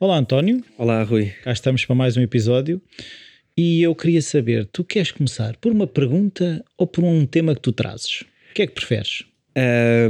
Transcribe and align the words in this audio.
Olá 0.00 0.18
António. 0.18 0.62
Olá 0.76 1.02
Rui. 1.02 1.32
Cá 1.42 1.52
estamos 1.52 1.84
para 1.84 1.94
mais 1.94 2.16
um 2.16 2.20
episódio 2.22 2.80
e 3.56 3.82
eu 3.82 3.94
queria 3.94 4.20
saber, 4.20 4.66
tu 4.66 4.84
queres 4.84 5.10
começar 5.12 5.56
por 5.56 5.72
uma 5.72 5.86
pergunta 5.86 6.62
ou 6.76 6.86
por 6.86 7.04
um 7.04 7.24
tema 7.24 7.54
que 7.54 7.60
tu 7.60 7.72
trazes? 7.72 8.22
O 8.50 8.54
que 8.54 8.62
é 8.62 8.66
que 8.66 8.74
preferes? 8.74 9.24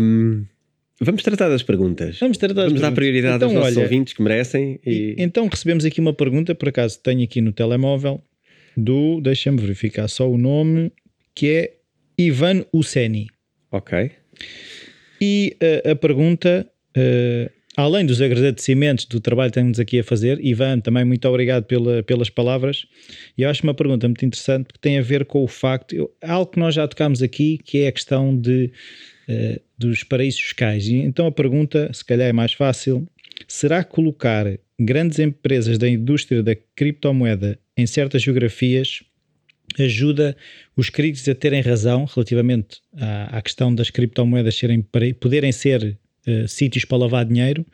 Um, 0.01 0.45
vamos 1.01 1.23
tratar 1.23 1.49
das 1.49 1.63
perguntas. 1.63 2.19
Vamos 2.19 2.39
tratar 2.39 2.55
das 2.55 2.65
Vamos 2.67 2.81
dar 2.81 2.89
perguntas. 2.89 2.97
prioridade 2.97 3.37
Então, 3.37 3.49
aos 3.51 3.55
nossos 3.59 3.77
olha, 3.77 3.85
ouvintes 3.85 4.15
que 4.15 4.23
merecem. 4.23 4.81
E... 4.85 4.91
E- 4.91 5.15
Então 5.19 5.47
recebemos 5.47 5.85
aqui 5.85 6.01
uma 6.01 6.13
pergunta, 6.15 6.55
por 6.55 6.69
acaso 6.69 6.99
tenho 7.01 7.23
aqui 7.23 7.41
no 7.41 7.53
telemóvel, 7.53 8.23
do, 8.77 9.21
deixa-me 9.21 9.61
verificar 9.61 10.09
só 10.09 10.29
o 10.29 10.37
nome, 10.37 10.91
que 11.35 11.49
é 11.51 11.74
Ivan 12.19 12.65
Uceni. 12.73 13.29
Ok. 13.71 14.11
E 15.21 15.57
eh, 15.61 15.91
a 15.91 15.97
pergunta, 15.97 16.69
eh, 16.97 17.51
além 17.77 18.05
dos 18.07 18.21
agradecimentos 18.21 19.05
do 19.07 19.21
trabalho 19.21 19.51
que 19.51 19.59
estamos 19.59 19.81
aqui 19.81 19.99
a 20.01 20.05
fazer, 20.05 20.39
Ivan, 20.45 20.81
também 20.81 21.05
muito 21.05 21.27
obrigado 21.29 21.65
pela- 21.65 22.03
pelas 22.03 22.31
palavras. 22.31 22.87
E 23.37 23.43
eu 23.43 23.51
acho 23.51 23.63
uma 23.65 23.75
pergunta 23.75 24.07
muito 24.07 24.25
interessante 24.25 24.73
que 24.73 24.79
tem 24.79 24.99
a 24.99 25.03
ver 25.03 25.25
com 25.25 25.43
o 25.43 25.49
facto, 25.49 25.95
eu- 25.95 26.11
algo 26.23 26.51
que 26.53 26.59
nós 26.59 26.75
já 26.75 26.87
tocámos 26.87 27.23
aqui, 27.23 27.59
que 27.59 27.79
é 27.79 27.89
a 27.89 27.93
questão 27.93 28.37
de, 28.37 28.71
eh, 29.29 29.61
dos 29.79 30.05
paraísos 30.05 30.41
fiscais. 30.41 30.87
E 30.87 30.97
então 30.97 31.27
a 31.27 31.33
pergunta, 31.33 31.91
se 31.93 32.05
calhar 32.05 32.29
é 32.29 32.33
mais 32.33 32.53
fácil, 32.53 33.09
será 33.49 33.83
colocar 33.83 34.47
grandes 34.79 35.19
empresas 35.19 35.79
da 35.79 35.89
indústria 35.89 36.43
da 36.43 36.55
criptomoeda 36.77 37.59
em 37.77 37.87
certas 37.87 38.23
geografias 38.23 39.03
ajuda 39.79 40.37
os 40.77 40.91
críticos 40.91 41.29
a 41.29 41.35
terem 41.35 41.61
razão 41.61 42.05
relativamente 42.05 42.81
à, 42.97 43.39
à 43.39 43.43
questão 43.43 43.75
das 43.75 43.91
criptomoedas 43.91 44.55
serem, 44.55 44.85
poderem 45.19 45.53
ser 45.53 45.97
eh, 46.27 46.47
sítios 46.47 46.85
para 46.85 46.99
lavar 46.99 47.25
dinheiro. 47.25 47.67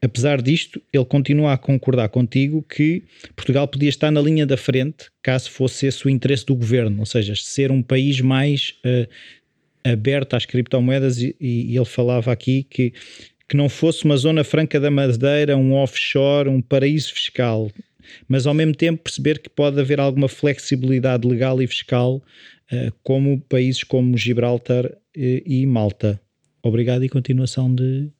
Apesar 0.00 0.40
disto, 0.40 0.80
ele 0.92 1.04
continua 1.04 1.54
a 1.54 1.58
concordar 1.58 2.08
contigo 2.08 2.62
que 2.62 3.02
Portugal 3.34 3.66
podia 3.66 3.88
estar 3.88 4.10
na 4.10 4.20
linha 4.20 4.46
da 4.46 4.56
frente 4.56 5.06
caso 5.22 5.50
fosse 5.50 5.86
esse 5.86 6.06
o 6.06 6.10
interesse 6.10 6.46
do 6.46 6.54
governo, 6.54 7.00
ou 7.00 7.06
seja, 7.06 7.34
ser 7.34 7.72
um 7.72 7.82
país 7.82 8.20
mais 8.20 8.74
eh, 8.84 9.08
aberto 9.84 10.34
às 10.34 10.44
criptomoedas 10.44 11.18
e, 11.20 11.34
e 11.40 11.76
ele 11.76 11.84
falava 11.84 12.30
aqui 12.30 12.62
que, 12.68 12.92
que 13.48 13.56
não 13.56 13.68
fosse 13.68 14.04
uma 14.04 14.16
zona 14.16 14.44
franca 14.44 14.78
da 14.78 14.90
Madeira, 14.90 15.56
um 15.56 15.72
offshore, 15.72 16.48
um 16.48 16.60
paraíso 16.60 17.12
fiscal, 17.12 17.70
mas 18.28 18.46
ao 18.46 18.54
mesmo 18.54 18.74
tempo 18.74 19.02
perceber 19.02 19.38
que 19.38 19.48
pode 19.48 19.80
haver 19.80 20.00
alguma 20.00 20.28
flexibilidade 20.28 21.26
legal 21.26 21.60
e 21.60 21.66
fiscal, 21.66 22.22
eh, 22.70 22.90
como 23.02 23.40
países 23.42 23.84
como 23.84 24.16
Gibraltar 24.16 24.86
eh, 25.16 25.42
e 25.46 25.66
Malta. 25.66 26.20
Obrigado 26.62 27.04
e 27.04 27.08
continuação 27.08 27.72
de. 27.72 28.10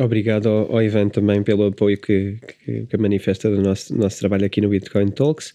Obrigado 0.00 0.48
ao, 0.48 0.72
ao 0.72 0.82
Ivan 0.82 1.08
também 1.08 1.42
pelo 1.42 1.66
apoio 1.66 1.98
que, 1.98 2.36
que, 2.64 2.86
que 2.86 2.96
manifesta 2.96 3.50
do 3.50 3.60
nosso, 3.60 3.96
nosso 3.96 4.18
trabalho 4.18 4.44
aqui 4.44 4.60
no 4.60 4.68
Bitcoin 4.68 5.08
Talks. 5.08 5.52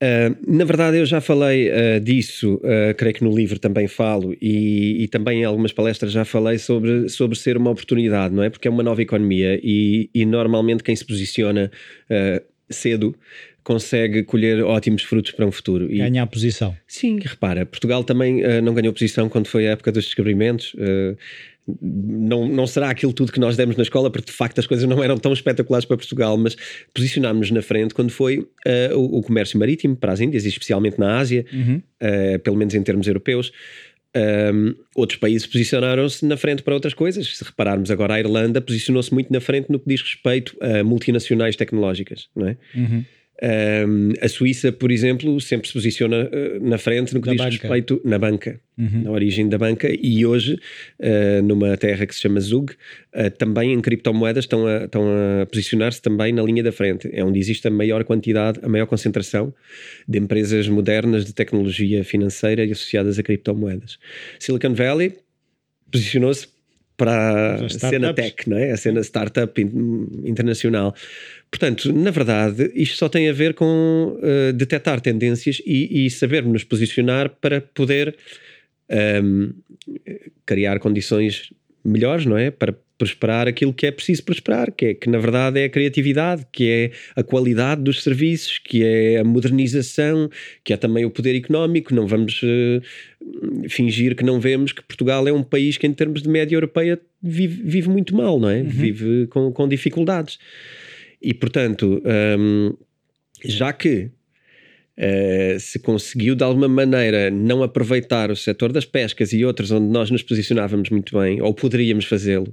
Uh, 0.00 0.36
na 0.46 0.64
verdade, 0.64 0.96
eu 0.98 1.06
já 1.06 1.20
falei 1.20 1.68
uh, 1.70 2.00
disso, 2.00 2.54
uh, 2.54 2.94
creio 2.96 3.14
que 3.14 3.24
no 3.24 3.34
livro 3.34 3.58
também 3.58 3.88
falo, 3.88 4.32
e, 4.40 5.02
e 5.02 5.08
também 5.08 5.40
em 5.40 5.44
algumas 5.44 5.72
palestras 5.72 6.12
já 6.12 6.24
falei 6.24 6.56
sobre, 6.58 7.08
sobre 7.08 7.36
ser 7.36 7.56
uma 7.56 7.70
oportunidade, 7.70 8.32
não 8.32 8.44
é? 8.44 8.50
Porque 8.50 8.68
é 8.68 8.70
uma 8.70 8.82
nova 8.82 9.02
economia 9.02 9.58
e, 9.62 10.08
e 10.14 10.24
normalmente 10.24 10.84
quem 10.84 10.94
se 10.94 11.04
posiciona 11.04 11.70
cedo 12.70 13.14
consegue 13.64 14.22
colher 14.22 14.62
ótimos 14.62 15.02
frutos 15.02 15.32
para 15.32 15.44
um 15.44 15.52
futuro. 15.52 15.92
E, 15.92 15.98
ganhar 15.98 16.26
posição. 16.26 16.76
Sim, 16.86 17.18
repara, 17.22 17.66
Portugal 17.66 18.04
também 18.04 18.42
não 18.62 18.72
ganhou 18.72 18.92
posição 18.92 19.28
quando 19.28 19.46
foi 19.46 19.66
a 19.66 19.72
época 19.72 19.90
dos 19.90 20.04
descobrimentos. 20.04 20.74
Não, 21.80 22.48
não 22.48 22.66
será 22.66 22.90
aquilo 22.90 23.12
tudo 23.12 23.30
que 23.30 23.40
nós 23.40 23.56
demos 23.56 23.76
na 23.76 23.82
escola, 23.82 24.10
porque 24.10 24.30
de 24.30 24.36
facto 24.36 24.58
as 24.58 24.66
coisas 24.66 24.88
não 24.88 25.02
eram 25.04 25.18
tão 25.18 25.32
espetaculares 25.32 25.84
para 25.84 25.96
Portugal, 25.96 26.36
mas 26.36 26.56
posicionámos-nos 26.94 27.50
na 27.50 27.62
frente 27.62 27.94
quando 27.94 28.10
foi 28.10 28.38
uh, 28.38 28.48
o, 28.96 29.18
o 29.18 29.22
comércio 29.22 29.58
marítimo 29.58 29.94
para 29.96 30.12
as 30.12 30.20
Índias, 30.20 30.44
e 30.44 30.48
especialmente 30.48 30.98
na 30.98 31.18
Ásia, 31.18 31.44
Uhum. 31.52 31.82
uh, 32.02 32.38
pelo 32.38 32.56
menos 32.56 32.74
em 32.74 32.82
termos 32.82 33.06
europeus. 33.06 33.52
Um, 34.16 34.74
outros 34.96 35.18
países 35.18 35.46
posicionaram-se 35.46 36.24
na 36.24 36.36
frente 36.36 36.62
para 36.62 36.74
outras 36.74 36.94
coisas. 36.94 37.36
Se 37.36 37.44
repararmos 37.44 37.90
agora, 37.90 38.14
a 38.14 38.18
Irlanda 38.18 38.60
posicionou-se 38.60 39.12
muito 39.12 39.30
na 39.32 39.40
frente 39.40 39.70
no 39.70 39.78
que 39.78 39.88
diz 39.88 40.00
respeito 40.00 40.56
a 40.60 40.82
multinacionais 40.82 41.56
tecnológicas, 41.56 42.28
não 42.34 42.48
é? 42.48 42.56
Uhum. 42.74 43.04
Um, 43.40 44.14
a 44.20 44.28
Suíça, 44.28 44.72
por 44.72 44.90
exemplo, 44.90 45.40
sempre 45.40 45.68
se 45.68 45.72
posiciona 45.74 46.24
uh, 46.28 46.68
na 46.68 46.76
frente 46.76 47.14
no 47.14 47.20
que 47.20 47.26
Da 47.26 47.32
diz 47.34 47.40
banca. 47.44 47.50
respeito 47.68 48.00
na 48.04 48.18
banca, 48.18 48.60
Uhum. 48.76 49.02
na 49.04 49.10
origem 49.12 49.48
da 49.48 49.56
banca, 49.58 49.88
e 49.92 50.26
hoje, 50.26 50.54
uh, 51.00 51.42
numa 51.44 51.76
terra 51.76 52.04
que 52.04 52.14
se 52.14 52.20
chama 52.20 52.40
Zug, 52.40 52.72
uh, 52.72 53.30
também 53.38 53.72
em 53.72 53.80
criptomoedas 53.80 54.44
estão 54.44 54.66
a, 54.66 54.84
estão 54.86 55.04
a 55.42 55.46
posicionar-se 55.46 56.02
também 56.02 56.32
na 56.32 56.42
linha 56.42 56.62
da 56.64 56.72
frente. 56.72 57.08
É 57.12 57.24
onde 57.24 57.38
existe 57.38 57.66
a 57.68 57.70
maior 57.70 58.02
quantidade, 58.04 58.58
a 58.62 58.68
maior 58.68 58.86
concentração 58.86 59.54
de 60.08 60.18
empresas 60.18 60.66
modernas 60.68 61.24
de 61.24 61.32
tecnologia 61.32 62.02
financeira 62.02 62.64
e 62.64 62.72
associadas 62.72 63.18
a 63.20 63.22
criptomoedas. 63.22 63.98
Silicon 64.40 64.74
Valley 64.74 65.12
posicionou-se 65.92 66.48
para 66.98 67.64
a 67.64 67.68
cena 67.68 68.12
tech, 68.12 68.50
não 68.50 68.58
é? 68.58 68.72
a 68.72 68.76
cena 68.76 69.00
startup 69.02 69.58
in- 69.62 70.08
internacional. 70.24 70.94
Portanto, 71.50 71.90
na 71.92 72.10
verdade, 72.10 72.70
isto 72.74 72.96
só 72.96 73.08
tem 73.08 73.28
a 73.28 73.32
ver 73.32 73.54
com 73.54 74.18
uh, 74.18 74.52
detectar 74.52 75.00
tendências 75.00 75.62
e, 75.64 76.04
e 76.04 76.10
saber 76.10 76.44
nos 76.44 76.64
posicionar 76.64 77.30
para 77.40 77.60
poder 77.60 78.16
um, 79.22 79.52
criar 80.44 80.80
condições 80.80 81.52
melhores, 81.84 82.26
não 82.26 82.36
é? 82.36 82.50
Para 82.50 82.74
prosperar 82.98 83.46
aquilo 83.46 83.72
que 83.72 83.86
é 83.86 83.90
preciso 83.90 84.24
prosperar, 84.24 84.72
que 84.72 84.86
é 84.86 84.94
que 84.94 85.08
na 85.08 85.18
verdade 85.18 85.60
é 85.60 85.64
a 85.64 85.68
criatividade, 85.68 86.44
que 86.52 86.68
é 86.68 86.90
a 87.14 87.22
qualidade 87.22 87.80
dos 87.82 88.02
serviços, 88.02 88.58
que 88.58 88.84
é 88.84 89.18
a 89.18 89.24
modernização, 89.24 90.28
que 90.64 90.72
é 90.72 90.76
também 90.76 91.04
o 91.04 91.10
poder 91.10 91.36
económico. 91.36 91.94
Não 91.94 92.06
vamos 92.06 92.40
eh, 92.42 92.80
fingir 93.68 94.16
que 94.16 94.24
não 94.24 94.40
vemos 94.40 94.72
que 94.72 94.82
Portugal 94.82 95.26
é 95.28 95.32
um 95.32 95.42
país 95.42 95.78
que, 95.78 95.86
em 95.86 95.92
termos 95.94 96.20
de 96.22 96.28
média 96.28 96.56
europeia, 96.56 97.00
vive, 97.22 97.62
vive 97.62 97.88
muito 97.88 98.14
mal, 98.14 98.38
não 98.38 98.50
é? 98.50 98.62
Vive 98.62 99.28
com, 99.28 99.52
com 99.52 99.68
dificuldades. 99.68 100.38
E 101.22 101.32
portanto, 101.32 102.02
hum, 102.38 102.74
já 103.44 103.72
que 103.72 104.10
eh, 104.96 105.56
se 105.60 105.78
conseguiu 105.78 106.34
de 106.34 106.42
alguma 106.42 106.66
maneira 106.66 107.30
não 107.30 107.62
aproveitar 107.62 108.32
o 108.32 108.36
setor 108.36 108.72
das 108.72 108.84
pescas 108.84 109.32
e 109.32 109.44
outros 109.44 109.70
onde 109.70 109.86
nós 109.86 110.10
nos 110.10 110.24
posicionávamos 110.24 110.90
muito 110.90 111.16
bem, 111.16 111.40
ou 111.40 111.54
poderíamos 111.54 112.04
fazê-lo, 112.04 112.52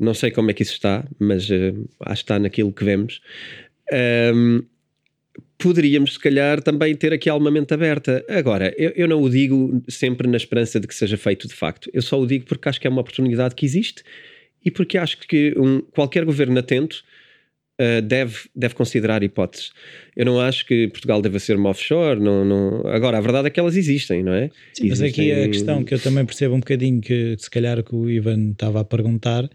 não 0.00 0.14
sei 0.14 0.30
como 0.30 0.50
é 0.50 0.54
que 0.54 0.62
isso 0.62 0.72
está, 0.72 1.06
mas 1.18 1.50
eh, 1.50 1.74
acho 2.00 2.22
que 2.22 2.24
está 2.24 2.38
naquilo 2.38 2.72
que 2.72 2.84
vemos. 2.84 3.20
Hum, 4.34 4.62
poderíamos, 5.58 6.14
se 6.14 6.18
calhar, 6.18 6.62
também 6.62 6.96
ter 6.96 7.12
aqui 7.12 7.28
alguma 7.28 7.50
mente 7.50 7.72
aberta. 7.74 8.24
Agora, 8.28 8.74
eu, 8.76 8.92
eu 8.96 9.06
não 9.06 9.22
o 9.22 9.28
digo 9.28 9.82
sempre 9.88 10.26
na 10.26 10.36
esperança 10.36 10.80
de 10.80 10.88
que 10.88 10.94
seja 10.94 11.16
feito 11.16 11.46
de 11.46 11.54
facto. 11.54 11.90
Eu 11.92 12.02
só 12.02 12.18
o 12.18 12.26
digo 12.26 12.46
porque 12.46 12.68
acho 12.68 12.80
que 12.80 12.86
é 12.86 12.90
uma 12.90 13.02
oportunidade 13.02 13.54
que 13.54 13.66
existe 13.66 14.02
e 14.64 14.70
porque 14.70 14.98
acho 14.98 15.18
que 15.18 15.54
um, 15.56 15.80
qualquer 15.80 16.24
governo 16.24 16.58
atento 16.58 17.04
uh, 17.80 18.02
deve, 18.02 18.36
deve 18.54 18.74
considerar 18.74 19.22
hipóteses. 19.22 19.70
Eu 20.16 20.26
não 20.26 20.38
acho 20.40 20.66
que 20.66 20.88
Portugal 20.88 21.22
deva 21.22 21.38
ser 21.38 21.56
uma 21.56 21.70
offshore. 21.70 22.20
Não, 22.20 22.44
não... 22.44 22.86
Agora, 22.88 23.16
a 23.18 23.20
verdade 23.20 23.46
é 23.48 23.50
que 23.50 23.58
elas 23.58 23.76
existem, 23.76 24.22
não 24.22 24.32
é? 24.34 24.50
Sim, 24.74 24.88
mas 24.88 25.00
aqui 25.00 25.30
Existem- 25.30 25.44
a 25.44 25.48
questão 25.48 25.84
que 25.84 25.94
eu 25.94 25.98
também 25.98 26.24
percebo 26.24 26.54
um 26.54 26.60
bocadinho 26.60 27.00
que 27.00 27.36
se 27.38 27.48
calhar 27.50 27.82
que 27.82 27.94
o 27.94 28.08
Ivan 28.10 28.50
estava 28.50 28.80
a 28.80 28.84
perguntar 28.84 29.48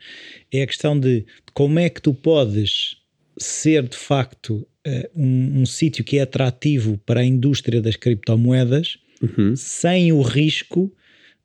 é 0.51 0.61
a 0.63 0.67
questão 0.67 0.99
de 0.99 1.25
como 1.53 1.77
é 1.79 1.89
que 1.89 2.01
tu 2.01 2.13
podes 2.13 2.97
ser 3.37 3.83
de 3.87 3.97
facto 3.97 4.65
eh, 4.85 5.09
um, 5.15 5.61
um 5.61 5.65
sítio 5.65 6.03
que 6.03 6.17
é 6.17 6.21
atrativo 6.21 6.97
para 7.05 7.19
a 7.19 7.25
indústria 7.25 7.81
das 7.81 7.95
criptomoedas 7.95 8.97
Uhum. 9.21 9.55
sem 9.55 10.11
o 10.11 10.21
risco 10.21 10.91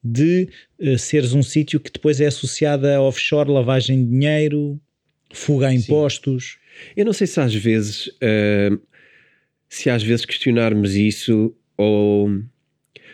de 0.02 0.48
eh, 0.80 0.98
seres 0.98 1.32
um 1.32 1.42
sítio 1.42 1.78
que 1.78 1.90
depois 1.90 2.20
é 2.20 2.26
associado 2.26 2.86
a 2.88 3.00
offshore, 3.00 3.50
lavagem 3.50 4.04
de 4.04 4.10
dinheiro, 4.10 4.80
fuga 5.32 5.68
a 5.68 5.74
impostos. 5.74 6.58
Eu 6.96 7.04
não 7.04 7.12
sei 7.12 7.26
se 7.26 7.40
às 7.40 7.54
vezes 7.54 8.06
uh, 8.06 8.80
se 9.70 9.88
às 9.88 10.02
vezes 10.02 10.26
questionarmos 10.26 10.96
isso 10.96 11.54
ou, 11.76 12.28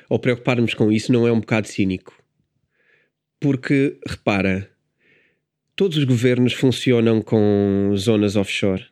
ou 0.09 0.19
preocuparmos 0.19 0.73
com 0.73 0.91
isso 0.91 1.13
não 1.13 1.27
é 1.27 1.31
um 1.31 1.41
bocado 1.41 1.69
cínico. 1.69 2.17
Porque, 3.39 3.99
repara, 4.07 4.69
todos 5.77 5.99
os 5.99 6.05
governos 6.05 6.55
funcionam 6.55 7.21
com 7.21 7.93
zonas 7.95 8.35
offshore. 8.35 8.87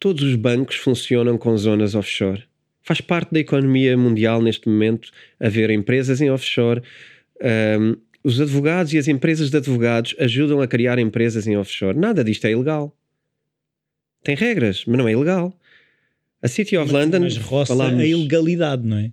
Todos 0.00 0.24
os 0.24 0.34
bancos 0.34 0.76
funcionam 0.76 1.38
com 1.38 1.56
zonas 1.56 1.94
offshore. 1.94 2.42
Faz 2.82 3.00
parte 3.00 3.32
da 3.32 3.38
economia 3.38 3.96
mundial 3.96 4.42
neste 4.42 4.68
momento 4.68 5.10
haver 5.38 5.70
empresas 5.70 6.20
em 6.20 6.30
offshore. 6.30 6.82
Um, 7.40 7.96
os 8.22 8.40
advogados 8.40 8.92
e 8.92 8.98
as 8.98 9.06
empresas 9.06 9.50
de 9.50 9.56
advogados 9.56 10.14
ajudam 10.18 10.60
a 10.60 10.66
criar 10.66 10.98
empresas 10.98 11.46
em 11.46 11.56
offshore. 11.56 11.96
Nada 11.96 12.24
disto 12.24 12.44
é 12.46 12.50
ilegal. 12.50 12.95
Tem 14.26 14.34
regras, 14.34 14.84
mas 14.86 14.98
não 14.98 15.06
é 15.06 15.12
ilegal. 15.12 15.56
A 16.42 16.48
City 16.48 16.76
of 16.76 16.92
London. 16.92 17.20
Mas 17.20 17.36
roça 17.36 17.72
falámos- 17.76 18.00
a 18.00 18.04
ilegalidade, 18.04 18.84
não 18.84 18.96
é? 18.96 19.12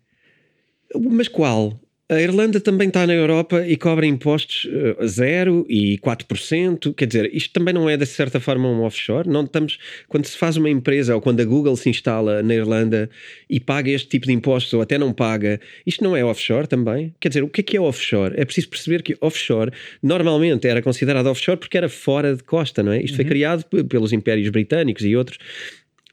Mas 0.99 1.27
qual? 1.27 1.79
A 2.09 2.19
Irlanda 2.21 2.59
também 2.59 2.89
está 2.89 3.07
na 3.07 3.13
Europa 3.13 3.65
e 3.65 3.77
cobra 3.77 4.05
impostos 4.05 4.65
uh, 4.65 5.07
zero 5.07 5.65
e 5.69 5.97
4%. 5.99 6.93
Quer 6.93 7.05
dizer, 7.07 7.33
isto 7.33 7.53
também 7.53 7.73
não 7.73 7.89
é 7.89 7.95
de 7.95 8.05
certa 8.05 8.41
forma 8.41 8.67
um 8.67 8.81
offshore. 8.81 9.29
Não 9.29 9.45
estamos, 9.45 9.79
quando 10.09 10.25
se 10.25 10.37
faz 10.37 10.57
uma 10.57 10.69
empresa 10.69 11.15
ou 11.15 11.21
quando 11.21 11.39
a 11.39 11.45
Google 11.45 11.77
se 11.77 11.89
instala 11.89 12.43
na 12.43 12.53
Irlanda 12.53 13.09
e 13.49 13.57
paga 13.57 13.89
este 13.89 14.09
tipo 14.09 14.27
de 14.27 14.33
impostos 14.33 14.73
ou 14.73 14.81
até 14.81 14.97
não 14.97 15.13
paga, 15.13 15.61
isto 15.87 16.03
não 16.03 16.15
é 16.15 16.25
offshore 16.25 16.67
também? 16.67 17.15
Quer 17.21 17.29
dizer, 17.29 17.43
o 17.43 17.47
que 17.47 17.61
é 17.61 17.63
que 17.63 17.77
é 17.77 17.81
offshore? 17.81 18.33
É 18.35 18.43
preciso 18.43 18.67
perceber 18.67 19.01
que 19.01 19.15
offshore 19.21 19.71
normalmente 20.01 20.67
era 20.67 20.81
considerado 20.81 21.27
offshore 21.27 21.57
porque 21.57 21.77
era 21.77 21.87
fora 21.87 22.35
de 22.35 22.43
costa, 22.43 22.83
não 22.83 22.91
é? 22.91 22.97
Isto 22.97 23.11
uhum. 23.11 23.15
foi 23.15 23.25
criado 23.25 23.63
pelos 23.87 24.11
impérios 24.11 24.49
britânicos 24.49 25.05
e 25.05 25.15
outros 25.15 25.37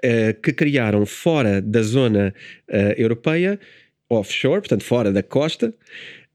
uh, 0.04 0.40
que 0.40 0.52
criaram 0.52 1.04
fora 1.04 1.60
da 1.60 1.82
zona 1.82 2.32
uh, 2.68 2.74
europeia 2.96 3.58
offshore, 4.10 4.60
portanto 4.60 4.84
fora 4.84 5.12
da 5.12 5.22
costa, 5.22 5.72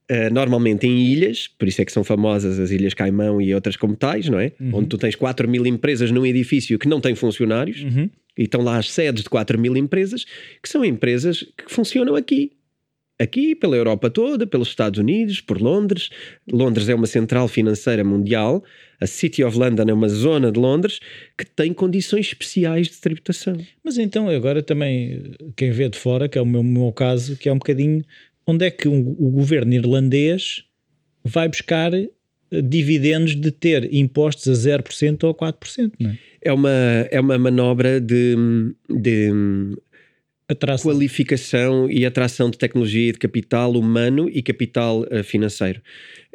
uh, 0.10 0.34
normalmente 0.34 0.88
em 0.88 0.98
ilhas, 0.98 1.48
por 1.48 1.68
isso 1.68 1.82
é 1.82 1.86
que 1.86 1.92
são 1.92 2.04
famosas 2.04 2.60
as 2.60 2.72
Ilhas 2.72 2.94
Caimão 2.94 3.42
e 3.42 3.54
outras 3.54 3.76
como 3.76 3.96
tais, 3.96 4.30
não 4.30 4.40
é? 4.40 4.54
Uhum. 4.60 4.72
Onde 4.76 4.88
tu 4.88 4.98
tens 4.98 5.16
4 5.16 5.48
mil 5.48 5.66
empresas 5.66 6.10
num 6.12 6.26
edifício 6.26 6.80
que 6.80 6.88
não 6.88 7.02
tem 7.02 7.14
funcionários 7.14 7.84
uhum. 7.84 8.10
e 8.38 8.44
estão 8.44 8.62
lá 8.62 8.78
as 8.78 8.90
sedes 8.90 9.24
de 9.24 9.30
4 9.30 9.60
mil 9.60 9.76
empresas, 9.76 10.26
que 10.64 10.70
são 10.70 10.84
empresas 10.86 11.44
que 11.58 11.72
funcionam 11.72 12.16
aqui 12.16 12.52
aqui 13.20 13.56
pela 13.56 13.76
Europa 13.76 14.10
toda, 14.10 14.46
pelos 14.46 14.68
Estados 14.68 15.00
Unidos, 15.00 15.42
por 15.42 15.62
Londres. 15.62 16.10
Londres 16.52 16.90
é 16.90 16.96
uma 16.96 17.08
central 17.08 17.48
financeira 17.48 18.04
mundial. 18.04 18.64
A 19.00 19.08
City 19.08 19.44
of 19.44 19.58
London 19.58 19.86
é 19.88 19.94
uma 19.94 20.10
zona 20.10 20.52
de 20.52 20.60
Londres 20.60 21.00
que 21.38 21.46
tem 21.46 21.74
condições 21.74 22.28
especiais 22.28 22.88
de 22.88 22.98
tributação. 22.98 23.58
Mas 23.84 23.98
então, 23.98 24.30
agora 24.30 24.62
também, 24.62 25.34
quem 25.56 25.72
vê 25.72 25.90
de 25.90 25.98
fora, 25.98 26.30
que 26.30 26.38
é 26.38 26.42
o 26.42 26.46
meu, 26.46 26.64
meu 26.64 26.92
caso, 26.92 27.36
que 27.38 27.50
é 27.50 27.54
um 27.54 27.58
bocadinho 27.58 28.04
onde 28.48 28.66
é 28.66 28.72
que 28.72 28.88
o, 28.88 28.94
o 28.94 29.30
governo 29.32 29.74
irlandês 29.74 30.64
vai 31.24 31.50
buscar 31.50 31.94
eh, 31.94 32.10
dividendos 32.62 33.36
de 33.36 33.52
ter 33.52 33.92
impostos 33.94 34.48
a 34.48 34.78
0% 34.78 35.24
ou 35.24 35.34
4%, 35.34 35.92
não 36.00 36.12
é? 36.12 36.20
É 36.46 36.54
uma, 36.54 36.70
é 37.10 37.20
uma 37.20 37.40
manobra 37.40 38.00
de, 38.00 38.36
de 38.88 39.32
atração. 40.48 40.92
qualificação 40.92 41.90
e 41.90 42.06
atração 42.06 42.50
de 42.50 42.58
tecnologia 42.58 43.10
e 43.10 43.12
de 43.12 43.18
capital 43.18 43.72
humano 43.74 44.30
e 44.30 44.42
capital 44.44 45.02
uh, 45.02 45.24
financeiro. 45.24 45.82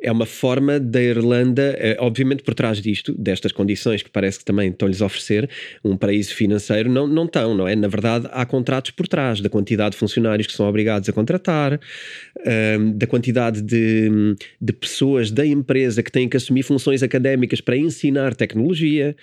É 0.02 0.10
uma 0.10 0.26
forma 0.26 0.80
da 0.80 1.00
Irlanda, 1.00 1.78
uh, 1.78 2.04
obviamente 2.04 2.42
por 2.42 2.54
trás 2.54 2.80
disto, 2.80 3.14
destas 3.16 3.52
condições 3.52 4.02
que 4.02 4.10
parece 4.10 4.40
que 4.40 4.44
também 4.44 4.70
estão-lhes 4.70 5.00
a 5.00 5.06
oferecer, 5.06 5.48
um 5.84 5.96
paraíso 5.96 6.34
financeiro, 6.34 6.90
não, 6.90 7.06
não 7.06 7.24
estão, 7.24 7.54
não 7.54 7.68
é? 7.68 7.76
Na 7.76 7.86
verdade, 7.86 8.28
há 8.32 8.44
contratos 8.44 8.90
por 8.90 9.06
trás 9.06 9.40
da 9.40 9.48
quantidade 9.48 9.92
de 9.92 9.98
funcionários 9.98 10.46
que 10.46 10.54
são 10.54 10.66
obrigados 10.66 11.08
a 11.08 11.12
contratar, 11.12 11.74
uh, 11.74 12.92
da 12.94 13.06
quantidade 13.06 13.62
de, 13.62 14.34
de 14.60 14.72
pessoas 14.72 15.30
da 15.30 15.46
empresa 15.46 16.02
que 16.02 16.10
têm 16.10 16.28
que 16.28 16.36
assumir 16.36 16.64
funções 16.64 17.02
académicas 17.02 17.60
para 17.60 17.76
ensinar 17.76 18.34
tecnologia. 18.34 19.14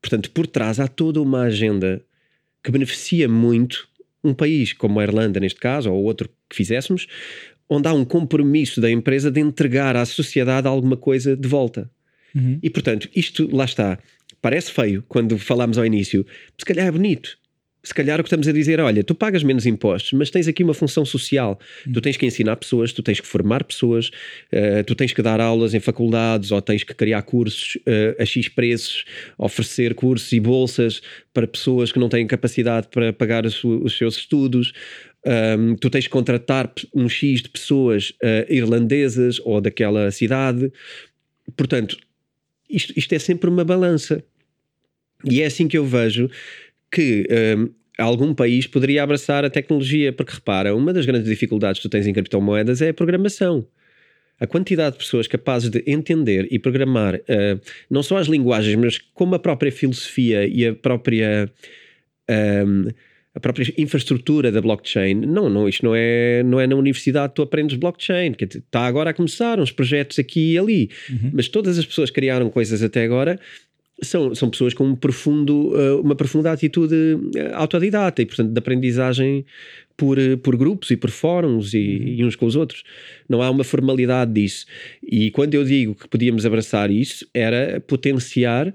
Portanto, 0.00 0.30
por 0.32 0.48
trás 0.48 0.80
há 0.80 0.88
toda 0.88 1.20
uma 1.20 1.42
agenda 1.42 2.02
que 2.62 2.70
beneficia 2.70 3.28
muito 3.28 3.88
um 4.22 4.34
país 4.34 4.72
como 4.72 5.00
a 5.00 5.02
Irlanda, 5.02 5.40
neste 5.40 5.58
caso, 5.58 5.92
ou 5.92 6.04
outro 6.04 6.28
que 6.48 6.56
fizéssemos, 6.56 7.06
onde 7.68 7.88
há 7.88 7.92
um 7.92 8.04
compromisso 8.04 8.80
da 8.80 8.90
empresa 8.90 9.30
de 9.30 9.40
entregar 9.40 9.96
à 9.96 10.04
sociedade 10.04 10.66
alguma 10.66 10.96
coisa 10.96 11.36
de 11.36 11.48
volta. 11.48 11.90
Uhum. 12.34 12.58
E 12.62 12.70
portanto, 12.70 13.08
isto 13.14 13.48
lá 13.54 13.64
está. 13.64 13.98
Parece 14.40 14.72
feio 14.72 15.04
quando 15.08 15.38
falamos 15.38 15.78
ao 15.78 15.86
início, 15.86 16.26
se 16.58 16.64
calhar 16.64 16.86
é 16.86 16.90
bonito 16.90 17.38
se 17.84 17.92
calhar 17.92 18.20
o 18.20 18.22
que 18.22 18.28
estamos 18.28 18.46
a 18.46 18.52
dizer, 18.52 18.78
olha, 18.80 19.02
tu 19.02 19.14
pagas 19.14 19.42
menos 19.42 19.66
impostos, 19.66 20.12
mas 20.12 20.30
tens 20.30 20.46
aqui 20.46 20.62
uma 20.62 20.74
função 20.74 21.04
social. 21.04 21.58
Tu 21.92 22.00
tens 22.00 22.16
que 22.16 22.24
ensinar 22.24 22.54
pessoas, 22.56 22.92
tu 22.92 23.02
tens 23.02 23.18
que 23.18 23.26
formar 23.26 23.64
pessoas, 23.64 24.08
uh, 24.52 24.84
tu 24.86 24.94
tens 24.94 25.12
que 25.12 25.20
dar 25.20 25.40
aulas 25.40 25.74
em 25.74 25.80
faculdades 25.80 26.52
ou 26.52 26.62
tens 26.62 26.84
que 26.84 26.94
criar 26.94 27.22
cursos 27.22 27.76
uh, 27.78 28.22
a 28.22 28.24
X 28.24 28.48
preços, 28.48 29.04
oferecer 29.36 29.94
cursos 29.94 30.30
e 30.32 30.38
bolsas 30.38 31.02
para 31.34 31.46
pessoas 31.46 31.90
que 31.90 31.98
não 31.98 32.08
têm 32.08 32.24
capacidade 32.26 32.86
para 32.88 33.12
pagar 33.12 33.44
os, 33.44 33.62
os 33.64 33.98
seus 33.98 34.16
estudos. 34.16 34.72
Um, 35.26 35.74
tu 35.74 35.90
tens 35.90 36.04
que 36.04 36.10
contratar 36.10 36.72
um 36.94 37.08
X 37.08 37.42
de 37.42 37.48
pessoas 37.48 38.10
uh, 38.22 38.52
irlandesas 38.52 39.40
ou 39.44 39.60
daquela 39.60 40.10
cidade. 40.12 40.72
Portanto, 41.56 41.96
isto, 42.70 42.92
isto 42.96 43.12
é 43.12 43.18
sempre 43.18 43.50
uma 43.50 43.64
balança. 43.64 44.22
E 45.24 45.42
é 45.42 45.46
assim 45.46 45.68
que 45.68 45.78
eu 45.78 45.84
vejo 45.84 46.28
que 46.92 47.26
um, 47.58 47.70
algum 47.98 48.34
país 48.34 48.66
poderia 48.66 49.02
abraçar 49.02 49.44
a 49.44 49.50
tecnologia, 49.50 50.12
porque 50.12 50.34
repara, 50.34 50.76
uma 50.76 50.92
das 50.92 51.06
grandes 51.06 51.28
dificuldades 51.28 51.80
que 51.80 51.88
tu 51.88 51.90
tens 51.90 52.06
em 52.06 52.12
criptomoedas 52.12 52.82
é 52.82 52.90
a 52.90 52.94
programação. 52.94 53.66
A 54.38 54.46
quantidade 54.46 54.96
de 54.96 54.98
pessoas 54.98 55.26
capazes 55.26 55.70
de 55.70 55.82
entender 55.86 56.48
e 56.50 56.58
programar 56.58 57.14
uh, 57.14 57.60
não 57.88 58.02
só 58.02 58.18
as 58.18 58.26
linguagens, 58.26 58.76
mas 58.76 58.98
como 58.98 59.34
a 59.34 59.38
própria 59.38 59.72
filosofia 59.72 60.46
e 60.46 60.66
a 60.66 60.74
própria. 60.74 61.50
Um, 62.28 62.88
a 63.34 63.40
própria 63.40 63.72
infraestrutura 63.78 64.52
da 64.52 64.60
blockchain. 64.60 65.14
Não, 65.14 65.48
não, 65.48 65.66
isto 65.66 65.86
não 65.86 65.94
é, 65.96 66.42
não 66.42 66.60
é 66.60 66.66
na 66.66 66.76
universidade 66.76 67.30
que 67.30 67.36
tu 67.36 67.42
aprendes 67.42 67.78
blockchain, 67.78 68.34
que 68.34 68.44
está 68.44 68.82
agora 68.82 69.08
a 69.08 69.14
começar 69.14 69.58
uns 69.58 69.72
projetos 69.72 70.18
aqui 70.18 70.52
e 70.52 70.58
ali, 70.58 70.90
uhum. 71.08 71.30
mas 71.32 71.48
todas 71.48 71.78
as 71.78 71.86
pessoas 71.86 72.10
criaram 72.10 72.50
coisas 72.50 72.82
até 72.82 73.02
agora 73.02 73.40
são, 74.02 74.34
são 74.34 74.50
pessoas 74.50 74.74
com 74.74 74.84
um 74.84 74.96
profundo, 74.96 75.72
eh, 75.78 75.92
uma 75.94 76.14
profunda 76.14 76.52
atitude 76.52 76.94
eh, 77.36 77.52
autodidata 77.54 78.20
e, 78.20 78.26
portanto, 78.26 78.50
de 78.50 78.58
aprendizagem 78.58 79.44
por, 79.96 80.18
eh, 80.18 80.36
por 80.36 80.56
grupos 80.56 80.90
e 80.90 80.96
por 80.96 81.10
fóruns 81.10 81.72
e, 81.72 81.78
uhum. 81.78 82.08
e, 82.08 82.24
uns 82.24 82.36
com 82.36 82.46
os 82.46 82.56
outros. 82.56 82.82
Não 83.28 83.40
há 83.40 83.50
uma 83.50 83.64
formalidade 83.64 84.32
disso. 84.32 84.66
E 85.02 85.30
quando 85.30 85.54
eu 85.54 85.64
digo 85.64 85.94
que 85.94 86.08
podíamos 86.08 86.44
abraçar 86.44 86.90
isso, 86.90 87.26
era 87.32 87.80
potenciar 87.80 88.68
uh, 88.68 88.74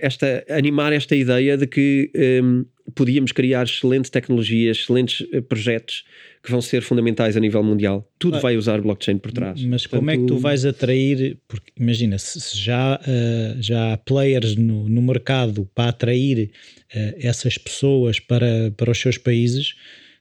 esta, 0.00 0.44
animar 0.48 0.92
esta 0.92 1.14
ideia 1.14 1.56
de 1.56 1.66
que 1.66 2.10
um, 2.42 2.64
podíamos 2.94 3.32
criar 3.32 3.64
excelentes 3.64 4.10
tecnologias, 4.10 4.78
excelentes 4.78 5.26
projetos 5.48 6.04
que 6.42 6.50
vão 6.50 6.60
ser 6.60 6.82
fundamentais 6.82 7.36
a 7.36 7.40
nível 7.40 7.62
mundial. 7.62 8.08
Tudo 8.18 8.36
ah, 8.36 8.40
vai 8.40 8.56
usar 8.56 8.80
blockchain 8.80 9.18
por 9.18 9.32
trás. 9.32 9.62
Mas 9.62 9.82
Portanto, 9.82 10.00
como 10.00 10.10
é 10.10 10.16
que 10.16 10.26
tu 10.26 10.38
vais 10.38 10.64
atrair? 10.64 11.36
Porque 11.46 11.72
imagina, 11.78 12.18
se 12.18 12.56
já, 12.56 12.98
uh, 13.00 13.60
já 13.60 13.92
há 13.92 13.96
players 13.96 14.56
no, 14.56 14.88
no 14.88 15.02
mercado 15.02 15.68
para 15.74 15.90
atrair 15.90 16.50
uh, 16.94 17.14
essas 17.18 17.58
pessoas 17.58 18.20
para, 18.20 18.72
para 18.76 18.90
os 18.90 18.98
seus 18.98 19.18
países, 19.18 19.74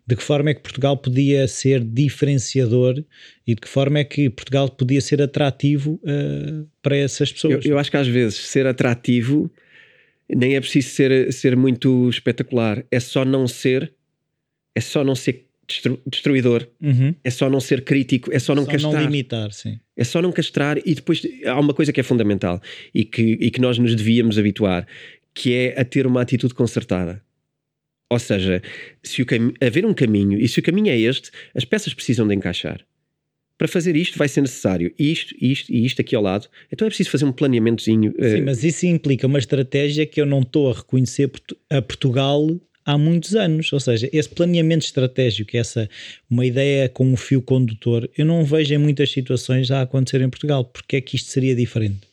de 0.05 0.15
que 0.15 0.23
forma 0.23 0.49
é 0.49 0.53
que 0.53 0.61
Portugal 0.61 0.97
podia 0.97 1.47
ser 1.47 1.83
diferenciador 1.83 3.03
e 3.45 3.53
de 3.53 3.61
que 3.61 3.67
forma 3.67 3.99
é 3.99 4.03
que 4.03 4.29
Portugal 4.29 4.69
podia 4.69 5.01
ser 5.01 5.21
atrativo 5.21 6.00
uh, 6.03 6.67
para 6.81 6.95
essas 6.95 7.31
pessoas? 7.31 7.65
Eu, 7.65 7.71
eu 7.71 7.79
acho 7.79 7.91
que 7.91 7.97
às 7.97 8.07
vezes 8.07 8.38
ser 8.38 8.65
atrativo 8.65 9.51
nem 10.29 10.55
é 10.55 10.60
preciso 10.60 10.89
ser, 10.89 11.31
ser 11.34 11.55
muito 11.55 12.10
espetacular, 12.10 12.84
é 12.91 13.00
só 13.00 13.24
não 13.24 13.48
ser, 13.48 13.93
é 14.75 14.81
só 14.81 15.03
não 15.03 15.15
ser 15.15 15.48
destruidor, 16.05 16.65
uhum. 16.81 17.13
é 17.24 17.29
só 17.29 17.50
não 17.50 17.60
ser 17.60 17.84
crítico, 17.84 18.31
é 18.34 18.39
só 18.39 18.55
não 18.55 18.63
só 18.63 18.72
castrar. 18.72 18.93
não 18.93 19.01
limitar, 19.01 19.51
sim. 19.51 19.79
É 19.96 20.03
só 20.03 20.22
não 20.22 20.31
castrar 20.31 20.77
e 20.86 20.96
depois 20.96 21.22
há 21.46 21.60
uma 21.60 21.74
coisa 21.74 21.91
que 21.91 22.00
é 22.00 22.03
fundamental 22.03 22.62
e 22.93 23.03
que, 23.03 23.22
e 23.22 23.51
que 23.51 23.60
nós 23.60 23.77
nos 23.77 23.93
devíamos 23.96 24.38
habituar, 24.38 24.88
que 25.34 25.53
é 25.53 25.79
a 25.79 25.84
ter 25.84 26.07
uma 26.07 26.22
atitude 26.22 26.53
concertada. 26.53 27.22
Ou 28.10 28.19
seja, 28.19 28.62
se 29.03 29.22
o 29.22 29.25
haver 29.60 29.86
um 29.86 29.93
caminho 29.93 30.39
e 30.39 30.48
se 30.48 30.60
o 30.60 30.63
caminho 30.63 30.89
é 30.89 30.98
este, 30.98 31.29
as 31.53 31.65
peças 31.65 31.93
precisam 31.93 32.25
de 32.25 32.34
encaixar. 32.34 32.86
Para 33.57 33.67
fazer 33.67 33.95
isto 33.95 34.17
vai 34.17 34.27
ser 34.27 34.41
necessário 34.41 34.93
isto, 34.99 35.35
isto 35.41 35.73
e 35.73 35.85
isto 35.85 35.99
aqui 36.01 36.15
ao 36.15 36.21
lado. 36.21 36.47
Então 36.71 36.85
é 36.85 36.89
preciso 36.89 37.09
fazer 37.09 37.25
um 37.25 37.31
planeamentozinho. 37.31 38.13
Sim, 38.19 38.41
uh... 38.41 38.45
mas 38.45 38.63
isso 38.63 38.85
implica 38.85 39.25
uma 39.25 39.39
estratégia 39.39 40.05
que 40.05 40.21
eu 40.21 40.25
não 40.25 40.41
estou 40.41 40.71
a 40.71 40.75
reconhecer 40.75 41.31
a 41.69 41.81
Portugal 41.81 42.47
há 42.85 42.97
muitos 42.97 43.35
anos. 43.35 43.73
Ou 43.73 43.79
seja, 43.79 44.09
esse 44.13 44.29
planeamento 44.29 44.85
estratégico, 44.85 45.57
essa 45.57 45.89
uma 46.29 46.45
ideia 46.45 46.87
com 46.87 47.05
um 47.05 47.17
fio 47.17 47.41
condutor, 47.41 48.09
eu 48.17 48.25
não 48.25 48.43
vejo 48.45 48.73
em 48.73 48.77
muitas 48.77 49.11
situações 49.11 49.71
a 49.71 49.81
acontecer 49.81 50.21
em 50.21 50.29
Portugal. 50.29 50.63
Porque 50.63 50.97
é 50.97 51.01
que 51.01 51.15
isto 51.15 51.29
seria 51.29 51.55
diferente? 51.55 52.07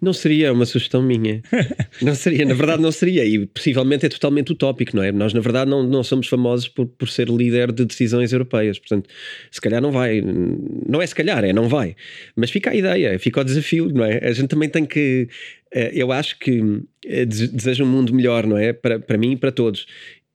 Não 0.00 0.12
seria 0.12 0.52
uma 0.52 0.64
sugestão 0.64 1.02
minha. 1.02 1.42
Não 2.00 2.14
seria, 2.14 2.44
na 2.44 2.54
verdade 2.54 2.80
não 2.80 2.92
seria. 2.92 3.24
E 3.24 3.46
possivelmente 3.46 4.06
é 4.06 4.08
totalmente 4.08 4.52
utópico, 4.52 4.94
não 4.94 5.02
é? 5.02 5.10
Nós, 5.10 5.32
na 5.32 5.40
verdade, 5.40 5.68
não, 5.70 5.82
não 5.82 6.04
somos 6.04 6.28
famosos 6.28 6.68
por, 6.68 6.86
por 6.86 7.08
ser 7.08 7.28
líder 7.28 7.72
de 7.72 7.84
decisões 7.84 8.32
europeias. 8.32 8.78
Portanto, 8.78 9.08
se 9.50 9.60
calhar 9.60 9.82
não 9.82 9.90
vai. 9.90 10.22
Não 10.86 11.02
é 11.02 11.06
se 11.06 11.14
calhar, 11.14 11.44
é 11.44 11.52
não 11.52 11.68
vai. 11.68 11.96
Mas 12.36 12.50
fica 12.50 12.70
a 12.70 12.74
ideia, 12.74 13.18
fica 13.18 13.40
o 13.40 13.44
desafio, 13.44 13.88
não 13.92 14.04
é? 14.04 14.18
A 14.22 14.32
gente 14.32 14.48
também 14.48 14.68
tem 14.68 14.86
que. 14.86 15.28
Eh, 15.72 15.92
eu 15.94 16.12
acho 16.12 16.38
que 16.38 16.62
eh, 17.04 17.26
desejo 17.26 17.84
um 17.84 17.88
mundo 17.88 18.14
melhor, 18.14 18.46
não 18.46 18.56
é? 18.56 18.72
Para, 18.72 18.98
para 18.98 19.18
mim 19.18 19.32
e 19.32 19.36
para 19.36 19.50
todos. 19.50 19.86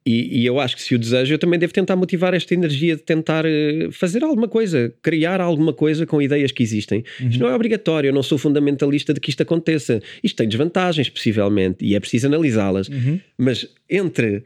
E, 0.05 0.41
e, 0.41 0.45
eu 0.45 0.59
acho 0.59 0.75
que 0.75 0.81
se 0.81 0.93
o 0.93 0.99
desejo, 0.99 1.33
eu 1.33 1.39
também 1.39 1.57
devo 1.57 1.71
tentar 1.71 1.95
motivar 1.95 2.33
esta 2.33 2.53
energia 2.53 2.95
de 2.95 3.01
tentar 3.01 3.45
uh, 3.45 3.91
fazer 3.91 4.23
alguma 4.23 4.49
coisa, 4.49 4.93
criar 5.01 5.39
alguma 5.39 5.71
coisa 5.71 6.05
com 6.05 6.21
ideias 6.21 6.51
que 6.51 6.61
existem. 6.61 7.03
Uhum. 7.21 7.29
Isto 7.29 7.39
não 7.39 7.49
é 7.49 7.55
obrigatório, 7.55 8.09
eu 8.09 8.13
não 8.13 8.23
sou 8.23 8.37
fundamentalista 8.37 9.13
de 9.13 9.21
que 9.21 9.29
isto 9.29 9.41
aconteça. 9.41 10.01
Isto 10.21 10.35
tem 10.35 10.47
desvantagens, 10.47 11.09
possivelmente, 11.09 11.85
e 11.85 11.95
é 11.95 11.99
preciso 11.99 12.27
analisá-las. 12.27 12.89
Uhum. 12.89 13.19
Mas 13.37 13.67
entre 13.89 14.43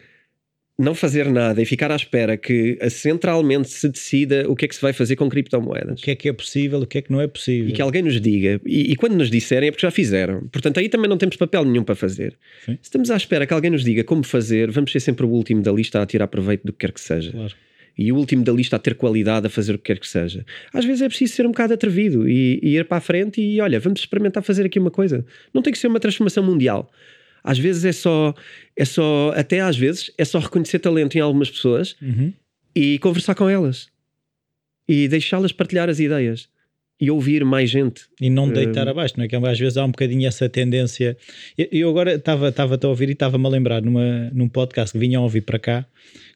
não 0.77 0.93
fazer 0.93 1.31
nada 1.31 1.59
e 1.59 1.65
ficar 1.65 1.91
à 1.91 1.95
espera 1.95 2.37
que 2.37 2.77
centralmente 2.89 3.67
se 3.69 3.89
decida 3.89 4.45
o 4.47 4.55
que 4.55 4.65
é 4.65 4.67
que 4.67 4.75
se 4.75 4.81
vai 4.81 4.93
fazer 4.93 5.15
com 5.15 5.27
criptomoedas. 5.27 5.99
O 5.99 6.03
que 6.03 6.11
é 6.11 6.15
que 6.15 6.29
é 6.29 6.33
possível, 6.33 6.79
o 6.81 6.85
que 6.85 6.99
é 6.99 7.01
que 7.01 7.11
não 7.11 7.19
é 7.19 7.27
possível. 7.27 7.69
E 7.69 7.73
que 7.73 7.81
alguém 7.81 8.03
nos 8.03 8.21
diga. 8.21 8.61
E, 8.63 8.91
e 8.91 8.95
quando 8.95 9.15
nos 9.15 9.31
disserem 9.31 9.69
é 9.69 9.71
porque 9.71 9.85
já 9.85 9.89
fizeram. 9.89 10.47
Portanto, 10.51 10.79
aí 10.79 10.87
também 10.87 11.09
não 11.09 11.17
temos 11.17 11.35
papel 11.35 11.65
nenhum 11.65 11.83
para 11.83 11.95
fazer. 11.95 12.37
Sim. 12.63 12.73
Se 12.73 12.83
estamos 12.83 13.09
à 13.09 13.17
espera 13.17 13.47
que 13.47 13.53
alguém 13.53 13.71
nos 13.71 13.83
diga 13.83 14.03
como 14.03 14.23
fazer, 14.23 14.69
vamos 14.69 14.91
ser 14.91 14.99
sempre 14.99 15.25
o 15.25 15.29
último 15.29 15.63
da 15.63 15.71
lista 15.71 15.99
a 15.99 16.05
tirar 16.05 16.27
proveito 16.27 16.63
do 16.63 16.71
que 16.71 16.79
quer 16.79 16.91
que 16.91 17.01
seja. 17.01 17.31
Claro. 17.31 17.55
E 17.97 18.11
o 18.11 18.15
último 18.15 18.43
da 18.43 18.51
lista 18.51 18.75
a 18.75 18.79
ter 18.79 18.93
qualidade 18.93 19.47
a 19.47 19.49
fazer 19.49 19.73
o 19.73 19.77
que 19.79 19.85
quer 19.85 19.99
que 19.99 20.07
seja. 20.07 20.45
Às 20.71 20.85
vezes 20.85 21.01
é 21.01 21.07
preciso 21.07 21.33
ser 21.33 21.47
um 21.47 21.49
bocado 21.49 21.73
atrevido 21.73 22.29
e, 22.29 22.59
e 22.61 22.77
ir 22.77 22.85
para 22.85 22.97
a 22.97 23.01
frente 23.01 23.41
e 23.41 23.59
olha, 23.59 23.79
vamos 23.79 24.01
experimentar 24.01 24.43
fazer 24.43 24.67
aqui 24.67 24.77
uma 24.77 24.91
coisa. 24.91 25.25
Não 25.51 25.63
tem 25.63 25.73
que 25.73 25.79
ser 25.79 25.87
uma 25.87 25.99
transformação 25.99 26.43
mundial 26.43 26.91
às 27.43 27.57
vezes 27.57 27.85
é 27.85 27.91
só, 27.91 28.33
é 28.75 28.85
só, 28.85 29.31
até 29.35 29.59
às 29.61 29.77
vezes, 29.77 30.11
é 30.17 30.25
só 30.25 30.39
reconhecer 30.39 30.79
talento 30.79 31.15
em 31.15 31.21
algumas 31.21 31.49
pessoas 31.49 31.95
uhum. 32.01 32.33
e 32.75 32.99
conversar 32.99 33.35
com 33.35 33.49
elas 33.49 33.89
e 34.87 35.07
deixá-las 35.07 35.51
partilhar 35.51 35.89
as 35.89 35.99
ideias 35.99 36.47
e 36.99 37.11
ouvir 37.11 37.45
mais 37.45 37.69
gente. 37.69 38.03
E 38.19 38.29
não 38.29 38.49
deitar 38.49 38.87
uh... 38.87 38.89
abaixo, 38.89 39.15
não 39.17 39.25
é? 39.25 39.27
Que 39.27 39.35
às 39.35 39.59
vezes 39.59 39.77
há 39.77 39.85
um 39.85 39.91
bocadinho 39.91 40.27
essa 40.27 40.49
tendência. 40.49 41.15
Eu, 41.57 41.67
eu 41.71 41.89
agora 41.89 42.15
estava 42.15 42.49
a 42.81 42.87
ouvir 42.87 43.09
e 43.09 43.11
estava-me 43.11 43.45
a 43.45 43.49
lembrar 43.49 43.81
numa, 43.81 44.31
num 44.33 44.49
podcast 44.49 44.93
que 44.93 44.99
vinha 44.99 45.19
a 45.19 45.21
ouvir 45.21 45.41
para 45.41 45.59
cá, 45.59 45.85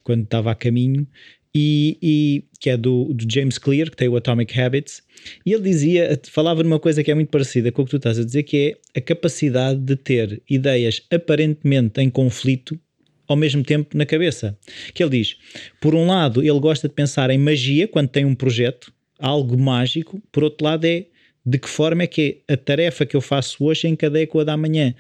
quando 0.03 0.23
estava 0.23 0.51
a 0.51 0.55
caminho, 0.55 1.07
e, 1.53 1.97
e, 2.01 2.43
que 2.59 2.69
é 2.69 2.77
do, 2.77 3.13
do, 3.13 3.25
James 3.31 3.57
Clear, 3.57 3.89
que 3.89 3.97
tem 3.97 4.07
o 4.07 4.15
Atomic 4.15 4.57
Habits, 4.59 5.03
e 5.45 5.53
ele 5.53 5.63
dizia, 5.63 6.19
falava 6.29 6.63
numa 6.63 6.79
coisa 6.79 7.03
que 7.03 7.11
é 7.11 7.15
muito 7.15 7.29
parecida 7.29 7.71
com 7.71 7.81
o 7.81 7.85
que 7.85 7.91
tu 7.91 7.97
estás 7.97 8.17
a 8.17 8.23
dizer, 8.23 8.43
que 8.43 8.77
é 8.95 8.99
a 8.99 9.01
capacidade 9.01 9.79
de 9.79 9.95
ter 9.95 10.41
ideias 10.49 11.01
aparentemente 11.11 11.99
em 11.99 12.09
conflito 12.09 12.79
ao 13.27 13.35
mesmo 13.35 13.63
tempo 13.63 13.97
na 13.97 14.05
cabeça. 14.05 14.57
Que 14.93 15.03
ele 15.03 15.17
diz, 15.17 15.37
por 15.79 15.95
um 15.95 16.07
lado, 16.07 16.41
ele 16.41 16.59
gosta 16.59 16.87
de 16.87 16.93
pensar 16.93 17.29
em 17.29 17.37
magia 17.37 17.87
quando 17.87 18.09
tem 18.09 18.25
um 18.25 18.35
projeto, 18.35 18.93
algo 19.19 19.57
mágico, 19.57 20.21
por 20.31 20.43
outro 20.43 20.65
lado 20.65 20.85
é 20.85 21.05
de 21.45 21.57
que 21.57 21.67
forma 21.67 22.03
é 22.03 22.07
que 22.07 22.41
a 22.47 22.55
tarefa 22.55 23.05
que 23.05 23.15
eu 23.15 23.21
faço 23.21 23.63
hoje 23.65 23.87
encadeia 23.87 24.27
com 24.27 24.39
a 24.39 24.43
da 24.43 24.55
manhã. 24.55 24.93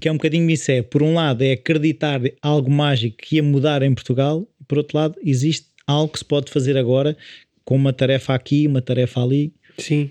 Que 0.00 0.08
é 0.08 0.12
um 0.12 0.16
bocadinho 0.16 0.50
isso, 0.50 0.70
é, 0.70 0.82
por 0.82 1.02
um 1.02 1.14
lado 1.14 1.42
é 1.42 1.52
acreditar 1.52 2.20
algo 2.42 2.70
mágico 2.70 3.16
que 3.18 3.36
ia 3.36 3.42
mudar 3.42 3.82
em 3.82 3.94
Portugal, 3.94 4.46
por 4.66 4.78
outro 4.78 4.98
lado, 4.98 5.16
existe 5.22 5.66
algo 5.86 6.12
que 6.12 6.18
se 6.18 6.24
pode 6.24 6.50
fazer 6.50 6.76
agora 6.76 7.16
com 7.64 7.76
uma 7.76 7.92
tarefa 7.92 8.34
aqui, 8.34 8.66
uma 8.66 8.82
tarefa 8.82 9.22
ali. 9.22 9.52
Sim. 9.78 10.10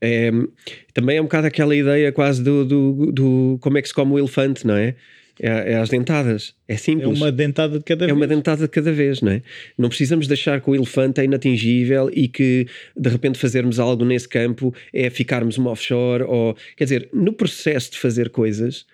É, 0.00 0.30
também 0.92 1.16
é 1.16 1.20
um 1.20 1.24
bocado 1.24 1.46
aquela 1.46 1.74
ideia 1.76 2.10
quase 2.10 2.42
do, 2.42 2.64
do, 2.64 3.12
do 3.12 3.58
como 3.60 3.78
é 3.78 3.82
que 3.82 3.88
se 3.88 3.94
come 3.94 4.12
o 4.12 4.18
elefante, 4.18 4.66
não 4.66 4.74
é? 4.74 4.96
É, 5.40 5.72
é 5.72 5.76
as 5.76 5.88
dentadas. 5.88 6.54
É 6.68 6.76
simples. 6.76 7.08
É 7.08 7.22
uma 7.22 7.32
dentada 7.32 7.78
de 7.78 7.84
cada 7.84 8.04
é 8.04 8.06
vez. 8.06 8.10
É 8.10 8.14
uma 8.14 8.26
dentada 8.26 8.62
de 8.62 8.68
cada 8.68 8.92
vez, 8.92 9.20
não 9.20 9.32
é? 9.32 9.42
Não 9.76 9.88
precisamos 9.88 10.26
deixar 10.26 10.60
que 10.60 10.70
o 10.70 10.74
elefante 10.74 11.20
é 11.20 11.24
inatingível 11.24 12.10
e 12.12 12.28
que 12.28 12.66
de 12.96 13.08
repente 13.08 13.38
fazermos 13.38 13.78
algo 13.78 14.04
nesse 14.04 14.28
campo 14.28 14.74
é 14.92 15.08
ficarmos 15.10 15.58
uma 15.58 15.70
offshore 15.70 16.24
ou. 16.24 16.56
Quer 16.76 16.84
dizer, 16.84 17.08
no 17.12 17.32
processo 17.32 17.92
de 17.92 17.98
fazer 17.98 18.30
coisas, 18.30 18.86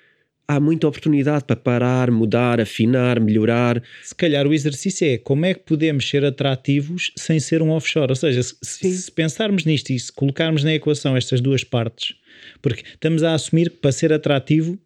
há 0.48 0.58
muita 0.58 0.88
oportunidade 0.88 1.44
para 1.44 1.56
parar, 1.56 2.10
mudar, 2.10 2.58
afinar, 2.60 3.20
melhorar. 3.20 3.82
Se 4.02 4.14
calhar 4.14 4.46
o 4.46 4.54
exercício 4.54 5.06
é 5.06 5.18
como 5.18 5.44
é 5.44 5.52
que 5.52 5.60
podemos 5.60 6.08
ser 6.08 6.24
atrativos 6.24 7.12
sem 7.14 7.38
ser 7.38 7.60
um 7.60 7.70
offshore. 7.70 8.10
Ou 8.10 8.16
seja, 8.16 8.42
se, 8.42 8.56
se 8.62 9.12
pensarmos 9.12 9.66
nisto 9.66 9.90
e 9.90 9.98
se 9.98 10.10
colocarmos 10.10 10.64
na 10.64 10.72
equação 10.72 11.14
estas 11.14 11.42
duas 11.42 11.62
partes, 11.62 12.14
porque 12.62 12.82
estamos 12.82 13.22
a 13.22 13.34
assumir 13.34 13.70
que 13.70 13.76
para 13.76 13.92
ser 13.92 14.10
atrativo 14.12 14.78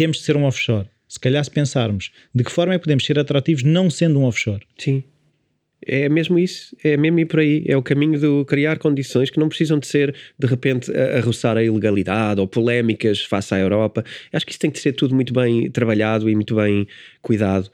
temos 0.00 0.16
de 0.16 0.22
ser 0.22 0.34
um 0.34 0.44
offshore. 0.44 0.88
Se 1.06 1.20
calhar 1.20 1.44
se 1.44 1.50
pensarmos 1.50 2.10
de 2.34 2.42
que 2.42 2.50
forma 2.50 2.72
é 2.72 2.78
que 2.78 2.84
podemos 2.84 3.04
ser 3.04 3.18
atrativos 3.18 3.62
não 3.62 3.90
sendo 3.90 4.18
um 4.18 4.24
offshore. 4.24 4.62
Sim. 4.78 5.04
É 5.84 6.08
mesmo 6.08 6.38
isso, 6.38 6.74
é 6.82 6.96
mesmo 6.96 7.20
ir 7.20 7.26
por 7.26 7.40
aí. 7.40 7.64
É 7.66 7.76
o 7.76 7.82
caminho 7.82 8.18
de 8.18 8.44
criar 8.46 8.78
condições 8.78 9.28
que 9.28 9.38
não 9.38 9.46
precisam 9.46 9.78
de 9.78 9.86
ser, 9.86 10.14
de 10.38 10.46
repente, 10.46 10.90
a, 10.90 11.18
a 11.18 11.20
roçar 11.20 11.58
a 11.58 11.62
ilegalidade 11.62 12.40
ou 12.40 12.48
polémicas 12.48 13.20
face 13.20 13.54
à 13.54 13.58
Europa. 13.58 14.02
Acho 14.32 14.46
que 14.46 14.52
isso 14.52 14.58
tem 14.58 14.70
que 14.70 14.80
ser 14.80 14.94
tudo 14.94 15.14
muito 15.14 15.34
bem 15.34 15.70
trabalhado 15.70 16.30
e 16.30 16.34
muito 16.34 16.54
bem 16.54 16.88
cuidado. 17.20 17.70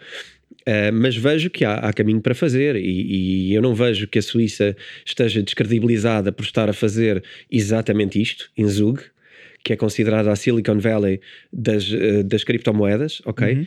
Uh, 0.62 0.90
mas 0.92 1.16
vejo 1.16 1.48
que 1.48 1.64
há, 1.64 1.74
há, 1.74 1.92
caminho 1.92 2.20
para 2.20 2.34
fazer 2.34 2.74
e, 2.74 3.50
e, 3.50 3.54
eu 3.54 3.62
não 3.62 3.72
vejo 3.72 4.08
que 4.08 4.18
a 4.18 4.22
Suíça 4.22 4.76
esteja 5.04 5.40
descredibilizada 5.40 6.32
por 6.32 6.42
estar 6.42 6.68
a 6.68 6.72
fazer 6.72 7.22
exatamente 7.48 8.20
isto 8.20 8.50
em 8.56 8.66
Zug, 8.66 9.00
que 9.66 9.72
é 9.72 9.76
considerada 9.76 10.30
a 10.30 10.36
Silicon 10.36 10.78
Valley 10.78 11.20
das, 11.52 11.90
uh, 11.90 12.22
das 12.22 12.44
criptomoedas, 12.44 13.20
ok? 13.26 13.52
Uhum. 13.52 13.66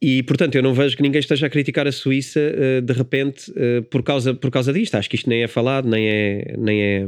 E, 0.00 0.22
portanto, 0.22 0.54
eu 0.54 0.62
não 0.62 0.72
vejo 0.72 0.96
que 0.96 1.02
ninguém 1.02 1.18
esteja 1.18 1.46
a 1.48 1.50
criticar 1.50 1.88
a 1.88 1.92
Suíça 1.92 2.40
uh, 2.40 2.80
de 2.80 2.92
repente 2.92 3.50
uh, 3.50 3.82
por, 3.82 4.04
causa, 4.04 4.32
por 4.32 4.48
causa 4.48 4.72
disto. 4.72 4.94
Acho 4.94 5.10
que 5.10 5.16
isto 5.16 5.28
nem 5.28 5.42
é 5.42 5.48
falado, 5.48 5.88
nem 5.88 6.08
é. 6.08 6.54
Nem 6.56 6.82
é 6.82 7.00
eh, 7.00 7.06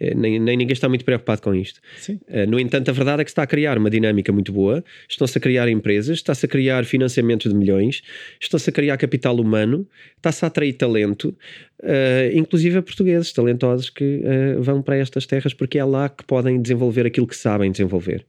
nem, 0.00 0.38
nem, 0.38 0.56
ninguém 0.56 0.72
está 0.72 0.88
muito 0.88 1.04
preocupado 1.04 1.42
com 1.42 1.54
isto. 1.54 1.80
Uh, 2.08 2.48
no 2.48 2.58
entanto, 2.58 2.88
a 2.88 2.92
verdade 2.92 3.22
é 3.22 3.24
que 3.24 3.30
se 3.30 3.32
está 3.32 3.42
a 3.42 3.46
criar 3.46 3.78
uma 3.78 3.88
dinâmica 3.88 4.32
muito 4.32 4.52
boa, 4.52 4.84
estão-se 5.08 5.38
a 5.38 5.40
criar 5.40 5.68
empresas, 5.68 6.18
está-se 6.18 6.46
a 6.46 6.48
criar 6.48 6.84
financiamentos 6.84 7.50
de 7.50 7.56
milhões, 7.56 8.02
estão-se 8.40 8.68
a 8.68 8.72
criar 8.72 8.96
capital 8.96 9.38
humano, 9.38 9.86
está-se 10.16 10.44
a 10.44 10.48
atrair 10.48 10.72
talento, 10.74 11.36
uh, 11.82 12.36
inclusive 12.36 12.78
a 12.78 12.82
portugueses 12.82 13.32
talentosos 13.32 13.90
que 13.90 14.22
uh, 14.24 14.62
vão 14.62 14.82
para 14.82 14.96
estas 14.96 15.26
terras 15.26 15.54
porque 15.54 15.78
é 15.78 15.84
lá 15.84 16.08
que 16.08 16.24
podem 16.24 16.60
desenvolver 16.60 17.06
aquilo 17.06 17.26
que 17.26 17.36
sabem 17.36 17.70
desenvolver. 17.70 18.26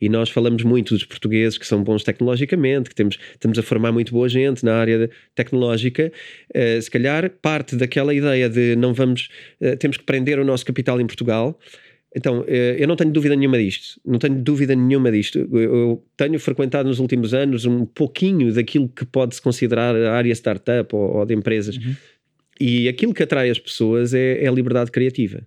E 0.00 0.08
nós 0.08 0.28
falamos 0.28 0.62
muito 0.62 0.94
dos 0.94 1.04
portugueses 1.04 1.56
que 1.56 1.66
são 1.66 1.82
bons 1.82 2.02
tecnologicamente, 2.02 2.90
que 2.90 2.94
temos, 2.94 3.18
estamos 3.32 3.58
a 3.58 3.62
formar 3.62 3.92
muito 3.92 4.12
boa 4.12 4.28
gente 4.28 4.64
na 4.64 4.74
área 4.74 5.08
tecnológica. 5.34 6.12
Uh, 6.54 6.82
se 6.82 6.90
calhar 6.90 7.30
parte 7.30 7.76
daquela 7.76 8.12
ideia 8.12 8.48
de 8.48 8.76
não 8.76 8.92
vamos, 8.92 9.28
uh, 9.60 9.76
temos 9.76 9.96
que 9.96 10.04
prender 10.04 10.38
o 10.38 10.44
nosso 10.44 10.64
capital 10.66 11.00
em 11.00 11.06
Portugal. 11.06 11.58
Então, 12.14 12.40
uh, 12.40 12.46
eu 12.48 12.86
não 12.86 12.96
tenho 12.96 13.12
dúvida 13.12 13.34
nenhuma 13.34 13.58
disto. 13.58 14.00
Não 14.04 14.18
tenho 14.18 14.34
dúvida 14.42 14.74
nenhuma 14.74 15.10
disto. 15.10 15.38
Eu, 15.38 15.58
eu 15.60 16.04
tenho 16.16 16.38
frequentado 16.38 16.88
nos 16.88 16.98
últimos 16.98 17.32
anos 17.32 17.64
um 17.64 17.86
pouquinho 17.86 18.52
daquilo 18.52 18.88
que 18.88 19.04
pode-se 19.04 19.40
considerar 19.40 19.94
a 19.96 20.14
área 20.14 20.32
startup 20.32 20.94
ou, 20.94 21.18
ou 21.18 21.26
de 21.26 21.34
empresas. 21.34 21.76
Uhum. 21.76 21.94
E 22.60 22.88
aquilo 22.88 23.14
que 23.14 23.22
atrai 23.22 23.50
as 23.50 23.58
pessoas 23.58 24.14
é, 24.14 24.44
é 24.44 24.48
a 24.48 24.52
liberdade 24.52 24.90
criativa. 24.90 25.44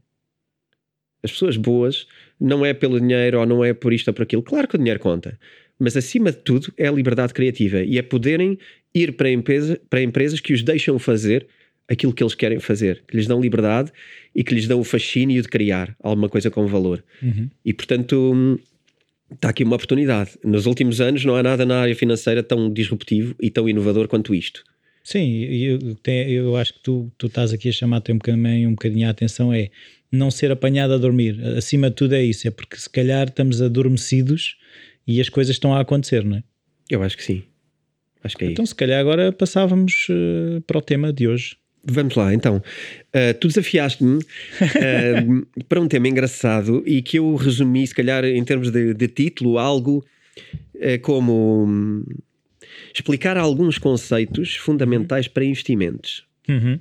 As 1.24 1.32
pessoas 1.32 1.58
boas 1.58 2.08
não 2.40 2.66
é 2.66 2.74
pelo 2.74 3.00
dinheiro 3.00 3.40
ou 3.40 3.46
não 3.46 3.64
é 3.64 3.74
por 3.74 3.94
isto 3.94 4.08
ou 4.10 4.14
por 4.14 4.24
aquilo. 4.24 4.44
Claro 4.44 4.68
que 4.68 4.76
o 4.76 4.78
dinheiro 4.78 5.00
conta, 5.00 5.40
mas 5.80 5.96
acima 5.96 6.32
de 6.32 6.38
tudo 6.38 6.72
é 6.78 6.88
a 6.88 6.92
liberdade 6.92 7.34
criativa 7.34 7.82
e 7.82 7.98
é 7.98 8.02
poderem 8.02 8.58
ir 8.94 9.14
para, 9.14 9.30
empresa, 9.30 9.80
para 9.90 10.02
empresas 10.02 10.40
que 10.40 10.54
os 10.54 10.64
deixam 10.64 10.98
fazer 10.98 11.48
aquilo 11.88 12.14
que 12.14 12.22
eles 12.22 12.36
querem 12.36 12.60
fazer, 12.60 13.04
que 13.08 13.16
lhes 13.16 13.28
dão 13.28 13.40
liberdade 13.40 13.92
e 14.36 14.44
que 14.44 14.54
lhes 14.54 14.68
dão 14.68 14.80
o 14.80 14.84
fascínio 14.84 15.42
de 15.42 15.48
criar 15.48 15.96
alguma 16.02 16.28
coisa 16.28 16.52
com 16.52 16.68
valor. 16.68 17.04
Uhum. 17.22 17.50
E 17.64 17.74
portanto 17.74 18.60
está 19.32 19.50
aqui 19.50 19.64
uma 19.64 19.76
oportunidade. 19.76 20.32
Nos 20.44 20.66
últimos 20.66 21.02
anos 21.02 21.24
não 21.24 21.36
há 21.36 21.44
nada 21.44 21.66
na 21.66 21.82
área 21.82 21.96
financeira 21.96 22.44
tão 22.44 22.72
disruptivo 22.72 23.36
e 23.42 23.50
tão 23.50 23.68
inovador 23.68 24.08
quanto 24.08 24.34
isto. 24.34 24.64
Sim, 25.08 25.40
eu, 25.40 25.80
eu 26.06 26.58
acho 26.58 26.74
que 26.74 26.80
tu, 26.82 27.10
tu 27.18 27.28
estás 27.28 27.54
aqui 27.54 27.70
a 27.70 27.72
chamar 27.72 28.02
também 28.02 28.68
um 28.68 28.72
bocadinho 28.72 29.08
a 29.08 29.12
atenção 29.12 29.54
é 29.54 29.70
não 30.12 30.30
ser 30.30 30.52
apanhado 30.52 30.94
a 30.94 30.98
dormir. 30.98 31.42
Acima 31.58 31.90
de 31.90 31.96
tudo 31.96 32.14
é 32.14 32.22
isso, 32.22 32.46
é 32.46 32.52
porque 32.52 32.76
se 32.76 32.90
calhar 32.90 33.30
estamos 33.30 33.62
adormecidos 33.62 34.58
e 35.08 35.22
as 35.22 35.30
coisas 35.30 35.56
estão 35.56 35.74
a 35.74 35.80
acontecer, 35.80 36.26
não 36.26 36.36
é? 36.36 36.44
Eu 36.90 37.02
acho 37.04 37.16
que 37.16 37.24
sim. 37.24 37.44
Acho 38.22 38.36
que 38.36 38.44
é 38.44 38.52
então, 38.52 38.64
isso. 38.64 38.72
se 38.72 38.76
calhar 38.76 39.00
agora 39.00 39.32
passávamos 39.32 40.08
uh, 40.10 40.60
para 40.64 40.78
o 40.78 40.82
tema 40.82 41.14
de 41.14 41.26
hoje. 41.26 41.56
Vamos 41.86 42.14
lá, 42.14 42.34
então. 42.34 42.58
Uh, 42.58 43.34
tu 43.40 43.48
desafiaste-me 43.48 44.18
uh, 44.18 45.48
para 45.70 45.80
um 45.80 45.88
tema 45.88 46.10
engraçado 46.10 46.84
e 46.86 47.02
que 47.02 47.18
eu 47.18 47.34
resumi, 47.36 47.88
se 47.88 47.96
calhar, 47.96 48.26
em 48.26 48.44
termos 48.44 48.70
de, 48.72 48.94
de 48.94 49.08
título, 49.08 49.58
algo 49.58 50.06
como 51.02 51.66
um, 51.66 52.04
explicar 52.94 53.38
alguns 53.38 53.78
conceitos 53.78 54.56
fundamentais 54.56 55.28
para 55.28 55.44
investimentos. 55.44 56.26
Uhum. 56.48 56.80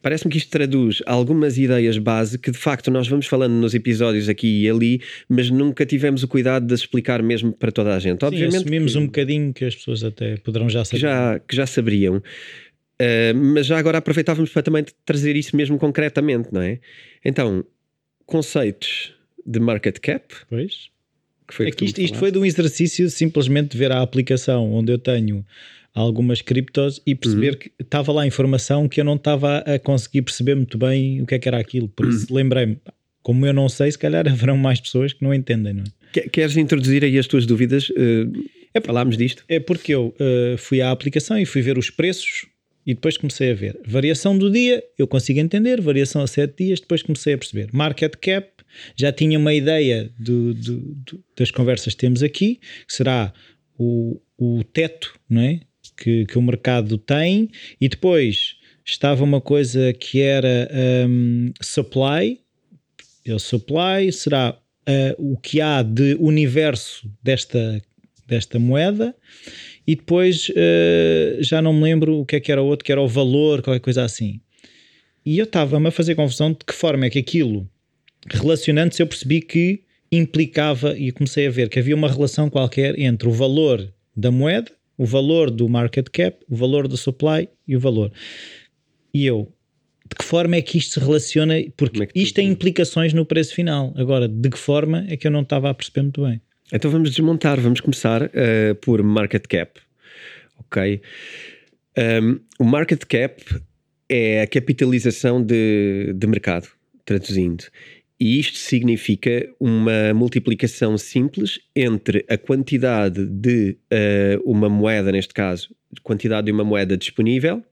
Parece-me 0.00 0.30
que 0.30 0.38
isto 0.38 0.50
traduz 0.50 1.02
algumas 1.06 1.58
ideias 1.58 1.98
base 1.98 2.38
que 2.38 2.50
de 2.50 2.58
facto 2.58 2.90
nós 2.90 3.08
vamos 3.08 3.26
falando 3.26 3.54
nos 3.54 3.74
episódios 3.74 4.28
aqui 4.28 4.62
e 4.62 4.70
ali, 4.70 5.02
mas 5.28 5.50
nunca 5.50 5.84
tivemos 5.84 6.22
o 6.22 6.28
cuidado 6.28 6.66
de 6.66 6.74
explicar 6.74 7.22
mesmo 7.22 7.52
para 7.52 7.72
toda 7.72 7.94
a 7.94 7.98
gente. 7.98 8.24
Obviamente 8.24 8.52
Sim, 8.52 8.58
assumimos 8.58 8.92
que, 8.92 8.98
um 8.98 9.06
bocadinho 9.06 9.52
que 9.52 9.64
as 9.64 9.74
pessoas 9.74 10.04
até 10.04 10.36
poderão 10.36 10.68
já 10.68 10.84
saber. 10.84 10.96
Que 10.96 11.02
já, 11.02 11.38
que 11.40 11.56
já 11.56 11.66
saberiam. 11.66 12.16
Uh, 12.16 13.34
mas 13.34 13.66
já 13.66 13.78
agora 13.78 13.98
aproveitávamos 13.98 14.50
para 14.50 14.62
também 14.62 14.84
trazer 15.04 15.36
isso 15.36 15.56
mesmo 15.56 15.78
concretamente, 15.78 16.48
não 16.52 16.62
é? 16.62 16.80
Então, 17.24 17.64
conceitos 18.24 19.14
de 19.44 19.58
market 19.58 19.98
cap. 19.98 20.34
Pois. 20.48 20.90
Que 21.48 21.54
foi 21.54 21.68
é 21.68 21.70
que 21.70 21.84
isto, 21.84 22.00
isto 22.00 22.18
foi 22.18 22.30
de 22.30 22.38
um 22.38 22.44
exercício 22.44 23.08
simplesmente 23.08 23.72
de 23.72 23.78
ver 23.78 23.90
a 23.90 24.02
aplicação 24.02 24.70
onde 24.72 24.92
eu 24.92 24.98
tenho 24.98 25.44
algumas 25.94 26.40
criptos 26.42 27.00
e 27.06 27.14
perceber 27.14 27.52
uhum. 27.52 27.58
que 27.58 27.72
estava 27.80 28.12
lá 28.12 28.26
informação 28.26 28.88
que 28.88 29.00
eu 29.00 29.04
não 29.04 29.16
estava 29.16 29.58
a 29.58 29.78
conseguir 29.78 30.22
perceber 30.22 30.54
muito 30.54 30.78
bem 30.78 31.22
o 31.22 31.26
que 31.26 31.34
é 31.34 31.38
que 31.38 31.48
era 31.48 31.58
aquilo. 31.58 31.88
Por 31.88 32.06
isso 32.06 32.26
uhum. 32.30 32.36
lembrei-me, 32.36 32.78
como 33.22 33.46
eu 33.46 33.52
não 33.52 33.68
sei, 33.68 33.90
se 33.90 33.98
calhar 33.98 34.26
haverão 34.28 34.56
mais 34.56 34.80
pessoas 34.80 35.12
que 35.12 35.22
não 35.22 35.34
entendem, 35.34 35.74
não 35.74 35.84
é? 35.84 36.28
Queres 36.28 36.56
introduzir 36.56 37.04
aí 37.04 37.18
as 37.18 37.26
tuas 37.26 37.44
dúvidas 37.44 37.90
uh, 37.90 38.32
É 38.72 38.80
Falámos 38.80 39.16
disto? 39.16 39.44
É 39.48 39.60
porque 39.60 39.94
eu 39.94 40.14
uh, 40.18 40.56
fui 40.56 40.80
à 40.80 40.90
aplicação 40.90 41.38
e 41.38 41.44
fui 41.44 41.60
ver 41.60 41.76
os 41.76 41.90
preços 41.90 42.46
e 42.86 42.94
depois 42.94 43.18
comecei 43.18 43.50
a 43.50 43.54
ver. 43.54 43.78
Variação 43.86 44.36
do 44.36 44.50
dia, 44.50 44.82
eu 44.96 45.06
consigo 45.06 45.38
entender, 45.38 45.80
variação 45.80 46.22
a 46.22 46.26
7 46.26 46.64
dias, 46.64 46.80
depois 46.80 47.02
comecei 47.02 47.34
a 47.34 47.38
perceber. 47.38 47.68
Market 47.70 48.14
cap, 48.16 48.48
já 48.96 49.12
tinha 49.12 49.38
uma 49.38 49.54
ideia 49.54 50.10
do, 50.18 50.54
do, 50.54 50.78
do, 50.94 51.24
das 51.36 51.50
conversas 51.50 51.94
que 51.94 52.00
temos 52.00 52.22
aqui, 52.22 52.60
que 52.86 52.94
será 52.94 53.32
o, 53.78 54.20
o 54.36 54.62
teto 54.64 55.18
não 55.28 55.42
é? 55.42 55.60
que, 55.96 56.26
que 56.26 56.38
o 56.38 56.42
mercado 56.42 56.96
tem, 56.98 57.50
e 57.80 57.88
depois 57.88 58.56
estava 58.84 59.22
uma 59.22 59.40
coisa 59.40 59.92
que 59.92 60.20
era 60.20 60.68
um, 61.08 61.52
supply, 61.60 62.40
o 63.26 63.38
supply 63.38 64.10
será 64.10 64.56
uh, 64.88 65.32
o 65.32 65.36
que 65.36 65.60
há 65.60 65.82
de 65.82 66.16
universo 66.18 67.10
desta, 67.22 67.82
desta 68.26 68.58
moeda 68.58 69.14
e 69.86 69.94
depois 69.94 70.48
uh, 70.48 71.42
já 71.42 71.60
não 71.60 71.72
me 71.72 71.82
lembro 71.82 72.20
o 72.20 72.26
que 72.26 72.36
é 72.36 72.40
que 72.40 72.50
era 72.50 72.62
o 72.62 72.66
outro, 72.66 72.84
que 72.84 72.92
era 72.92 73.00
o 73.00 73.08
valor, 73.08 73.62
qualquer 73.62 73.80
coisa 73.80 74.02
assim. 74.02 74.40
E 75.24 75.38
eu 75.38 75.44
estava-me 75.44 75.88
a 75.88 75.90
fazer 75.90 76.14
confusão 76.14 76.52
de 76.52 76.58
que 76.64 76.72
forma 76.72 77.04
é 77.04 77.10
que 77.10 77.18
aquilo, 77.18 77.68
relacionando-se, 78.26 79.02
eu 79.02 79.06
percebi 79.06 79.40
que 79.40 79.82
implicava 80.10 80.98
e 80.98 81.12
comecei 81.12 81.46
a 81.46 81.50
ver 81.50 81.68
que 81.68 81.78
havia 81.78 81.94
uma 81.94 82.10
relação 82.10 82.48
qualquer 82.48 82.98
entre 82.98 83.28
o 83.28 83.32
valor 83.32 83.92
da 84.16 84.30
moeda, 84.30 84.70
o 84.96 85.04
valor 85.04 85.50
do 85.50 85.68
market 85.68 86.08
cap, 86.10 86.38
o 86.48 86.56
valor 86.56 86.88
do 86.88 86.96
supply 86.96 87.48
e 87.66 87.76
o 87.76 87.80
valor. 87.80 88.10
E 89.12 89.26
eu, 89.26 89.52
de 90.08 90.16
que 90.16 90.24
forma 90.24 90.56
é 90.56 90.62
que 90.62 90.78
isto 90.78 90.94
se 90.94 91.00
relaciona? 91.00 91.54
Porque 91.76 92.02
é 92.02 92.08
isto 92.14 92.34
tem 92.34 92.48
implicações 92.48 93.12
no 93.12 93.24
preço 93.24 93.54
final. 93.54 93.92
Agora, 93.96 94.26
de 94.26 94.50
que 94.50 94.58
forma 94.58 95.04
é 95.08 95.16
que 95.16 95.26
eu 95.26 95.30
não 95.30 95.42
estava 95.42 95.70
a 95.70 95.74
perceber 95.74 96.02
muito 96.02 96.22
bem? 96.22 96.40
Então 96.72 96.90
vamos 96.90 97.10
desmontar, 97.10 97.60
vamos 97.60 97.80
começar 97.80 98.22
uh, 98.22 98.74
por 98.80 99.02
market 99.02 99.46
cap. 99.46 99.80
Ok? 100.58 101.00
Um, 101.96 102.40
o 102.58 102.64
market 102.64 103.04
cap 103.04 103.42
é 104.08 104.42
a 104.42 104.46
capitalização 104.46 105.42
de, 105.42 106.12
de 106.14 106.26
mercado, 106.26 106.68
traduzindo. 107.04 107.64
E 108.20 108.38
isto 108.40 108.58
significa 108.58 109.48
uma 109.60 110.12
multiplicação 110.12 110.98
simples 110.98 111.60
entre 111.74 112.24
a 112.28 112.36
quantidade 112.36 113.24
de 113.24 113.76
uh, 113.92 114.50
uma 114.50 114.68
moeda, 114.68 115.12
neste 115.12 115.32
caso, 115.32 115.74
quantidade 116.02 116.46
de 116.46 116.52
uma 116.52 116.64
moeda 116.64 116.96
disponível, 116.96 117.62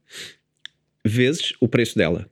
vezes 1.05 1.53
o 1.61 1.67
preço 1.67 1.97
dela. 1.99 2.29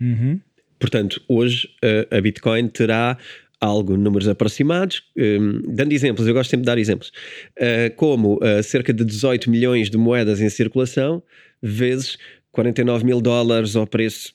Uhum. 0.00 0.40
Portanto, 0.78 1.22
hoje 1.28 1.68
uh, 1.82 2.16
a 2.16 2.20
Bitcoin 2.20 2.68
terá 2.68 3.16
algo, 3.60 3.96
números 3.96 4.28
aproximados, 4.28 5.02
um, 5.16 5.62
dando 5.74 5.92
exemplos, 5.92 6.26
eu 6.26 6.34
gosto 6.34 6.50
sempre 6.50 6.62
de 6.62 6.66
dar 6.66 6.78
exemplos, 6.78 7.10
uh, 7.58 7.94
como 7.96 8.34
uh, 8.36 8.62
cerca 8.62 8.92
de 8.92 9.04
18 9.04 9.48
milhões 9.48 9.88
de 9.88 9.96
moedas 9.96 10.40
em 10.40 10.50
circulação, 10.50 11.22
vezes 11.62 12.18
49 12.52 13.04
mil 13.04 13.20
dólares 13.20 13.74
ao 13.74 13.86
preço 13.86 14.34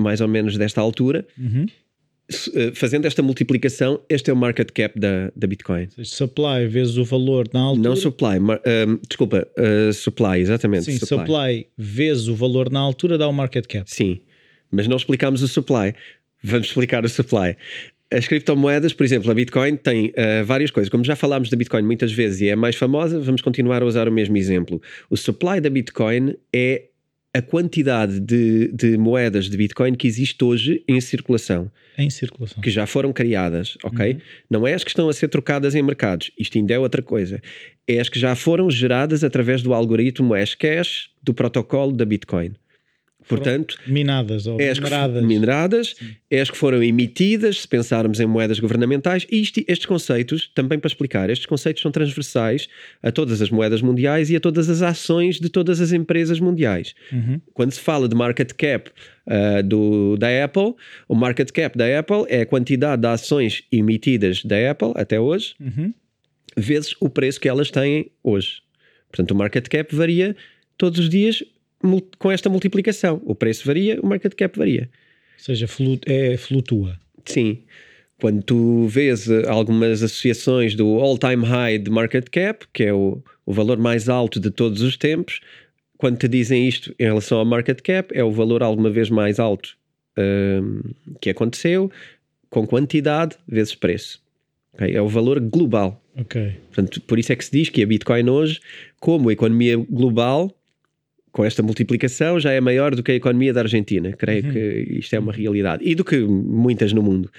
mais 0.00 0.20
ou 0.20 0.28
menos 0.28 0.56
desta 0.56 0.80
altura. 0.80 1.26
Uhum. 1.36 1.66
Fazendo 2.74 3.06
esta 3.06 3.22
multiplicação, 3.22 4.00
este 4.08 4.30
é 4.30 4.32
o 4.32 4.36
market 4.36 4.70
cap 4.72 4.98
da, 4.98 5.32
da 5.34 5.46
Bitcoin. 5.46 5.88
Supply 6.04 6.66
vezes 6.66 6.96
o 6.98 7.04
valor 7.04 7.48
na 7.54 7.60
altura. 7.60 7.88
Não 7.88 7.96
supply, 7.96 8.38
mar, 8.38 8.60
um, 8.86 8.98
desculpa, 9.08 9.48
uh, 9.56 9.92
supply, 9.92 10.38
exatamente. 10.40 10.84
Sim, 10.84 10.98
supply. 10.98 11.18
supply 11.18 11.66
vezes 11.76 12.28
o 12.28 12.34
valor 12.34 12.70
na 12.70 12.80
altura 12.80 13.16
dá 13.16 13.26
o 13.26 13.32
market 13.32 13.66
cap. 13.66 13.90
Sim, 13.90 14.20
mas 14.70 14.86
não 14.86 14.96
explicámos 14.96 15.42
o 15.42 15.48
supply. 15.48 15.94
Vamos 16.42 16.68
explicar 16.68 17.04
o 17.04 17.08
supply 17.08 17.56
as 18.10 18.26
criptomoedas, 18.26 18.92
por 18.92 19.04
exemplo, 19.04 19.30
a 19.30 19.34
Bitcoin 19.34 19.76
tem 19.76 20.08
uh, 20.08 20.44
várias 20.44 20.70
coisas. 20.70 20.88
Como 20.88 21.04
já 21.04 21.14
falámos 21.14 21.50
da 21.50 21.56
Bitcoin 21.56 21.82
muitas 21.82 22.12
vezes 22.12 22.40
e 22.40 22.48
é 22.48 22.56
mais 22.56 22.76
famosa, 22.76 23.20
vamos 23.20 23.42
continuar 23.42 23.82
a 23.82 23.84
usar 23.84 24.08
o 24.08 24.12
mesmo 24.12 24.36
exemplo. 24.36 24.80
O 25.10 25.16
supply 25.16 25.60
da 25.60 25.68
Bitcoin 25.68 26.34
é 26.52 26.84
a 27.34 27.42
quantidade 27.42 28.20
de, 28.20 28.68
de, 28.72 28.96
moedas 28.96 29.48
de 29.48 29.56
Bitcoin 29.56 29.94
que 29.94 30.06
existe 30.06 30.42
hoje 30.42 30.82
em 30.88 31.00
circulação. 31.00 31.70
Em 31.96 32.08
circulação. 32.08 32.60
Que 32.62 32.70
já 32.70 32.86
foram 32.86 33.12
criadas, 33.12 33.76
ok? 33.84 34.14
Uhum. 34.14 34.20
Não 34.50 34.66
é 34.66 34.74
as 34.74 34.82
que 34.82 34.90
estão 34.90 35.08
a 35.08 35.12
ser 35.12 35.28
trocadas 35.28 35.74
em 35.74 35.82
mercados. 35.82 36.30
Isto 36.38 36.58
ainda 36.58 36.74
é 36.74 36.78
outra 36.78 37.02
coisa. 37.02 37.40
É 37.86 38.00
as 38.00 38.08
que 38.08 38.18
já 38.18 38.34
foram 38.34 38.70
geradas 38.70 39.22
através 39.22 39.62
do 39.62 39.74
algoritmo 39.74 40.34
Hashcash 40.34 41.10
do 41.22 41.34
protocolo 41.34 41.92
da 41.92 42.04
Bitcoin. 42.04 42.54
Portanto, 43.28 43.78
minadas 43.86 44.46
ou 44.46 44.60
é 44.60 44.72
mineradas. 44.72 45.24
mineradas, 45.24 45.94
é 46.30 46.40
as 46.40 46.50
que 46.50 46.56
foram 46.56 46.82
emitidas, 46.82 47.60
se 47.60 47.68
pensarmos 47.68 48.20
em 48.20 48.26
moedas 48.26 48.58
governamentais, 48.58 49.26
e 49.30 49.40
isto, 49.40 49.60
estes 49.68 49.86
conceitos, 49.86 50.50
também 50.54 50.78
para 50.78 50.88
explicar, 50.88 51.28
estes 51.30 51.46
conceitos 51.46 51.82
são 51.82 51.90
transversais 51.90 52.68
a 53.02 53.12
todas 53.12 53.42
as 53.42 53.50
moedas 53.50 53.82
mundiais 53.82 54.30
e 54.30 54.36
a 54.36 54.40
todas 54.40 54.68
as 54.70 54.82
ações 54.82 55.38
de 55.38 55.48
todas 55.48 55.80
as 55.80 55.92
empresas 55.92 56.40
mundiais. 56.40 56.94
Uhum. 57.12 57.40
Quando 57.52 57.72
se 57.72 57.80
fala 57.80 58.08
de 58.08 58.14
market 58.14 58.52
cap 58.52 58.90
uh, 59.26 59.62
do, 59.62 60.16
da 60.16 60.44
Apple, 60.44 60.74
o 61.08 61.14
market 61.14 61.50
cap 61.50 61.76
da 61.76 61.98
Apple 61.98 62.24
é 62.28 62.42
a 62.42 62.46
quantidade 62.46 63.02
de 63.02 63.08
ações 63.08 63.64
emitidas 63.70 64.44
da 64.44 64.70
Apple 64.70 64.92
até 64.94 65.20
hoje, 65.20 65.54
uhum. 65.60 65.92
vezes 66.56 66.94
o 67.00 67.08
preço 67.08 67.40
que 67.40 67.48
elas 67.48 67.70
têm 67.70 68.10
hoje. 68.22 68.62
Portanto, 69.10 69.30
o 69.32 69.34
market 69.34 69.66
cap 69.68 69.94
varia 69.94 70.36
todos 70.76 71.00
os 71.00 71.08
dias 71.08 71.42
com 72.18 72.30
esta 72.30 72.48
multiplicação. 72.48 73.20
O 73.24 73.34
preço 73.34 73.66
varia, 73.66 74.00
o 74.00 74.06
market 74.06 74.34
cap 74.34 74.58
varia. 74.58 74.88
Ou 75.38 75.44
seja, 75.44 75.66
é, 76.06 76.36
flutua. 76.36 76.98
Sim. 77.24 77.58
Quando 78.20 78.42
tu 78.42 78.88
vês 78.88 79.30
eh, 79.30 79.48
algumas 79.48 80.02
associações 80.02 80.74
do 80.74 80.98
all-time 80.98 81.44
high 81.44 81.78
de 81.78 81.88
market 81.88 82.28
cap, 82.30 82.66
que 82.72 82.82
é 82.82 82.92
o, 82.92 83.22
o 83.46 83.52
valor 83.52 83.78
mais 83.78 84.08
alto 84.08 84.40
de 84.40 84.50
todos 84.50 84.82
os 84.82 84.96
tempos, 84.96 85.40
quando 85.96 86.18
te 86.18 86.26
dizem 86.26 86.66
isto 86.66 86.94
em 86.98 87.04
relação 87.04 87.38
ao 87.38 87.44
market 87.44 87.80
cap, 87.80 88.10
é 88.16 88.24
o 88.24 88.32
valor 88.32 88.62
alguma 88.62 88.90
vez 88.90 89.08
mais 89.08 89.38
alto 89.38 89.76
um, 90.18 90.80
que 91.20 91.30
aconteceu, 91.30 91.90
com 92.50 92.66
quantidade 92.66 93.36
vezes 93.46 93.74
preço. 93.74 94.20
Okay? 94.74 94.96
É 94.96 95.02
o 95.02 95.08
valor 95.08 95.38
global. 95.38 96.02
Okay. 96.16 96.56
Portanto, 96.72 97.00
por 97.02 97.18
isso 97.18 97.32
é 97.32 97.36
que 97.36 97.44
se 97.44 97.52
diz 97.52 97.68
que 97.68 97.82
a 97.82 97.86
Bitcoin 97.86 98.28
hoje, 98.28 98.60
como 98.98 99.30
economia 99.30 99.76
global, 99.76 100.52
com 101.38 101.44
esta 101.44 101.62
multiplicação 101.62 102.40
já 102.40 102.50
é 102.50 102.60
maior 102.60 102.96
do 102.96 103.00
que 103.00 103.12
a 103.12 103.14
economia 103.14 103.52
da 103.52 103.60
Argentina. 103.60 104.12
Creio 104.12 104.44
uhum. 104.44 104.52
que 104.52 104.98
isto 104.98 105.14
é 105.14 105.20
uma 105.20 105.32
realidade. 105.32 105.84
E 105.88 105.94
do 105.94 106.04
que 106.04 106.18
muitas 106.18 106.92
no 106.92 107.00
mundo. 107.00 107.30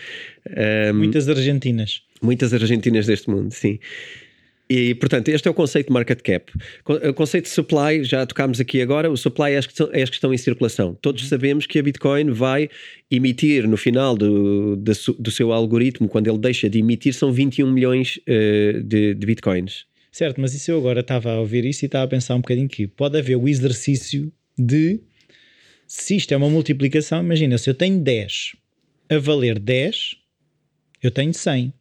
Um, 0.47 0.93
muitas 0.93 1.27
argentinas. 1.27 2.01
Muitas 2.21 2.53
argentinas 2.53 3.05
deste 3.05 3.29
mundo, 3.29 3.51
sim. 3.51 3.77
E, 4.69 4.95
portanto, 4.95 5.27
este 5.27 5.49
é 5.49 5.51
o 5.51 5.53
conceito 5.53 5.87
de 5.87 5.93
market 5.93 6.21
cap. 6.21 6.49
O 7.09 7.13
conceito 7.13 7.43
de 7.43 7.49
supply, 7.49 8.05
já 8.05 8.25
tocámos 8.25 8.61
aqui 8.61 8.81
agora, 8.81 9.11
o 9.11 9.17
supply 9.17 9.51
é 9.51 9.57
as 9.57 9.65
que 9.65 9.73
estão, 9.73 9.89
é 9.91 10.01
as 10.01 10.09
que 10.09 10.15
estão 10.15 10.33
em 10.33 10.37
circulação. 10.37 10.97
Todos 11.01 11.23
uhum. 11.23 11.27
sabemos 11.27 11.65
que 11.65 11.77
a 11.77 11.83
Bitcoin 11.83 12.31
vai 12.31 12.69
emitir 13.11 13.67
no 13.67 13.75
final 13.75 14.15
do, 14.15 14.77
do, 14.77 14.93
do, 15.19 15.29
seu 15.29 15.51
algoritmo, 15.51 16.07
quando 16.07 16.29
ele 16.29 16.37
deixa 16.37 16.69
de 16.69 16.79
emitir, 16.79 17.13
são 17.13 17.33
21 17.33 17.69
milhões 17.69 18.17
uh, 18.29 18.81
de, 18.81 19.13
de 19.13 19.27
Bitcoins. 19.27 19.88
Certo, 20.11 20.41
mas 20.41 20.53
isso 20.53 20.71
eu 20.71 20.77
agora 20.77 21.01
estava 21.01 21.31
a 21.31 21.39
ouvir 21.39 21.65
isso 21.65 21.85
e 21.85 21.87
estava 21.87 22.05
a 22.05 22.07
pensar 22.07 22.35
um 22.35 22.41
bocadinho 22.41 22.67
que 22.67 22.87
pode 22.87 23.17
haver 23.17 23.35
o 23.35 23.47
exercício 23.47 24.31
de 24.57 24.99
se 25.87 26.15
isto 26.15 26.31
é 26.33 26.37
uma 26.37 26.49
multiplicação, 26.49 27.23
imagina, 27.23 27.57
se 27.57 27.69
eu 27.69 27.73
tenho 27.73 27.99
10 27.99 28.55
a 29.09 29.17
valer 29.17 29.57
10, 29.57 30.15
eu 31.01 31.09
tenho 31.09 31.33
100. 31.33 31.73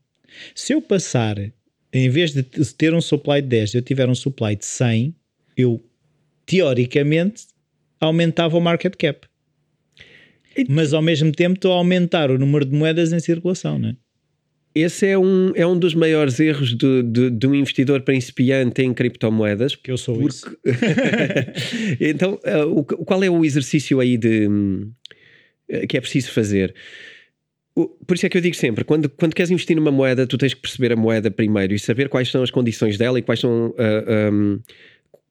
Se 0.55 0.73
eu 0.73 0.81
passar, 0.81 1.37
em 1.93 2.09
vez 2.09 2.33
de 2.33 2.43
ter 2.43 2.95
um 2.95 3.01
supply 3.01 3.43
de 3.43 3.49
10, 3.49 3.75
eu 3.75 3.83
tiver 3.83 4.09
um 4.09 4.15
supply 4.15 4.57
de 4.57 4.65
100, 4.65 5.15
eu 5.57 5.85
teoricamente 6.47 7.49
aumentava 8.01 8.57
o 8.57 8.61
market 8.61 8.95
cap. 8.97 9.27
Mas 10.69 10.95
ao 10.95 11.03
mesmo 11.03 11.31
tempo 11.31 11.57
estou 11.57 11.73
a 11.73 11.77
aumentar 11.77 12.31
o 12.31 12.39
número 12.39 12.65
de 12.65 12.75
moedas 12.75 13.13
em 13.13 13.21
circulação, 13.21 13.79
não 13.79 13.91
é? 13.91 13.97
Esse 14.83 15.07
é 15.07 15.19
um, 15.19 15.53
é 15.55 15.67
um 15.67 15.79
dos 15.79 15.95
maiores 15.95 16.39
erros 16.39 16.77
de, 16.77 17.03
de, 17.03 17.31
de 17.31 17.47
um 17.47 17.55
investidor 17.55 18.03
principiante 18.03 18.83
em 18.83 18.95
criptomoedas. 18.95 19.75
Que 19.75 19.91
eu 19.91 19.97
sou 19.97 20.19
porque... 20.19 20.29
isso. 20.29 20.59
então, 22.01 22.39
uh, 22.45 22.79
o, 22.79 22.85
qual 22.85 23.23
é 23.23 23.31
o 23.31 23.45
exercício 23.45 24.01
aí 24.01 24.17
de, 24.17 24.47
uh, 24.47 25.87
que 25.89 25.97
é 25.97 26.01
preciso 26.01 26.33
fazer? 26.33 26.75
por 28.09 28.17
isso 28.17 28.27
é 28.27 28.29
que 28.29 28.37
eu 28.37 28.43
digo 28.43 28.57
sempre, 28.57 28.83
quando, 28.83 29.09
quando 29.09 29.35
queres 29.35 29.53
investir 29.53 29.77
numa 29.77 29.93
moeda, 29.93 30.27
tu 30.27 30.37
tens 30.37 30.53
que 30.53 30.61
perceber 30.61 30.93
a 30.93 30.97
moeda 30.97 31.31
primeiro 31.31 31.73
e 31.73 31.79
saber 31.79 32.09
quais 32.09 32.29
são 32.29 32.43
as 32.43 32.51
condições 32.51 32.99
dela 32.99 33.21
e 33.21 33.23
quais 33.23 33.39
são... 33.39 33.69
Uh, 33.69 33.75
eh, 33.79 34.31
um, 34.33 34.61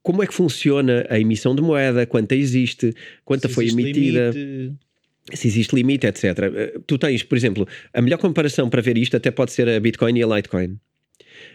como 0.02 0.24
é 0.24 0.28
que 0.28 0.34
funciona 0.34 1.06
a 1.10 1.20
emissão 1.20 1.54
de 1.54 1.62
moeda, 1.62 2.06
quanta 2.06 2.34
existe, 2.34 2.94
quanta 3.26 3.50
Se 3.50 3.54
foi 3.54 3.68
emitida... 3.68 4.30
Limite 4.30 4.87
se 5.34 5.48
existe 5.48 5.76
limite, 5.76 6.08
etc. 6.08 6.24
Eh, 6.24 6.80
tu 6.86 6.98
tens, 6.98 7.24
por 7.24 7.38
exemplo, 7.38 7.68
a 7.94 8.02
melhor 8.02 8.18
comparação 8.18 8.70
para 8.70 8.82
ver 8.82 8.98
isto 8.98 9.18
até 9.18 9.32
pode 9.32 9.52
ser 9.52 9.68
a 9.70 9.80
Bitcoin 9.80 10.18
e 10.18 10.24
a 10.24 10.28
Litecoin. 10.28 10.80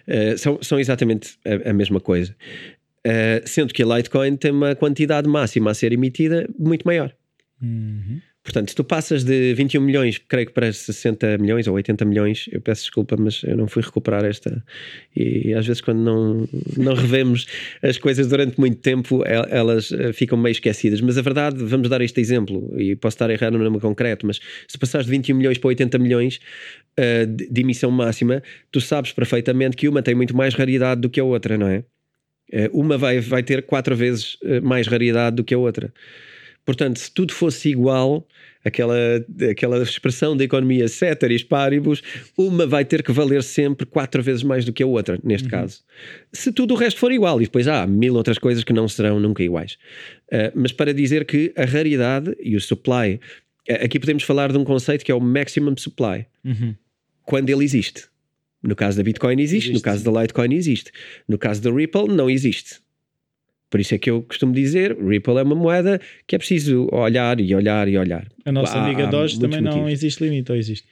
Uh, 0.07 0.39
são, 0.39 0.59
são 0.63 0.79
exatamente 0.79 1.39
a, 1.45 1.71
a 1.71 1.73
mesma 1.73 2.01
coisa. 2.01 2.35
Uh, 3.07 3.47
sendo 3.47 3.73
que 3.75 3.83
a 3.83 3.87
Litecoin 3.87 4.37
tem 4.37 4.53
uma 4.53 4.75
quantidade 4.75 5.29
máxima 5.29 5.71
a 5.71 5.75
ser 5.75 5.93
emitida 5.93 6.49
muito 6.59 6.85
maior. 6.85 7.15
Uhum. 7.61 8.21
Portanto, 8.45 8.71
se 8.71 8.75
tu 8.75 8.83
passas 8.83 9.23
de 9.23 9.55
21 9.55 9.81
milhões, 9.81 10.19
creio 10.19 10.49
que 10.49 10.53
para 10.53 10.73
60 10.73 11.39
milhões 11.39 11.69
ou 11.69 11.75
80 11.75 12.05
milhões, 12.05 12.49
eu 12.51 12.61
peço 12.61 12.83
desculpa, 12.83 13.17
mas 13.17 13.41
eu 13.45 13.57
não 13.57 13.69
fui 13.69 13.83
recuperar 13.83 14.25
esta. 14.25 14.65
E 15.15 15.55
às 15.55 15.65
vezes, 15.65 15.81
quando 15.81 16.01
não, 16.01 16.49
não 16.77 16.95
revemos 16.95 17.47
as 17.81 17.99
coisas 17.99 18.27
durante 18.27 18.59
muito 18.59 18.79
tempo, 18.79 19.23
elas 19.25 19.93
eh, 19.93 20.13
ficam 20.13 20.37
meio 20.37 20.51
esquecidas. 20.51 21.01
Mas 21.01 21.17
a 21.19 21.23
verdade, 21.23 21.63
vamos 21.63 21.89
dar 21.89 22.01
este 22.01 22.21
exemplo, 22.21 22.75
e 22.77 22.97
posso 22.97 23.15
estar 23.15 23.31
errado 23.31 23.57
no 23.57 23.63
nome 23.63 23.79
concreto, 23.79 24.27
mas 24.27 24.41
se 24.67 24.77
passares 24.77 25.07
de 25.07 25.13
21 25.13 25.37
milhões 25.37 25.59
para 25.59 25.69
80 25.69 25.99
milhões 26.01 26.41
uh, 26.99 27.27
de 27.27 27.61
emissão 27.61 27.93
máxima, 27.93 28.43
tu 28.73 28.81
sabes 28.81 29.13
perfeitamente 29.13 29.77
que 29.77 29.89
uma 29.89 30.03
tem 30.03 30.17
muito 30.17 30.37
mais 30.37 30.55
raridade 30.55 31.01
do 31.01 31.09
que 31.09 31.21
a 31.21 31.25
outra, 31.25 31.57
não 31.57 31.69
é? 31.69 31.85
Uh, 32.53 32.81
uma 32.81 32.99
vai, 32.99 33.21
vai 33.21 33.45
ter 33.45 33.63
quatro 33.63 33.95
vezes 33.95 34.37
mais 34.65 34.89
raridade 34.89 35.37
do 35.37 35.45
que 35.45 35.55
a 35.55 35.59
outra. 35.59 35.93
Portanto, 36.65 36.99
se 36.99 37.11
tudo 37.11 37.33
fosse 37.33 37.71
igual, 37.71 38.27
aquela, 38.65 38.95
aquela 39.51 39.83
expressão 39.83 40.37
da 40.37 40.45
economia 40.45 40.87
ceteris 40.89 41.43
paribus, 41.43 42.03
uma 42.37 42.67
vai 42.67 42.85
ter 42.85 43.03
que 43.03 43.13
valer 43.13 43.43
sempre 43.43 43.85
quatro 43.85 44.23
vezes 44.23 44.43
mais 44.43 44.65
do 44.65 44.73
que 44.73 44.83
a 44.83 44.87
outra, 44.87 45.19
neste 45.25 45.47
uhum. 45.47 45.51
caso. 45.51 45.81
Se 46.33 46.53
tudo 46.53 46.75
o 46.75 46.77
resto 46.77 47.01
for 47.01 47.11
igual, 47.11 47.41
e 47.41 47.45
depois 47.45 47.67
há 47.67 47.87
mil 47.87 48.15
outras 48.15 48.39
coisas 48.39 48.63
que 48.63 48.73
não 48.73 48.87
serão 48.87 49.19
nunca 49.19 49.43
iguais. 49.43 49.77
Uh, 50.33 50.53
mas 50.55 50.73
para 50.73 50.95
dizer 50.95 51.25
que 51.25 51.53
a 51.57 51.65
raridade 51.65 52.37
e 52.41 52.55
o 52.57 52.61
supply, 52.61 53.21
aqui 53.69 53.99
podemos 53.99 54.23
falar 54.23 54.53
de 54.53 54.59
um 54.59 54.65
conceito 54.65 55.05
que 55.05 55.13
é 55.13 55.15
o 55.15 55.21
maximum 55.21 55.77
supply, 55.77 56.27
uhum. 56.45 56.75
quando 57.25 57.51
ele 57.51 57.65
existe. 57.65 58.05
No 58.63 58.77
caso 58.77 58.97
da 58.97 59.03
Bitcoin 59.03 59.41
existe, 59.41 59.71
existe, 59.71 59.75
no 59.75 59.81
caso 59.81 60.05
da 60.05 60.21
Litecoin 60.21 60.55
existe, 60.55 60.93
no 61.29 61.37
caso 61.37 61.61
da 61.61 61.73
Ripple 61.73 62.07
não 62.07 62.31
existe. 62.31 62.81
Por 63.73 63.81
isso 63.81 63.95
é 63.95 63.99
que 63.99 64.11
eu 64.11 64.21
costumo 64.21 64.53
dizer, 64.53 64.95
Ripple 65.03 65.39
é 65.39 65.43
uma 65.43 65.55
moeda 65.55 65.99
que 66.27 66.37
é 66.37 66.39
preciso 66.39 66.87
olhar 66.93 67.41
e 67.41 67.55
olhar 67.55 67.89
e 67.89 67.97
olhar. 67.97 68.29
A 68.45 68.53
nossa 68.53 68.77
há, 68.77 68.85
amiga 68.85 69.07
Doge 69.07 69.41
também 69.41 69.63
motivos. 69.63 69.81
não 69.81 69.89
existe 69.89 70.23
limite, 70.23 70.53
ou 70.53 70.59
existe? 70.59 70.87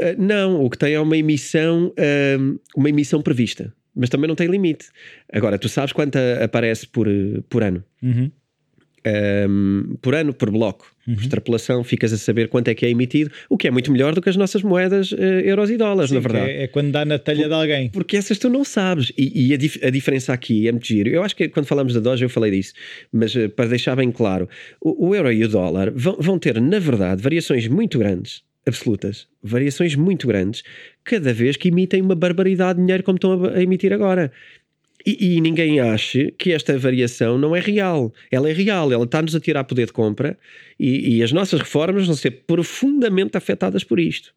Uh, 0.00 0.16
não, 0.16 0.64
o 0.64 0.70
que 0.70 0.78
tem 0.78 0.94
é 0.94 0.98
uma 1.00 1.14
emissão, 1.14 1.88
uh, 1.88 2.60
uma 2.74 2.88
emissão 2.88 3.20
prevista, 3.20 3.70
mas 3.94 4.08
também 4.08 4.26
não 4.26 4.34
tem 4.34 4.46
limite. 4.46 4.86
Agora, 5.30 5.58
tu 5.58 5.68
sabes 5.68 5.92
quanto 5.92 6.16
aparece 6.42 6.88
por, 6.88 7.06
por 7.50 7.62
ano? 7.62 7.84
Uhum 8.02 8.30
um, 9.48 9.96
por 10.00 10.14
ano, 10.14 10.32
por 10.32 10.50
bloco. 10.50 10.86
Uhum. 11.06 11.14
Por 11.16 11.22
extrapolação, 11.22 11.82
ficas 11.82 12.12
a 12.12 12.18
saber 12.18 12.48
quanto 12.48 12.68
é 12.68 12.74
que 12.74 12.86
é 12.86 12.90
emitido, 12.90 13.30
o 13.48 13.58
que 13.58 13.66
é 13.66 13.70
muito 13.70 13.90
melhor 13.90 14.14
do 14.14 14.22
que 14.22 14.28
as 14.28 14.36
nossas 14.36 14.62
moedas 14.62 15.10
uh, 15.10 15.16
euros 15.16 15.68
e 15.68 15.76
dólares, 15.76 16.10
Sim, 16.10 16.16
na 16.16 16.20
verdade. 16.20 16.50
É, 16.50 16.62
é, 16.62 16.66
quando 16.68 16.92
dá 16.92 17.04
na 17.04 17.18
telha 17.18 17.42
por, 17.42 17.48
de 17.48 17.54
alguém. 17.54 17.90
Porque 17.90 18.16
essas 18.16 18.38
tu 18.38 18.48
não 18.48 18.64
sabes. 18.64 19.12
E, 19.18 19.48
e 19.48 19.54
a, 19.54 19.56
dif 19.56 19.84
a, 19.84 19.90
diferença 19.90 20.32
aqui 20.32 20.68
é 20.68 20.72
muito 20.72 20.86
giro. 20.86 21.10
Eu 21.10 21.24
acho 21.24 21.34
que 21.34 21.48
quando 21.48 21.66
falamos 21.66 21.92
da 21.94 22.00
Doge 22.00 22.24
eu 22.24 22.30
falei 22.30 22.52
disso, 22.52 22.72
mas 23.12 23.34
uh, 23.34 23.48
para 23.48 23.68
deixar 23.68 23.96
bem 23.96 24.12
claro, 24.12 24.48
o, 24.80 25.08
o 25.08 25.14
euro 25.14 25.32
e 25.32 25.44
o 25.44 25.48
dólar 25.48 25.90
vão, 25.92 26.16
vão 26.20 26.38
ter, 26.38 26.60
na 26.60 26.78
verdade, 26.78 27.20
variações 27.20 27.66
muito 27.66 27.98
grandes 27.98 28.42
absolutas, 28.64 29.26
variações 29.42 29.96
muito 29.96 30.26
grandes, 30.26 30.62
cada 31.02 31.32
vez 31.32 31.56
que 31.56 31.68
emitem 31.68 32.00
uma 32.00 32.14
barbaridade 32.14 32.78
de 32.78 32.84
dinheiro 32.84 33.02
como 33.02 33.16
estão 33.16 33.44
a 33.44 33.60
emitir 33.60 33.92
agora. 33.92 34.30
E, 35.04 35.36
e, 35.36 35.40
ninguém 35.40 35.80
ache 35.80 36.32
que 36.38 36.52
esta 36.52 36.76
variação 36.78 37.36
não 37.36 37.56
é 37.56 37.60
real. 37.60 38.12
Ela 38.30 38.50
é 38.50 38.52
real, 38.52 38.92
ela 38.92 39.04
está-nos 39.04 39.34
a 39.34 39.40
tirar 39.40 39.64
poder 39.64 39.86
de 39.86 39.92
compra 39.92 40.38
e, 40.78 41.16
e, 41.16 41.22
as 41.22 41.32
nossas 41.32 41.60
reformas 41.60 42.06
vão 42.06 42.14
ser 42.14 42.30
profundamente 42.46 43.36
afetadas 43.36 43.82
por 43.82 43.98
isto. 43.98 44.32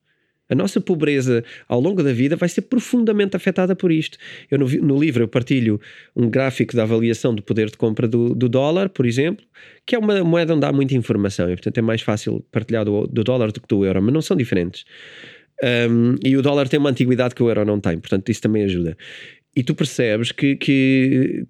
A 0.48 0.54
nossa 0.54 0.80
pobreza 0.80 1.44
ao 1.68 1.80
longo 1.80 2.04
da 2.04 2.14
vida 2.14 2.36
vai 2.36 2.48
ser 2.48 2.62
profundamente 2.62 3.36
afetada 3.36 3.76
por 3.76 3.92
isto. 3.92 4.18
Eu 4.50 4.60
no, 4.60 4.68
no 4.68 5.00
livro 5.00 5.24
eu 5.24 5.28
partilho 5.28 5.82
um 6.16 6.30
gráfico 6.30 6.76
da 6.76 6.84
avaliação 6.84 7.34
do 7.34 7.42
poder 7.42 7.72
de 7.72 7.78
compra 7.78 8.08
do, 8.08 8.36
do, 8.36 8.48
dólar, 8.48 8.90
por 8.90 9.08
exemplo, 9.08 9.44
que 9.86 9.96
é 9.96 10.00
uma 10.00 10.24
moeda 10.24 10.54
onde 10.54 10.66
há 10.66 10.72
muita 10.72 10.94
informação 10.94 11.50
e 11.50 11.56
portanto 11.56 11.78
é 11.80 11.82
mais 11.82 12.02
fácil 12.02 12.46
partilhar 12.52 12.86
do, 12.86 13.08
do 13.08 13.24
dólar 13.24 13.52
do 13.52 13.60
que 13.60 13.68
do 13.68 13.84
euro, 13.84 14.02
mas 14.04 14.14
não 14.14 14.22
são 14.22 14.38
diferentes. 14.38 14.86
Um, 15.64 16.16
e 16.24 16.36
o 16.38 16.42
dólar 16.42 16.68
tem 16.68 16.80
uma 16.80 16.90
antiguidade 16.90 17.34
que 17.34 17.42
o 17.42 17.50
euro 17.50 17.66
não 17.66 17.80
tem, 17.80 17.98
portanto 17.98 18.30
isso 18.30 18.42
também 18.42 18.66
ajuda 18.66 18.98
e 19.56 19.64
tu 19.64 19.74
percebes 19.74 20.32
que, 20.32 20.56
que 20.56 21.46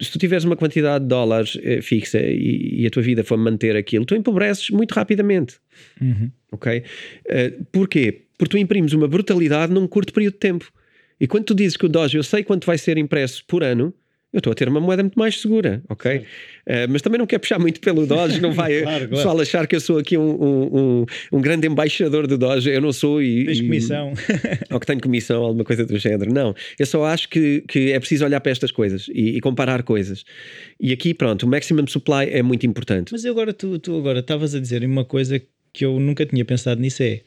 se 0.00 0.10
tu 0.10 0.18
tiveres 0.18 0.44
uma 0.44 0.56
quantidade 0.56 1.04
de 1.04 1.08
dólares 1.08 1.58
eh, 1.62 1.80
fixa 1.80 2.20
e, 2.20 2.82
e, 2.82 2.86
a 2.86 2.90
tua 2.90 3.02
vida 3.02 3.24
for 3.24 3.38
manter 3.38 3.76
aquilo, 3.76 4.04
tu 4.04 4.14
empobreces 4.14 4.70
muito 4.70 4.92
rapidamente. 4.92 5.58
Uhum. 6.00 6.30
Ok? 6.52 6.82
Uh, 7.26 7.64
porquê? 7.72 8.24
Porque 8.36 8.50
tu 8.50 8.58
imprimes 8.58 8.92
uma 8.92 9.08
brutalidade 9.08 9.72
num 9.72 9.88
curto 9.88 10.12
período 10.12 10.34
de 10.34 10.40
tempo. 10.40 10.70
E 11.18 11.26
quando 11.26 11.44
tu 11.44 11.54
dizes 11.54 11.78
que 11.78 11.86
o 11.86 11.88
Doge, 11.88 12.18
eu 12.18 12.22
sei 12.22 12.44
quanto 12.44 12.66
vai 12.66 12.76
ser 12.76 12.98
impresso 12.98 13.42
por 13.46 13.64
ano, 13.64 13.94
eu 14.36 14.40
estou 14.40 14.52
a 14.52 14.54
ter 14.54 14.68
uma 14.68 14.80
moeda 14.80 15.02
muito 15.02 15.18
mais 15.18 15.40
segura, 15.40 15.82
ok? 15.88 16.18
Uh, 16.18 16.22
mas 16.90 17.00
também 17.00 17.18
não 17.18 17.26
quero 17.26 17.40
puxar 17.40 17.58
muito 17.58 17.80
pelo 17.80 18.06
Doge, 18.06 18.38
não 18.38 18.52
vai 18.52 18.82
claro, 18.82 19.06
o 19.06 19.08
pessoal 19.08 19.40
achar 19.40 19.66
que 19.66 19.74
eu 19.74 19.80
sou 19.80 19.98
aqui 19.98 20.18
um, 20.18 20.30
um, 20.30 20.78
um, 20.78 21.06
um, 21.32 21.40
grande 21.40 21.66
embaixador 21.66 22.26
do 22.26 22.36
Doge, 22.36 22.70
eu 22.70 22.80
não 22.82 22.92
sou 22.92 23.22
e... 23.22 23.46
Tens 23.46 23.62
comissão. 23.62 24.12
E, 24.12 24.68
ou 24.74 24.78
que 24.78 24.86
tenho 24.86 25.00
comissão, 25.00 25.42
alguma 25.42 25.64
coisa 25.64 25.86
do 25.86 25.96
género, 25.96 26.30
não. 26.30 26.54
Eu 26.78 26.84
só 26.84 27.02
acho 27.06 27.30
que, 27.30 27.64
que 27.66 27.92
é 27.92 27.98
preciso 27.98 28.26
olhar 28.26 28.40
para 28.42 28.52
estas 28.52 28.70
coisas 28.70 29.06
e, 29.08 29.38
e 29.38 29.40
comparar 29.40 29.82
coisas. 29.82 30.22
E 30.78 30.92
aqui, 30.92 31.14
pronto, 31.14 31.44
o 31.44 31.48
maximum 31.48 31.86
supply 31.86 32.28
é 32.30 32.42
muito 32.42 32.66
importante. 32.66 33.12
Mas 33.12 33.24
agora, 33.24 33.54
tu, 33.54 33.78
tu 33.78 33.96
agora 33.96 34.18
estavas 34.18 34.54
a 34.54 34.60
dizer 34.60 34.84
uma 34.84 35.06
coisa 35.06 35.40
que 35.72 35.82
eu 35.82 35.98
nunca 35.98 36.26
tinha 36.26 36.44
pensado 36.44 36.78
nisso, 36.78 37.02
é 37.02 37.22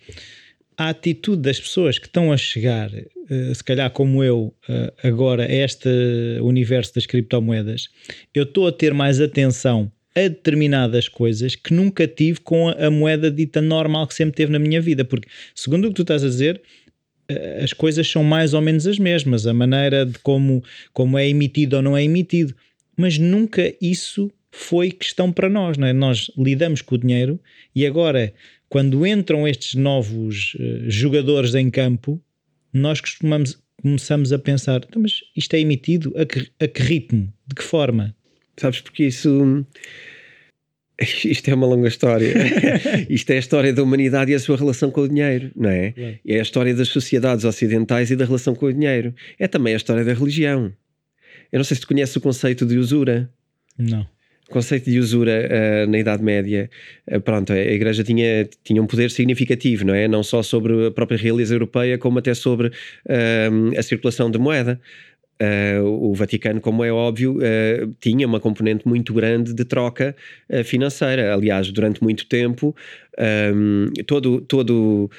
a 0.80 0.88
atitude 0.88 1.42
das 1.42 1.60
pessoas 1.60 2.00
que 2.00 2.06
estão 2.06 2.32
a 2.32 2.38
chegar, 2.38 2.90
uh, 2.90 3.54
se 3.54 3.62
calhar 3.62 3.92
como 3.92 4.24
eu, 4.24 4.56
uh, 4.70 5.08
agora 5.08 5.44
a 5.44 5.54
este 5.54 5.90
universo 6.42 6.96
das 6.96 7.06
criptomoedas, 7.06 7.90
eu 8.34 8.44
estou 8.44 8.66
a 8.66 8.72
ter 8.72 8.94
mais 8.94 9.20
atenção 9.20 9.92
a 10.16 10.22
determinadas 10.22 11.10
coisas 11.10 11.54
que 11.54 11.74
nunca 11.74 12.08
tive 12.08 12.40
com 12.40 12.70
a, 12.70 12.90
moeda 12.90 13.30
dita 13.30 13.62
normal 13.62 14.08
que 14.08 14.16
sempre 14.16 14.36
teve 14.36 14.54
na 14.54 14.58
minha 14.58 14.80
vida. 14.80 15.04
Porque, 15.04 15.28
segundo 15.54 15.86
o 15.86 15.90
que 15.90 15.96
tu 15.96 16.04
estás 16.04 16.24
a 16.24 16.28
dizer, 16.28 16.62
uh, 17.30 17.62
as 17.62 17.74
coisas 17.74 18.10
são 18.10 18.24
mais 18.24 18.54
ou 18.54 18.62
menos 18.62 18.88
as 18.88 18.98
mesmas, 18.98 19.46
a 19.46 19.54
maneira 19.54 20.06
de 20.06 20.18
como, 20.20 20.64
como 20.94 21.18
é 21.18 21.28
emitido 21.28 21.76
ou 21.76 21.82
não 21.82 21.98
é 21.98 22.06
emitido, 22.06 22.56
mas 22.96 23.18
nunca 23.18 23.74
isso 23.82 24.32
foi 24.50 24.92
questão 24.92 25.30
para 25.30 25.50
nós, 25.50 25.78
não 25.78 25.88
é? 25.88 25.92
Nós 25.92 26.32
lidamos 26.38 26.82
com 26.82 26.96
o 26.96 26.98
dinheiro 26.98 27.38
e 27.76 27.86
agora 27.86 28.34
quando 28.70 29.06
entram 29.06 29.48
estes 29.48 29.74
novos 29.74 30.54
uh, 30.56 30.90
jogadores 30.90 31.56
em 31.56 31.70
campo, 31.70 32.22
nós 32.72 33.02
costumamos, 33.02 33.60
começamos 33.82 34.32
a 34.32 34.40
pensar: 34.40 34.82
então, 34.88 35.02
mas 35.02 35.22
isto 35.36 35.56
é 35.56 35.60
emitido 35.60 36.14
a 36.16 36.26
que, 36.26 36.50
a 36.60 36.68
que 36.68 36.82
ritmo? 36.82 37.34
De 37.48 37.56
que 37.56 37.64
forma? 37.64 38.16
Sabes, 38.58 38.80
porque 38.82 39.06
isso. 39.06 39.66
Isto 41.24 41.50
é 41.50 41.56
uma 41.56 41.66
longa 41.66 41.88
história. 41.88 42.34
Isto 43.10 43.32
é 43.32 43.38
a 43.38 43.40
história 43.40 43.72
da 43.72 43.82
humanidade 43.82 44.34
e 44.34 44.36
a 44.36 44.40
sua 44.40 44.58
relação 44.58 44.92
com 44.92 45.00
o 45.00 45.08
dinheiro, 45.08 45.50
não 45.56 45.70
é? 45.70 45.94
é? 45.96 46.20
É 46.28 46.40
a 46.40 46.42
história 46.42 46.76
das 46.76 46.90
sociedades 46.90 47.46
ocidentais 47.46 48.12
e 48.12 48.18
da 48.18 48.26
relação 48.26 48.54
com 48.54 48.66
o 48.66 48.74
dinheiro. 48.74 49.16
É 49.40 49.48
também 49.48 49.74
a 49.74 49.78
história 49.78 50.04
da 50.04 50.14
religião. 50.14 50.74
Eu 51.54 51.58
não 51.60 51.64
sei 51.64 51.76
se 51.76 51.82
tu 51.82 51.88
conheces 51.88 52.14
o 52.18 52.22
conceito 52.22 52.66
de 52.66 52.78
usura. 52.78 53.32
Não 53.78 54.06
conceito 54.50 54.90
de 54.90 55.00
usura 55.00 55.48
uh, 55.48 55.90
na 55.90 56.00
Idade 56.00 56.24
Média, 56.24 56.70
uh, 57.12 57.22
pronto, 57.22 57.54
a 57.54 57.58
Igreja 57.58 58.04
tinha, 58.04 58.48
tinha 58.64 58.82
um 58.82 58.88
poder 58.88 59.12
significativo, 59.12 59.86
não 59.86 59.94
é? 59.94 60.08
Não 60.08 60.24
só 60.24 60.44
sobre 60.44 60.88
a 60.88 60.92
própria 60.92 61.18
realeza 61.18 61.54
europeia, 61.56 61.98
como 61.98 62.20
até 62.20 62.34
sobre 62.34 62.68
uh, 62.68 63.78
a 63.78 63.84
circulação 63.84 64.30
de 64.30 64.38
moeda. 64.38 64.80
o 65.84 66.14
Vaticano, 66.14 66.60
como 66.60 66.84
é 66.84 66.92
óbvio, 66.92 67.38
tinha 68.02 68.28
uma 68.28 68.42
componente 68.42 68.86
muito 68.86 69.14
grande 69.14 69.54
de 69.54 69.64
troca 69.64 70.14
financeira. 70.66 71.34
Aliás, 71.34 71.72
durante 71.72 72.04
muito 72.04 72.28
tempo, 72.28 72.76
um, 73.56 73.86
todo, 74.06 74.42
todo 74.42 75.10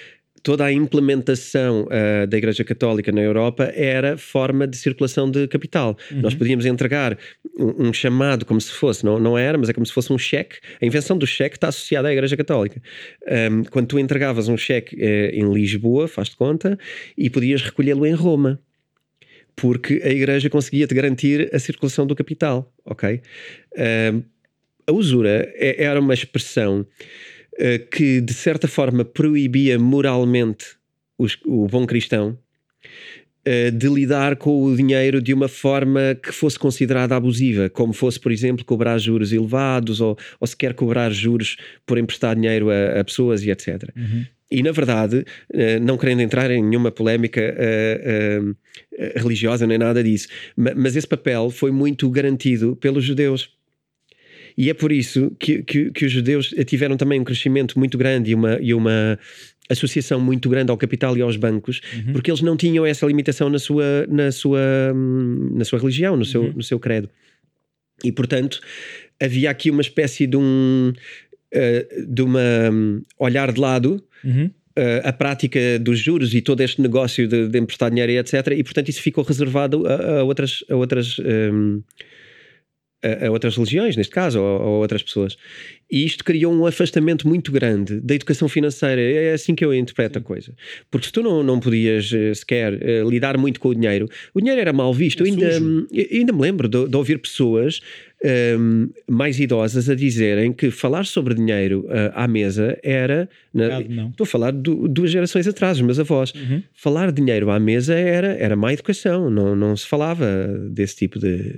toda 0.42 0.64
a 0.64 0.72
implementação 0.72 1.84
uh, 1.84 2.26
da 2.26 2.36
Igreja 2.36 2.64
Católica 2.64 3.12
na 3.12 3.20
Europa 3.20 3.64
era 3.74 4.16
forma 4.16 4.66
de 4.66 4.76
circulação 4.76 5.30
de 5.30 5.46
capital. 5.48 5.96
Uhum. 6.10 6.20
Nós 6.20 6.34
podíamos 6.34 6.64
entregar 6.66 7.16
um, 7.58 7.88
um, 7.88 7.92
chamado 7.92 8.44
como 8.44 8.60
se 8.60 8.72
fosse, 8.72 9.04
não, 9.04 9.18
não 9.18 9.36
era, 9.36 9.58
mas 9.58 9.68
é 9.68 9.72
como 9.72 9.86
se 9.86 9.92
fosse 9.92 10.12
um 10.12 10.18
cheque. 10.18 10.56
A 10.80 10.86
invenção 10.86 11.16
do 11.16 11.26
cheque 11.26 11.56
está 11.56 11.68
associada 11.68 12.08
à 12.08 12.12
Igreja 12.12 12.36
Católica. 12.36 12.80
Um, 13.50 13.64
quando 13.64 13.86
tu 13.88 13.98
entregavas 13.98 14.48
um 14.48 14.56
cheque 14.56 14.96
uh, 14.96 15.34
em 15.34 15.52
Lisboa, 15.52 16.08
faz-te 16.08 16.36
conta, 16.36 16.78
e 17.16 17.28
podias 17.28 17.62
recolhê-lo 17.62 18.06
em 18.06 18.14
Roma. 18.14 18.58
Porque 19.56 20.00
a 20.02 20.08
Igreja 20.08 20.48
conseguia-te 20.48 20.94
garantir 20.94 21.50
a 21.54 21.58
circulação 21.58 22.06
do 22.06 22.14
capital, 22.14 22.72
ok? 22.84 23.20
a 24.86 24.92
usura 24.92 25.52
é, 25.54 25.84
era 25.84 26.00
uma 26.00 26.14
expressão 26.14 26.86
que 27.90 28.20
de 28.20 28.32
certa 28.32 28.66
forma 28.66 29.04
proibia 29.04 29.78
moralmente 29.78 30.80
os, 31.20 31.36
o 31.44 31.66
bom 31.66 31.86
cristão 31.86 32.38
uh, 33.46 33.70
de 33.70 33.88
lidar 33.88 34.36
com 34.36 34.64
o 34.64 34.74
dinheiro 34.74 35.20
de 35.20 35.34
uma 35.34 35.48
forma 35.48 36.16
que 36.22 36.32
fosse 36.32 36.58
considerada 36.58 37.14
abusiva, 37.14 37.68
como 37.68 37.92
fosse, 37.92 38.18
por 38.18 38.32
exemplo, 38.32 38.64
cobrar 38.64 38.98
juros 38.98 39.32
elevados 39.32 40.00
ou, 40.00 40.16
ou 40.38 40.46
sequer 40.46 40.74
cobrar 40.74 41.10
juros 41.10 41.56
por 41.84 41.98
emprestar 41.98 42.34
dinheiro 42.34 42.70
a, 42.70 43.00
a 43.00 43.04
pessoas 43.04 43.42
e 43.42 43.50
etc. 43.50 43.90
Uhum. 43.96 44.24
E, 44.50 44.64
na 44.64 44.72
verdade, 44.72 45.24
eh, 45.52 45.78
não 45.78 45.96
querendo 45.96 46.22
entrar 46.22 46.50
em 46.50 46.60
nenhuma 46.60 46.90
polémica 46.90 47.54
religiosa 49.14 49.64
nem 49.64 49.78
nada 49.78 50.02
disso, 50.02 50.26
mas 50.56 50.96
esse 50.96 51.06
papel 51.06 51.50
foi 51.50 51.70
muito 51.70 52.10
garantido 52.10 52.74
pelos 52.74 53.04
judeus 53.04 53.48
E 54.60 54.68
é 54.68 54.74
por 54.74 54.92
isso 54.92 55.34
que, 55.38 55.62
que, 55.62 55.90
que 55.90 56.04
os 56.04 56.12
judeus 56.12 56.54
tiveram 56.66 56.94
também 56.94 57.18
um 57.18 57.24
crescimento 57.24 57.78
muito 57.78 57.96
grande 57.96 58.32
e 58.32 58.34
uma, 58.34 58.58
e 58.60 58.74
uma 58.74 59.18
associação 59.70 60.20
muito 60.20 60.50
grande 60.50 60.70
ao 60.70 60.76
capital 60.76 61.16
e 61.16 61.22
aos 61.22 61.34
bancos, 61.38 61.80
uhum. 61.94 62.12
porque 62.12 62.30
eles 62.30 62.42
não 62.42 62.58
tinham 62.58 62.84
essa 62.84 63.06
limitação 63.06 63.48
na 63.48 63.58
sua, 63.58 64.06
na 64.06 64.30
sua, 64.30 64.60
na 65.54 65.64
sua 65.64 65.78
religião, 65.78 66.14
no 66.14 66.26
seu, 66.26 66.42
uhum. 66.42 66.52
no 66.56 66.62
seu 66.62 66.78
credo. 66.78 67.08
E, 68.04 68.12
portanto, 68.12 68.60
havia 69.18 69.48
aqui 69.48 69.70
uma 69.70 69.80
espécie 69.80 70.26
de 70.26 70.36
um 70.36 70.92
uh, 70.92 72.06
de 72.06 72.20
uma 72.20 72.70
um, 72.70 73.00
olhar 73.18 73.50
de 73.52 73.60
lado 73.62 74.04
uhum. 74.22 74.44
uh, 74.44 75.00
a 75.04 75.12
prática 75.14 75.78
dos 75.78 75.98
juros 75.98 76.34
e 76.34 76.42
todo 76.42 76.60
este 76.60 76.82
negócio 76.82 77.26
de, 77.26 77.48
de 77.48 77.58
emprestar 77.58 77.88
dinheiro 77.88 78.12
e 78.12 78.18
etc. 78.18 78.48
E, 78.54 78.62
portanto, 78.62 78.90
isso 78.90 79.00
ficou 79.00 79.24
reservado 79.24 79.86
a, 79.86 80.18
a 80.18 80.22
outras, 80.22 80.62
a 80.68 80.76
outras 80.76 81.18
um, 81.18 81.82
a, 83.02 83.26
a, 83.26 83.30
outras 83.30 83.56
religiões, 83.56 83.96
neste 83.96 84.12
caso, 84.12 84.40
ou, 84.40 84.60
ou 84.60 84.80
outras 84.80 85.02
pessoas. 85.02 85.36
E 85.90 86.04
isto 86.04 86.24
criou 86.24 86.52
um 86.52 86.66
afastamento 86.66 87.26
muito 87.26 87.50
grande 87.50 88.00
da 88.00 88.14
educação 88.14 88.48
financeira. 88.48 89.00
É 89.00 89.32
assim 89.32 89.54
que 89.54 89.64
eu 89.64 89.74
interpreto 89.74 90.18
Sim. 90.18 90.22
a 90.22 90.22
coisa. 90.22 90.54
Porque 90.90 91.06
se 91.06 91.12
tu 91.12 91.22
não, 91.22 91.42
não 91.42 91.58
podias 91.58 92.12
uh, 92.12 92.34
sequer 92.34 92.74
uh, 92.74 93.08
lidar 93.10 93.36
muito 93.36 93.58
com 93.58 93.70
o 93.70 93.74
dinheiro, 93.74 94.08
o 94.32 94.40
dinheiro 94.40 94.60
era 94.60 94.72
mal 94.72 94.94
visto. 94.94 95.24
É 95.24 95.28
eu 95.28 95.32
ainda, 95.32 95.48
ainda 96.12 96.32
me 96.32 96.40
lembro 96.40 96.68
de, 96.68 96.88
de 96.88 96.96
ouvir 96.96 97.18
pessoas 97.18 97.80
um, 98.22 98.28
ehm, 98.28 98.90
mais 99.08 99.40
idosas 99.40 99.88
a 99.88 99.94
dizerem 99.94 100.52
que 100.52 100.70
falar 100.70 101.06
sobre 101.06 101.34
dinheiro 101.34 101.86
uh, 101.86 102.12
à 102.14 102.28
mesa 102.28 102.78
era. 102.82 103.28
Na, 103.52 103.80
estou 103.80 104.24
a 104.24 104.26
falar 104.26 104.52
de 104.52 104.88
duas 104.88 105.10
gerações 105.10 105.48
atrás, 105.48 105.78
os 105.78 105.82
meus 105.82 105.98
avós. 105.98 106.32
Uhum. 106.34 106.62
Falar 106.72 107.10
dinheiro 107.10 107.50
à 107.50 107.58
mesa 107.58 107.94
era, 107.94 108.28
era 108.38 108.54
má 108.54 108.72
educação, 108.72 109.28
não, 109.28 109.56
não 109.56 109.76
se 109.76 109.86
falava 109.86 110.26
desse 110.70 110.96
tipo 110.96 111.18
de 111.18 111.56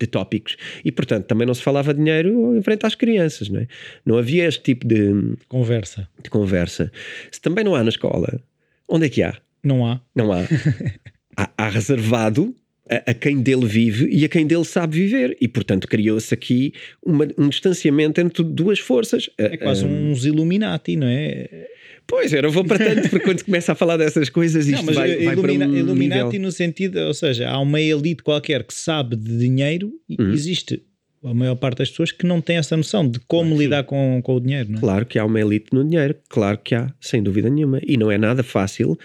de 0.00 0.06
tópicos. 0.06 0.56
E, 0.84 0.90
portanto, 0.90 1.26
também 1.26 1.46
não 1.46 1.54
se 1.54 1.62
falava 1.62 1.92
dinheiro 1.92 2.56
em 2.56 2.62
frente 2.62 2.86
às 2.86 2.94
crianças, 2.94 3.48
não 3.48 3.60
é? 3.60 3.66
Não 4.04 4.18
havia 4.18 4.46
este 4.46 4.62
tipo 4.62 4.86
de... 4.86 5.36
Conversa. 5.48 6.08
De 6.22 6.30
conversa. 6.30 6.90
Se 7.30 7.40
também 7.40 7.64
não 7.64 7.74
há 7.74 7.82
na 7.82 7.90
escola, 7.90 8.40
onde 8.88 9.06
é 9.06 9.08
que 9.08 9.22
há? 9.22 9.36
Não 9.62 9.86
há. 9.86 10.00
Não 10.14 10.32
há. 10.32 10.40
há, 11.36 11.50
há, 11.56 11.68
reservado 11.68 12.54
a, 12.90 13.10
a, 13.10 13.14
quem 13.14 13.40
dele 13.40 13.66
vive 13.66 14.08
e 14.10 14.24
a 14.24 14.28
quem 14.28 14.46
dele 14.46 14.64
sabe 14.64 14.96
viver. 14.96 15.36
E, 15.40 15.46
portanto, 15.46 15.86
criou-se 15.86 16.34
aqui 16.34 16.74
uma, 17.04 17.28
um 17.38 17.48
distanciamento 17.48 18.20
entre 18.20 18.42
duas 18.42 18.78
forças. 18.78 19.30
É 19.38 19.56
quase 19.56 19.84
um, 19.84 20.10
uns 20.10 20.24
Illuminati, 20.24 20.96
não 20.96 21.06
é? 21.06 21.68
Pois, 22.06 22.32
eu 22.32 22.42
não 22.42 22.50
vou 22.50 22.64
para 22.64 22.78
tanto, 22.84 23.08
porque 23.08 23.24
quando 23.24 23.44
começa 23.44 23.70
a 23.70 23.74
falar 23.76 23.96
dessas 23.96 24.28
coisas, 24.28 24.66
isto 24.66 24.84
não, 24.84 24.92
vai, 24.92 25.24
vai 25.24 25.34
ilumina, 25.34 25.68
um 25.68 25.76
Illuminati 25.76 26.24
nível... 26.24 26.40
no 26.40 26.50
sentido, 26.50 26.98
ou 26.98 27.14
seja, 27.14 27.48
há 27.48 27.60
uma 27.60 27.80
elite 27.80 28.24
qualquer 28.24 28.64
que 28.64 28.74
sabe 28.74 29.14
de 29.14 29.38
dinheiro 29.38 29.92
e 30.08 30.20
uhum. 30.20 30.32
existe 30.32 30.82
a 31.22 31.34
maior 31.34 31.54
parte 31.54 31.78
das 31.78 31.90
pessoas 31.90 32.10
que 32.10 32.26
não 32.26 32.40
tem 32.40 32.56
essa 32.56 32.76
noção 32.76 33.08
de 33.08 33.20
como 33.20 33.50
claro, 33.50 33.62
lidar 33.62 33.84
com, 33.84 34.20
com 34.24 34.34
o 34.34 34.40
dinheiro. 34.40 34.74
É? 34.74 34.80
Claro 34.80 35.06
que 35.06 35.18
há 35.18 35.24
uma 35.24 35.40
elite 35.40 35.66
no 35.72 35.84
dinheiro, 35.84 36.16
claro 36.28 36.58
que 36.58 36.74
há, 36.74 36.92
sem 37.00 37.22
dúvida 37.22 37.48
nenhuma. 37.48 37.78
E 37.86 37.96
não 37.96 38.10
é 38.10 38.18
nada 38.18 38.42
fácil 38.42 38.98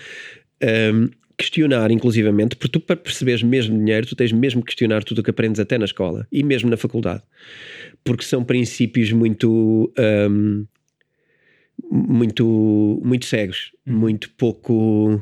um, 0.94 1.10
questionar, 1.38 1.92
inclusivamente, 1.92 2.56
porque 2.56 2.72
tu 2.72 2.80
para 2.80 2.96
perceberes 2.96 3.44
mesmo 3.44 3.78
dinheiro, 3.78 4.08
tu 4.08 4.16
tens 4.16 4.32
mesmo 4.32 4.62
que 4.62 4.68
questionar 4.68 5.04
tudo 5.04 5.20
o 5.20 5.24
que 5.24 5.30
aprendes 5.30 5.60
até 5.60 5.78
na 5.78 5.86
escola 5.86 6.28
e 6.32 6.44
mesmo 6.44 6.70
na 6.70 6.78
faculdade. 6.78 7.24
Porque 8.04 8.24
são 8.24 8.44
princípios 8.44 9.12
muito. 9.12 9.92
Um, 9.98 10.66
muito, 11.92 13.02
muito 13.04 13.26
cegos, 13.26 13.72
uhum. 13.86 13.98
muito 13.98 14.30
pouco. 14.32 15.22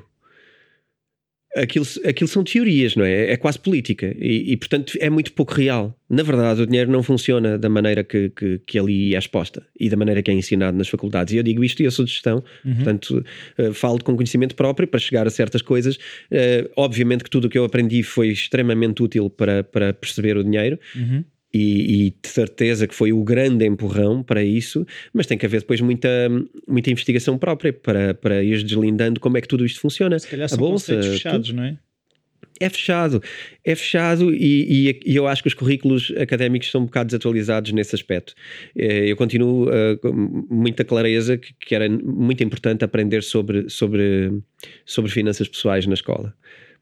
Aquilo, 1.55 1.85
aquilo 2.05 2.27
são 2.27 2.43
teorias, 2.43 2.95
não 2.95 3.05
é? 3.05 3.31
É 3.31 3.37
quase 3.37 3.59
política 3.59 4.15
e, 4.17 4.51
e, 4.51 4.57
portanto, 4.57 4.97
é 4.99 5.09
muito 5.09 5.31
pouco 5.33 5.53
real. 5.53 5.95
Na 6.09 6.23
verdade, 6.23 6.61
o 6.61 6.65
dinheiro 6.65 6.91
não 6.91 7.03
funciona 7.03 7.57
da 7.57 7.69
maneira 7.69 8.03
que, 8.03 8.29
que, 8.29 8.59
que 8.65 8.79
ali 8.79 9.15
é 9.15 9.19
exposta 9.19 9.63
e 9.79 9.89
da 9.89 9.95
maneira 9.95 10.21
que 10.21 10.31
é 10.31 10.33
ensinado 10.33 10.77
nas 10.77 10.87
faculdades. 10.87 11.33
E 11.33 11.37
eu 11.37 11.43
digo 11.43 11.63
isto 11.63 11.81
e 11.81 11.85
eu 11.85 11.91
sou 11.91 12.05
de 12.05 12.11
gestão, 12.11 12.43
uhum. 12.65 12.75
portanto, 12.75 13.25
uh, 13.59 13.73
falo 13.73 14.03
com 14.03 14.15
conhecimento 14.15 14.55
próprio 14.55 14.87
para 14.87 14.99
chegar 14.99 15.27
a 15.27 15.29
certas 15.29 15.61
coisas. 15.61 15.95
Uh, 16.31 16.69
obviamente 16.75 17.23
que 17.23 17.29
tudo 17.29 17.45
o 17.45 17.49
que 17.49 17.57
eu 17.57 17.65
aprendi 17.65 18.03
foi 18.03 18.29
extremamente 18.29 19.03
útil 19.03 19.29
para, 19.29 19.63
para 19.63 19.93
perceber 19.93 20.37
o 20.37 20.43
dinheiro. 20.43 20.79
Uhum 20.95 21.23
e, 21.53 22.07
e, 22.07 22.09
de 22.09 22.29
certeza 22.29 22.87
que 22.87 22.95
foi 22.95 23.13
o 23.13 23.23
grande 23.23 23.65
empurrão 23.65 24.23
para 24.23 24.43
isso, 24.43 24.85
mas 25.13 25.27
tem 25.27 25.37
que 25.37 25.45
haver 25.45 25.61
depois 25.61 25.79
muita, 25.81 26.09
muita 26.67 26.89
investigação 26.89 27.37
própria 27.37 27.71
para, 27.71 28.13
para 28.13 28.43
ir 28.43 28.63
deslindando 28.63 29.19
como 29.19 29.37
é 29.37 29.41
que 29.41 29.47
tudo 29.47 29.65
isto 29.65 29.79
funciona. 29.79 30.17
Se 30.17 30.27
calhar 30.27 30.49
são 30.49 30.57
a 30.57 30.61
bolsa, 30.61 31.01
fechados, 31.01 31.49
tudo, 31.49 31.57
não 31.57 31.63
é? 31.63 31.77
É 32.59 32.69
fechado, 32.69 33.21
é 33.65 33.75
fechado 33.75 34.33
e, 34.33 34.89
e, 34.89 34.99
e, 35.05 35.15
eu 35.15 35.27
acho 35.27 35.41
que 35.41 35.47
os 35.47 35.53
currículos 35.53 36.13
académicos 36.17 36.69
são 36.69 36.81
um 36.81 36.85
bocado 36.85 37.07
desatualizados 37.07 37.71
nesse 37.71 37.95
aspecto. 37.95 38.33
Eh, 38.75 39.11
eu 39.11 39.17
continuo 39.17 39.67
uh, 39.69 39.97
com 39.99 40.13
muita 40.49 40.83
clareza 40.83 41.37
que, 41.37 41.53
que, 41.59 41.73
era 41.75 41.89
muito 41.89 42.43
importante 42.43 42.85
aprender 42.85 43.23
sobre, 43.23 43.69
sobre, 43.69 44.31
sobre 44.85 45.11
finanças 45.11 45.47
pessoais 45.47 45.87
na 45.87 45.95
escola 45.95 46.33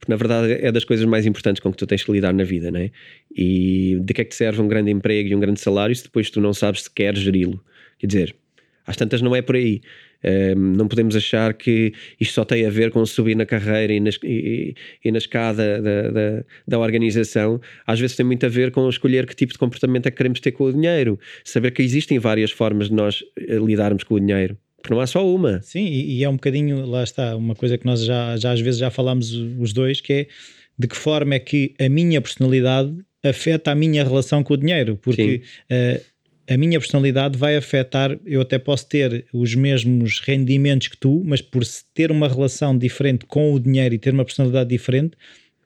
porque 0.02 0.12
na 0.12 0.16
verdade 0.16 0.54
é 0.54 0.72
das 0.72 0.84
coisas 0.84 1.06
mais 1.06 1.28
importantes 1.28 1.62
com 1.62 1.72
que 1.72 1.78
tu 1.78 1.86
tens 1.86 2.04
que 2.04 2.12
lidar 2.12 2.34
na 2.34 2.44
vida, 2.44 2.72
não 2.72 2.80
é? 2.80 2.90
E 3.32 4.00
de 4.02 4.14
que 4.16 4.22
é 4.22 4.24
que 4.24 4.32
te 4.32 4.36
serve 4.36 4.60
um 4.60 4.68
grande 4.68 4.90
emprego 4.90 5.30
e 5.30 5.36
um 5.36 5.40
grande 5.40 5.60
salário 5.60 5.96
se 5.96 6.04
depois 6.04 6.32
tu 6.32 6.42
não 6.42 6.54
sabes 6.56 6.84
se 6.84 6.92
queres 6.92 7.22
geri-lo? 7.22 7.64
Quer 8.00 8.08
dizer, 8.08 8.36
às 8.86 8.98
tantas 8.98 9.22
não 9.22 9.36
é 9.36 9.44
por 9.44 9.56
aí. 9.56 9.80
Um, 10.24 10.74
não 10.76 10.88
podemos 10.88 11.16
achar 11.16 11.54
que 11.54 11.94
isto 12.20 12.34
só 12.34 12.44
tem 12.44 12.66
a 12.66 12.70
ver 12.72 12.90
com 12.90 13.06
subir 13.06 13.36
na 13.36 13.46
carreira 13.46 13.94
e 13.94 14.00
na, 14.00 14.10
e, 14.24 14.74
e 15.06 15.12
na 15.12 15.20
escada 15.20 15.80
da, 15.80 16.10
da, 16.10 16.44
da, 16.68 16.80
organização. 16.80 17.62
Às 17.86 18.00
vezes 18.00 18.16
tem 18.16 18.26
muito 18.26 18.44
a 18.44 18.50
ver 18.50 18.72
com 18.72 18.90
escolher 18.90 19.28
que 19.28 19.36
tipo 19.36 19.54
de 19.54 19.60
comportamento 19.60 20.08
é 20.08 20.12
que 20.12 20.18
queremos 20.18 20.40
ter 20.40 20.52
com 20.52 20.64
o 20.64 20.74
dinheiro. 20.74 21.20
Saber 21.44 21.72
que 21.72 21.84
existem 21.84 22.18
várias 22.18 22.50
formas 22.50 22.90
de 22.90 22.96
nós 22.96 23.24
eh, 23.38 23.58
lidarmos 23.58 24.04
com 24.04 24.16
o 24.16 24.20
dinheiro. 24.20 24.58
Porque 24.82 24.94
não 24.94 25.02
há 25.02 25.08
só 25.08 25.26
uma. 25.26 25.62
Sim, 25.62 25.86
e, 25.86 26.18
e, 26.18 26.24
é 26.24 26.30
um 26.30 26.34
bocadinho, 26.34 26.86
lá 26.86 27.04
está, 27.04 27.36
uma 27.36 27.56
coisa 27.56 27.78
que 27.78 27.86
nós 27.86 28.04
já, 28.04 28.36
já 28.38 28.52
às 28.52 28.60
vezes 28.60 28.80
já 28.80 28.90
falámos 28.90 29.32
os 29.32 29.74
dois, 29.74 30.02
que 30.02 30.14
é 30.14 30.28
de 30.78 30.88
que 30.88 30.98
forma 30.98 31.36
é 31.36 31.40
que 31.40 31.76
a 31.80 31.88
minha 31.88 32.20
personalidade 32.20 32.92
afeta 33.24 33.72
a 33.72 33.76
minha 33.76 34.04
relação 34.04 34.44
com 34.44 34.54
o 34.56 34.58
dinheiro. 34.58 34.98
Porque 34.98 35.44
uh, 35.72 36.04
a 36.52 36.58
minha 36.58 36.80
personalidade 36.80 37.38
vai 37.38 37.56
afetar, 37.56 38.18
eu 38.26 38.42
até 38.42 38.58
posso 38.58 38.88
ter 38.88 39.26
os 39.32 39.54
mesmos 39.56 40.20
rendimentos 40.20 40.88
que 40.88 40.98
tu, 40.98 41.22
mas 41.24 41.42
por 41.42 41.64
ter 41.94 42.12
uma 42.12 42.28
relação 42.28 42.78
diferente 42.78 43.26
com 43.26 43.54
o 43.54 43.60
dinheiro 43.60 43.94
e 43.96 44.00
ter 44.00 44.14
uma 44.14 44.26
personalidade 44.26 44.70
diferente, 44.70 45.16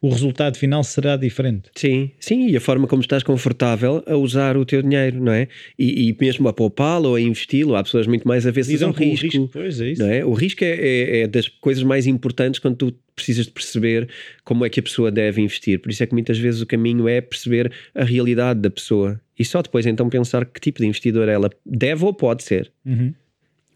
o 0.05 0.09
resultado 0.09 0.55
final 0.55 0.83
será 0.83 1.17
diferente. 1.17 1.71
Sim, 1.73 2.11
sim, 2.19 2.47
e 2.47 2.55
a 2.55 2.61
forma 2.61 2.85
como 2.85 3.01
estás 3.01 3.23
confortável 3.23 4.03
a 4.05 4.15
usar 4.15 4.55
o 4.55 4.63
teu 4.63 4.83
dinheiro, 4.83 5.19
não 5.19 5.31
é? 5.31 5.47
E, 5.79 6.09
e 6.09 6.17
mesmo 6.21 6.47
a 6.47 6.53
poupá-lo 6.53 7.09
ou 7.09 7.15
a 7.15 7.21
investi-lo, 7.21 7.75
há 7.75 7.83
pessoas 7.83 8.05
muito 8.05 8.27
mais 8.27 8.45
avessas 8.45 8.83
ao 8.83 8.91
risco. 8.91 9.25
risco. 9.25 9.49
Pois 9.51 9.81
é 9.81 9.89
isso. 9.89 10.03
Não 10.03 10.11
é? 10.11 10.23
O 10.23 10.33
risco 10.33 10.63
é, 10.63 10.67
é, 10.67 11.19
é, 11.21 11.27
das 11.27 11.47
coisas 11.47 11.81
mais 11.81 12.05
importantes 12.05 12.59
quando 12.59 12.75
tu 12.75 12.95
precisas 13.15 13.47
de 13.47 13.51
perceber 13.51 14.07
como 14.43 14.63
é 14.63 14.69
que 14.69 14.79
a 14.79 14.83
pessoa 14.83 15.11
deve 15.11 15.41
investir. 15.41 15.79
Por 15.79 15.89
isso 15.89 16.03
é 16.03 16.05
que 16.05 16.13
muitas 16.13 16.37
vezes 16.37 16.61
o 16.61 16.67
caminho 16.67 17.07
é 17.07 17.19
perceber 17.19 17.71
a 17.95 18.03
realidade 18.03 18.59
da 18.59 18.69
pessoa 18.69 19.19
e 19.39 19.43
só 19.43 19.63
depois 19.63 19.87
então 19.87 20.07
pensar 20.07 20.45
que 20.45 20.59
tipo 20.59 20.81
de 20.81 20.87
investidor 20.87 21.27
ela 21.27 21.49
deve 21.65 22.05
ou 22.05 22.13
pode 22.13 22.43
ser. 22.43 22.71
Uhum. 22.85 23.11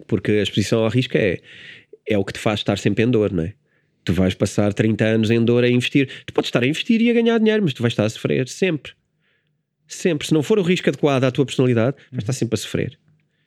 Porque 0.05 0.31
a 0.33 0.43
exposição 0.43 0.83
ao 0.83 0.89
risco 0.89 1.17
é, 1.17 1.39
é 2.07 2.19
o 2.19 2.23
que 2.23 2.33
te 2.33 2.39
faz 2.39 2.59
estar 2.59 2.77
sempre 2.77 3.03
em 3.03 3.09
dor, 3.09 3.31
não 3.31 3.45
é? 3.45 3.53
Tu 4.09 4.13
vais 4.13 4.33
passar 4.33 4.73
30 4.73 5.05
anos 5.05 5.29
em 5.29 5.39
dor 5.45 5.63
a 5.63 5.69
investir. 5.69 6.09
Tu 6.25 6.33
podes 6.33 6.47
estar 6.47 6.63
a 6.63 6.67
investir 6.67 6.99
e 6.99 7.11
a 7.11 7.13
ganhar 7.13 7.37
dinheiro, 7.37 7.61
mas 7.61 7.73
tu 7.73 7.83
vais 7.83 7.93
estar 7.93 8.05
a 8.05 8.09
sofrer 8.09 8.47
sempre. 8.47 8.93
Sempre. 9.87 10.25
Se 10.25 10.33
não 10.33 10.41
for 10.41 10.57
o 10.57 10.63
risco 10.63 10.89
adequado 10.89 11.25
à 11.25 11.31
tua 11.31 11.45
personalidade, 11.45 11.95
vais 12.11 12.23
estar 12.23 12.33
sempre 12.33 12.55
a 12.55 12.57
sofrer. 12.57 12.97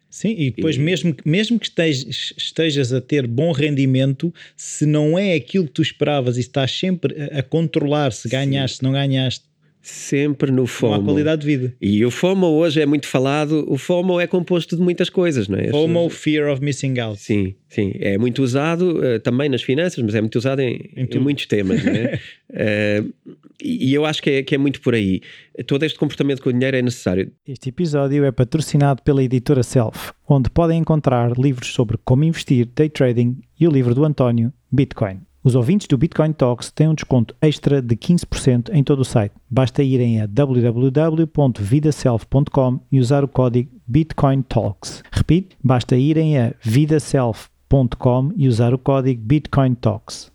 Sim, 0.09 0.37
e 0.38 0.53
depois, 0.53 0.77
e... 0.77 0.79
Mesmo, 0.79 1.16
mesmo 1.25 1.59
que 1.59 1.66
estejas, 1.66 2.33
estejas, 2.37 2.92
a 2.92 3.01
ter 3.01 3.27
bom 3.27 3.51
rendimento, 3.51 4.33
se 4.57 4.87
não 4.87 5.18
é 5.18 5.35
aquilo 5.35 5.66
que 5.66 5.72
tu 5.72 5.83
esperavas 5.83 6.37
e 6.37 6.40
estás 6.40 6.70
sempre 6.70 7.20
a, 7.20 7.40
a 7.40 7.42
controlar 7.42 8.12
se 8.12 8.29
ganhaste, 8.29 8.77
se 8.77 8.83
não 8.85 8.92
ganhaste, 8.92 9.44
sempre 9.82 10.52
no 10.52 10.66
FOMO. 10.66 10.94
Uma 10.94 11.04
qualidade 11.04 11.40
de 11.42 11.46
vida. 11.46 11.74
E 11.80 12.04
o 12.04 12.10
FOMO 12.10 12.46
hoje 12.46 12.80
é 12.80 12.86
muito 12.86 13.06
falado. 13.06 13.64
O 13.68 13.76
FOMO 13.76 14.20
é 14.20 14.28
composto 14.28 14.76
de 14.76 14.82
muitas 14.82 15.10
coisas, 15.10 15.48
não 15.48 15.58
é? 15.58 15.68
FOMO, 15.68 16.08
Fear 16.08 16.50
of 16.52 16.62
Missing 16.62 17.00
Out. 17.00 17.20
Sim, 17.20 17.56
sim. 17.68 17.92
É 17.96 18.16
muito 18.16 18.42
usado 18.42 19.00
uh, 19.00 19.18
também 19.20 19.48
nas 19.48 19.62
finanças, 19.62 20.02
mas 20.02 20.14
é 20.14 20.20
muito 20.20 20.36
usado 20.36 20.60
em, 20.60 20.88
em, 20.96 21.08
em 21.12 21.18
muitos 21.18 21.46
temas, 21.46 21.84
não 21.84 21.92
é? 21.92 22.20
uh, 22.50 23.12
e 23.60 23.92
eu 23.92 24.06
acho 24.06 24.22
que 24.22 24.30
é, 24.30 24.42
que 24.44 24.54
é 24.54 24.58
muito 24.58 24.80
por 24.80 24.94
aí. 24.94 25.20
Todo 25.66 25.82
este 25.82 25.98
comportamento 25.98 26.40
com 26.40 26.50
o 26.50 26.52
dinheiro 26.52 26.76
é 26.76 26.82
necessário. 26.82 27.32
Este 27.46 27.70
episódio 27.70 28.24
é 28.24 28.30
patrocinado 28.30 29.02
pela 29.02 29.22
editora 29.22 29.64
Self, 29.64 30.12
onde 30.28 30.48
podem 30.48 30.78
encontrar 30.78 31.32
livros 31.36 31.74
sobre 31.74 31.98
como 32.04 32.22
investir, 32.22 32.68
day 32.74 32.88
trading 32.88 33.40
e 33.58 33.66
o 33.66 33.70
livro 33.70 33.94
do 33.94 34.04
António, 34.04 34.52
Bitcoin. 34.70 35.31
Os 35.44 35.57
ouvintes 35.57 35.88
do 35.88 35.98
Bitcoin 35.98 36.33
Talks 36.33 36.70
têm 36.70 36.87
um 36.88 36.94
desconto 36.94 37.35
extra 37.40 37.83
de 37.83 37.96
15% 37.96 38.70
em 38.72 38.85
todo 38.85 39.00
o 39.00 39.05
site. 39.05 39.35
Basta 39.50 39.83
irem 39.83 40.20
a 40.20 40.26
www.vidaself.com 40.26 42.81
e 42.90 43.00
usar 43.00 43.24
o 43.24 43.28
código 43.28 43.70
Bitcoin 43.87 44.42
Talks. 44.42 45.02
Repito, 45.11 45.57
basta 45.62 45.96
irem 45.96 46.38
a 46.38 46.55
vidaself.com 46.62 48.31
e 48.37 48.46
usar 48.46 48.72
o 48.72 48.78
código 48.78 49.20
Bitcoin 49.20 49.74
Talks. 49.74 50.31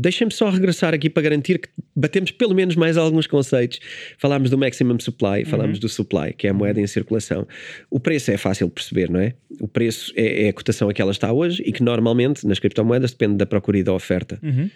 Deixem-me 0.00 0.32
só 0.32 0.48
regressar 0.48 0.94
aqui 0.94 1.10
para 1.10 1.24
garantir 1.24 1.58
que 1.58 1.68
batemos 1.94 2.30
pelo 2.30 2.54
menos 2.54 2.76
mais 2.76 2.96
alguns 2.96 3.26
conceitos. 3.26 3.80
Falámos 4.16 4.48
do 4.48 4.56
maximum 4.56 4.98
supply, 5.00 5.44
falámos 5.44 5.78
uhum. 5.78 5.80
do 5.80 5.88
supply, 5.88 6.32
que 6.32 6.46
é 6.46 6.50
a 6.50 6.54
moeda 6.54 6.80
em 6.80 6.86
circulação. 6.86 7.44
O 7.90 7.98
preço 7.98 8.30
é 8.30 8.36
fácil 8.36 8.68
de 8.68 8.74
perceber, 8.74 9.10
não 9.10 9.18
é? 9.18 9.34
O 9.60 9.66
preço 9.66 10.12
é, 10.14 10.44
é 10.44 10.48
a 10.50 10.52
cotação 10.52 10.88
a 10.88 10.94
que 10.94 11.02
ela 11.02 11.10
está 11.10 11.32
hoje 11.32 11.64
e 11.66 11.72
que 11.72 11.82
normalmente 11.82 12.46
nas 12.46 12.60
criptomoedas 12.60 13.10
depende 13.10 13.38
da 13.38 13.46
procura 13.46 13.78
e 13.78 13.82
da 13.82 13.92
oferta. 13.92 14.38
Uhum. 14.40 14.70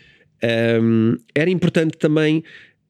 Um, 0.82 1.16
era 1.34 1.48
importante 1.48 1.96
também 1.96 2.42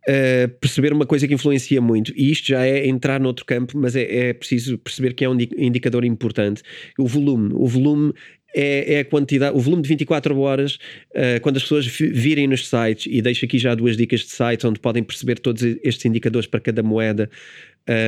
Uh, 0.02 0.48
perceber 0.58 0.92
uma 0.92 1.06
coisa 1.06 1.28
que 1.28 1.34
influencia 1.34 1.80
muito, 1.80 2.12
e 2.16 2.32
isto 2.32 2.48
já 2.48 2.66
é 2.66 2.88
entrar 2.88 3.20
noutro 3.20 3.44
campo, 3.44 3.78
mas 3.78 3.94
é, 3.94 4.30
é 4.30 4.32
preciso 4.32 4.76
perceber 4.76 5.14
que 5.14 5.24
é 5.24 5.28
um 5.28 5.38
indicador 5.40 6.04
importante. 6.04 6.60
O 6.98 7.06
volume. 7.06 7.52
O 7.54 7.68
volume 7.68 8.12
é, 8.54 8.94
é, 8.94 9.00
a 9.00 9.04
quantidade, 9.04 9.56
o 9.56 9.60
volume 9.60 9.82
de 9.82 9.88
24 9.88 10.38
horas, 10.38 10.78
uh, 11.10 11.40
quando 11.42 11.56
as 11.56 11.62
pessoas 11.62 11.86
virem 11.86 12.46
nos 12.46 12.68
sites, 12.68 13.06
e 13.10 13.22
deixo 13.22 13.44
aqui 13.44 13.58
já 13.58 13.74
duas 13.74 13.96
dicas 13.96 14.20
de 14.20 14.30
sites 14.30 14.64
onde 14.64 14.78
podem 14.78 15.02
perceber 15.02 15.38
todos 15.38 15.62
estes 15.62 16.04
indicadores 16.04 16.46
para 16.46 16.60
cada 16.60 16.82
moeda, 16.82 17.30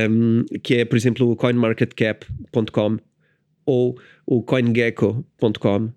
um, 0.09 0.45
que 0.61 0.75
é, 0.75 0.85
por 0.85 0.95
exemplo, 0.95 1.31
o 1.31 1.35
coinmarketcap.com 1.35 2.97
ou 3.65 3.99
o 4.25 4.43
coingecko.com. 4.43 5.89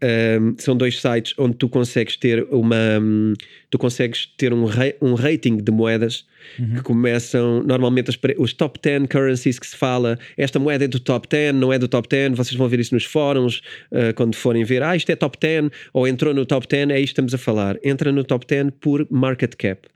Um, 0.00 0.54
são 0.58 0.76
dois 0.76 1.00
sites 1.00 1.34
onde 1.36 1.56
tu 1.56 1.68
consegues 1.68 2.16
ter 2.16 2.46
uma 2.52 3.00
um, 3.00 3.34
tu 3.68 3.76
consegues 3.76 4.26
ter 4.36 4.52
um, 4.52 4.64
um 5.02 5.14
rating 5.14 5.56
de 5.56 5.72
moedas 5.72 6.24
uhum. 6.56 6.76
que 6.76 6.82
começam 6.82 7.64
normalmente 7.64 8.08
as, 8.08 8.18
os 8.38 8.52
top 8.52 8.78
10 8.80 9.08
currencies 9.08 9.58
que 9.58 9.66
se 9.66 9.76
fala 9.76 10.16
esta 10.36 10.60
moeda 10.60 10.84
é 10.84 10.88
do 10.88 11.00
top 11.00 11.26
10, 11.28 11.52
não 11.56 11.72
é 11.72 11.80
do 11.80 11.88
top 11.88 12.08
10 12.08 12.36
vocês 12.36 12.56
vão 12.56 12.68
ver 12.68 12.78
isso 12.78 12.94
nos 12.94 13.04
fóruns 13.04 13.60
uh, 13.90 14.14
quando 14.14 14.36
forem 14.36 14.62
ver, 14.62 14.84
ah 14.84 14.94
isto 14.94 15.10
é 15.10 15.16
top 15.16 15.36
10 15.36 15.68
ou 15.92 16.06
entrou 16.06 16.32
no 16.32 16.46
top 16.46 16.68
10, 16.68 16.90
é 16.90 17.00
isto 17.00 17.06
que 17.06 17.10
estamos 17.10 17.34
a 17.34 17.38
falar 17.38 17.76
entra 17.82 18.12
no 18.12 18.22
top 18.22 18.46
10 18.46 18.70
por 18.80 19.04
market 19.10 19.56
cap 19.56 19.88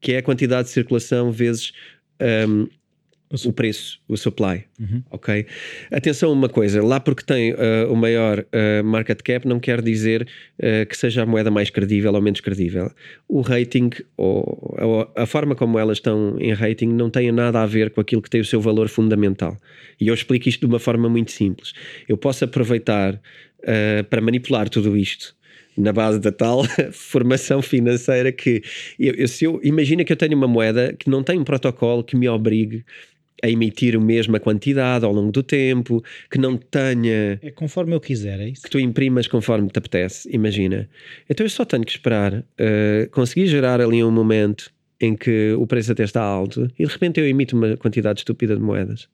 que 0.00 0.12
é 0.12 0.18
a 0.18 0.22
quantidade 0.22 0.68
de 0.68 0.70
circulação 0.72 1.32
vezes 1.32 1.72
um, 2.48 2.68
o, 3.44 3.52
preço, 3.52 4.00
o 4.06 4.16
supply, 4.16 4.64
uhum. 4.78 5.02
ok? 5.10 5.46
Atenção 5.90 6.30
a 6.30 6.32
uma 6.32 6.48
coisa, 6.48 6.82
lá 6.82 7.00
porque 7.00 7.24
tem 7.24 7.52
uh, 7.52 7.90
o 7.90 7.96
maior 7.96 8.40
uh, 8.40 8.84
market 8.84 9.20
cap 9.22 9.46
não 9.48 9.58
quer 9.58 9.80
dizer 9.80 10.26
uh, 10.58 10.86
que 10.86 10.96
seja 10.96 11.22
a 11.22 11.26
moeda 11.26 11.50
mais 11.50 11.70
credível 11.70 12.12
ou 12.12 12.20
menos 12.20 12.40
credível. 12.40 12.90
O 13.28 13.40
rating 13.40 13.90
ou 14.16 15.08
a, 15.16 15.22
a, 15.22 15.26
forma 15.26 15.54
como 15.54 15.78
elas 15.78 15.98
estão 15.98 16.36
em 16.38 16.52
rating 16.52 16.88
não 16.88 17.08
tem 17.08 17.32
nada 17.32 17.62
a 17.62 17.66
ver 17.66 17.90
com 17.90 18.00
aquilo 18.00 18.20
que 18.20 18.30
tem 18.30 18.40
o 18.40 18.44
seu 18.44 18.60
valor 18.60 18.88
fundamental. 18.88 19.56
E 19.98 20.08
eu 20.08 20.14
explico 20.14 20.48
isto 20.48 20.60
de 20.60 20.66
uma 20.66 20.78
forma 20.78 21.08
muito 21.08 21.32
simples. 21.32 21.72
Eu 22.08 22.16
posso 22.16 22.44
aproveitar 22.44 23.20
para 24.10 24.20
manipular 24.20 24.68
tudo 24.68 24.96
isto 24.96 25.36
na 25.76 25.92
base 25.92 26.20
da 26.20 26.30
tal 26.30 26.62
formação 26.92 27.62
financeira 27.62 28.30
que 28.30 28.62
eu, 28.98 29.14
eu, 29.14 29.28
se 29.28 29.44
eu 29.44 29.60
imagina 29.62 30.04
que 30.04 30.12
eu 30.12 30.16
tenho 30.16 30.36
uma 30.36 30.48
moeda 30.48 30.94
que 30.98 31.08
não 31.08 31.22
tem 31.22 31.38
um 31.38 31.44
protocolo 31.44 32.04
que 32.04 32.16
me 32.16 32.28
obrigue 32.28 32.84
a 33.42 33.48
emitir 33.48 33.96
a 33.96 34.00
mesma 34.00 34.38
quantidade 34.38 35.04
ao 35.04 35.12
longo 35.12 35.32
do 35.32 35.42
tempo, 35.42 36.02
que 36.30 36.38
não 36.38 36.56
tenha. 36.56 37.40
É 37.42 37.50
conforme 37.50 37.92
eu 37.92 38.00
quiser, 38.00 38.40
é 38.40 38.48
isso? 38.48 38.62
Que 38.62 38.70
tu 38.70 38.78
imprimas 38.78 39.26
conforme 39.26 39.68
te 39.68 39.78
apetece, 39.78 40.28
imagina. 40.32 40.88
Então 41.28 41.44
eu 41.44 41.50
só 41.50 41.64
tenho 41.64 41.84
que 41.84 41.90
esperar 41.90 42.34
uh, 42.34 43.10
conseguir 43.10 43.48
gerar 43.48 43.80
ali 43.80 44.02
um 44.02 44.12
momento 44.12 44.72
em 45.00 45.16
que 45.16 45.52
o 45.58 45.66
preço 45.66 45.90
até 45.90 46.04
está 46.04 46.22
alto 46.22 46.70
e 46.78 46.86
de 46.86 46.92
repente 46.92 47.18
eu 47.18 47.26
emito 47.26 47.56
uma 47.56 47.76
quantidade 47.76 48.20
estúpida 48.20 48.54
de 48.54 48.62
moedas. 48.62 49.08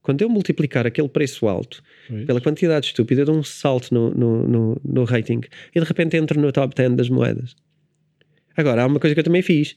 Quando 0.00 0.22
eu 0.22 0.28
multiplicar 0.30 0.86
aquele 0.86 1.08
preço 1.08 1.46
alto 1.46 1.82
pela 2.26 2.40
quantidade 2.40 2.86
estúpida, 2.86 3.20
eu 3.20 3.26
dou 3.26 3.36
um 3.36 3.42
salto 3.42 3.92
no, 3.92 4.10
no, 4.10 4.48
no, 4.48 4.80
no 4.82 5.04
rating 5.04 5.40
e 5.74 5.80
de 5.80 5.86
repente 5.86 6.16
entro 6.16 6.40
no 6.40 6.50
top 6.50 6.74
10 6.74 6.94
das 6.94 7.10
moedas. 7.10 7.54
Agora, 8.56 8.82
há 8.82 8.86
uma 8.86 8.98
coisa 8.98 9.14
que 9.14 9.20
eu 9.20 9.24
também 9.24 9.42
fiz 9.42 9.76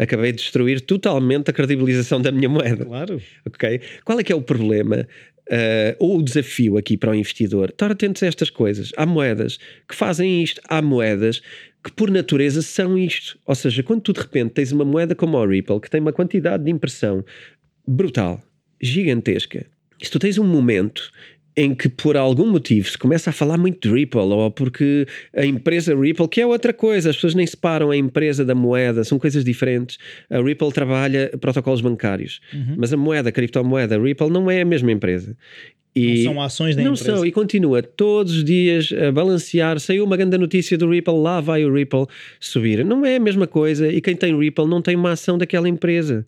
acabei 0.00 0.32
de 0.32 0.38
destruir 0.38 0.80
totalmente 0.80 1.50
a 1.50 1.52
credibilização 1.52 2.20
da 2.20 2.32
minha 2.32 2.48
moeda. 2.48 2.84
Claro. 2.84 3.20
Ok? 3.46 3.80
Qual 4.04 4.18
é 4.18 4.24
que 4.24 4.32
é 4.32 4.34
o 4.36 4.40
problema? 4.40 5.06
Uh, 5.48 5.94
ou 5.98 6.18
o 6.18 6.22
desafio 6.22 6.78
aqui 6.78 6.96
para 6.96 7.10
o 7.10 7.14
investidor? 7.14 7.70
Estar 7.70 7.90
atentos 7.90 8.22
a 8.22 8.26
estas 8.26 8.48
coisas. 8.48 8.92
Há 8.96 9.04
moedas 9.04 9.58
que 9.86 9.94
fazem 9.94 10.42
isto, 10.42 10.60
há 10.68 10.80
moedas 10.80 11.42
que 11.84 11.92
por 11.92 12.10
natureza 12.10 12.62
são 12.62 12.96
isto. 12.96 13.38
Ou 13.44 13.54
seja, 13.54 13.82
quando 13.82 14.00
tu 14.00 14.12
de 14.12 14.20
repente 14.20 14.52
tens 14.52 14.72
uma 14.72 14.84
moeda 14.84 15.14
como 15.14 15.36
a 15.38 15.46
Ripple 15.46 15.80
que 15.80 15.90
tem 15.90 16.00
uma 16.00 16.12
quantidade 16.12 16.64
de 16.64 16.70
impressão 16.70 17.24
brutal, 17.86 18.42
gigantesca, 18.80 19.66
se 20.00 20.10
tu 20.10 20.18
tens 20.18 20.38
um 20.38 20.46
momento 20.46 21.10
em 21.56 21.74
que 21.74 21.88
por 21.88 22.16
algum 22.16 22.46
motivo 22.46 22.88
se 22.88 22.96
começa 22.96 23.30
a 23.30 23.32
falar 23.32 23.58
muito 23.58 23.88
de 23.88 23.94
Ripple 23.94 24.20
ou 24.20 24.50
porque 24.50 25.06
a 25.34 25.44
empresa 25.44 25.94
Ripple, 25.94 26.28
que 26.28 26.40
é 26.40 26.46
outra 26.46 26.72
coisa, 26.72 27.10
as 27.10 27.16
pessoas 27.16 27.34
nem 27.34 27.46
separam 27.46 27.90
a 27.90 27.96
empresa 27.96 28.44
da 28.44 28.54
moeda, 28.54 29.04
são 29.04 29.18
coisas 29.18 29.44
diferentes. 29.44 29.98
A 30.28 30.40
Ripple 30.40 30.72
trabalha 30.72 31.30
protocolos 31.40 31.80
bancários, 31.80 32.40
uhum. 32.52 32.76
mas 32.78 32.92
a 32.92 32.96
moeda, 32.96 33.28
a 33.28 33.32
criptomoeda, 33.32 33.96
a 33.96 33.98
Ripple 34.02 34.30
não 34.30 34.50
é 34.50 34.60
a 34.60 34.64
mesma 34.64 34.92
empresa. 34.92 35.36
E 35.94 36.24
não 36.24 36.32
são 36.32 36.42
ações 36.42 36.76
da 36.76 36.82
não 36.82 36.92
empresa. 36.92 37.10
Não 37.10 37.16
são, 37.18 37.26
e 37.26 37.32
continua 37.32 37.82
todos 37.82 38.36
os 38.36 38.44
dias 38.44 38.92
a 38.92 39.10
balancear. 39.10 39.78
Saiu 39.80 40.04
uma 40.04 40.16
grande 40.16 40.38
notícia 40.38 40.78
do 40.78 40.88
Ripple, 40.88 41.14
lá 41.14 41.40
vai 41.40 41.64
o 41.64 41.74
Ripple 41.74 42.06
subir. 42.38 42.84
Não 42.84 43.04
é 43.04 43.16
a 43.16 43.20
mesma 43.20 43.46
coisa, 43.46 43.90
e 43.90 44.00
quem 44.00 44.14
tem 44.14 44.38
Ripple 44.38 44.66
não 44.66 44.80
tem 44.80 44.94
uma 44.94 45.12
ação 45.12 45.36
daquela 45.36 45.68
empresa. 45.68 46.24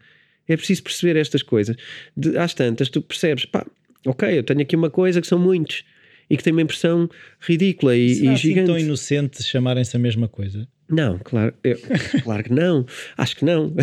É 0.49 0.57
preciso 0.57 0.83
perceber 0.83 1.17
estas 1.17 1.43
coisas. 1.43 1.77
De, 2.17 2.37
às 2.37 2.53
tantas, 2.55 2.89
tu 2.89 3.01
percebes, 3.01 3.45
pá, 3.45 3.65
ok, 4.07 4.39
eu 4.39 4.43
tenho 4.43 4.61
aqui 4.61 4.77
uma 4.77 4.91
coisa 4.91 5.21
que 5.21 5.27
são 5.27 5.39
muitos 5.39 5.85
e 6.29 6.37
que 6.37 6.43
tem 6.43 6.53
uma 6.53 6.63
impressão 6.63 7.09
ridícula 7.41 7.97
e, 7.97 8.15
Será 8.15 8.31
e 8.31 8.35
assim 8.35 8.49
gigante. 8.49 8.67
tão 8.67 8.79
inocente 8.79 9.43
chamarem-se 9.43 9.97
a 9.97 9.99
mesma 10.01 10.29
coisa? 10.29 10.67
Não, 10.89 11.19
claro, 11.19 11.55
eu, 11.65 11.79
claro 12.23 12.45
que 12.45 12.53
não. 12.53 12.87
Acho 13.17 13.37
que 13.37 13.45
não. 13.45 13.69
uh, 13.69 13.75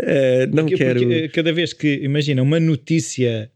não 0.52 0.64
porque, 0.64 0.76
quero. 0.76 1.00
Porque 1.00 1.28
cada 1.28 1.52
vez 1.52 1.72
que, 1.72 2.00
imagina, 2.02 2.42
uma 2.42 2.60
notícia 2.60 3.50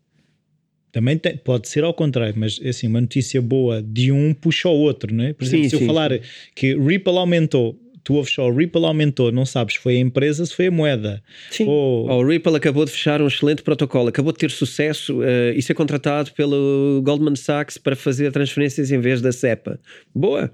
também 0.95 1.19
tem, 1.19 1.37
pode 1.37 1.69
ser 1.69 1.83
ao 1.83 1.93
contrário, 1.93 2.35
mas 2.37 2.61
assim, 2.65 2.87
uma 2.87 3.01
notícia 3.01 3.43
boa 3.43 3.83
de 3.83 4.13
um 4.13 4.33
puxa 4.33 4.69
ao 4.69 4.77
outro, 4.77 5.13
não 5.13 5.25
é? 5.25 5.33
Por 5.33 5.45
exemplo, 5.45 5.65
sim, 5.65 5.71
se 5.71 5.77
sim, 5.77 5.83
eu 5.83 5.87
falar 5.89 6.13
sim. 6.13 6.21
que 6.55 6.77
Ripple 6.77 7.19
aumentou, 7.19 7.77
tu 8.05 8.15
ouves 8.15 8.33
só 8.33 8.47
o 8.49 8.55
Ripple 8.55 8.85
aumentou, 8.85 9.33
não 9.33 9.47
sabes 9.47 9.75
se 9.75 9.81
foi 9.81 9.97
a 9.97 9.99
empresa, 9.99 10.45
se 10.45 10.55
foi 10.55 10.67
a 10.67 10.71
moeda. 10.71 11.23
Sim. 11.51 11.67
Ou... 11.67 12.09
o 12.09 12.27
Ripple 12.27 12.55
acabou 12.55 12.85
de 12.85 12.91
fechar 12.91 13.21
um 13.23 13.27
excelente 13.27 13.63
protocolo, 13.63 14.11
acabou 14.11 14.33
de 14.33 14.39
ter 14.39 14.51
sucesso 14.51 15.21
uh, 15.21 15.53
e 15.57 15.63
ser 15.63 15.75
contratado 15.75 16.31
pelo 16.33 17.01
Goldman 17.03 17.35
Sachs 17.35 17.79
para 17.79 17.97
fazer 17.97 18.31
transferências 18.31 18.93
em 18.93 19.01
vez 19.01 19.21
da 19.21 19.33
CEPA. 19.33 19.81
Boa! 20.15 20.53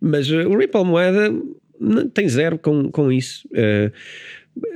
Mas 0.00 0.30
uh, 0.30 0.48
o 0.48 0.56
Ripple 0.56 0.84
moeda 0.84 1.32
tem 2.14 2.28
zero 2.28 2.58
com, 2.58 2.90
com 2.90 3.10
isso. 3.10 3.48
Uh, 3.48 3.90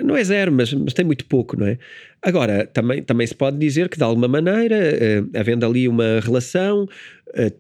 não 0.02 0.16
é 0.16 0.22
zero, 0.22 0.52
mas, 0.52 0.72
mas 0.72 0.92
tem 0.92 1.04
muito 1.04 1.24
pouco, 1.24 1.58
não 1.58 1.66
é? 1.66 1.78
Agora, 2.22 2.66
também, 2.66 3.02
também 3.02 3.26
se 3.26 3.34
pode 3.34 3.56
dizer 3.56 3.88
que 3.88 3.96
de 3.96 4.02
alguma 4.02 4.28
maneira, 4.28 4.76
uh, 4.76 5.38
havendo 5.38 5.64
ali 5.64 5.88
uma 5.88 6.20
relação, 6.20 6.86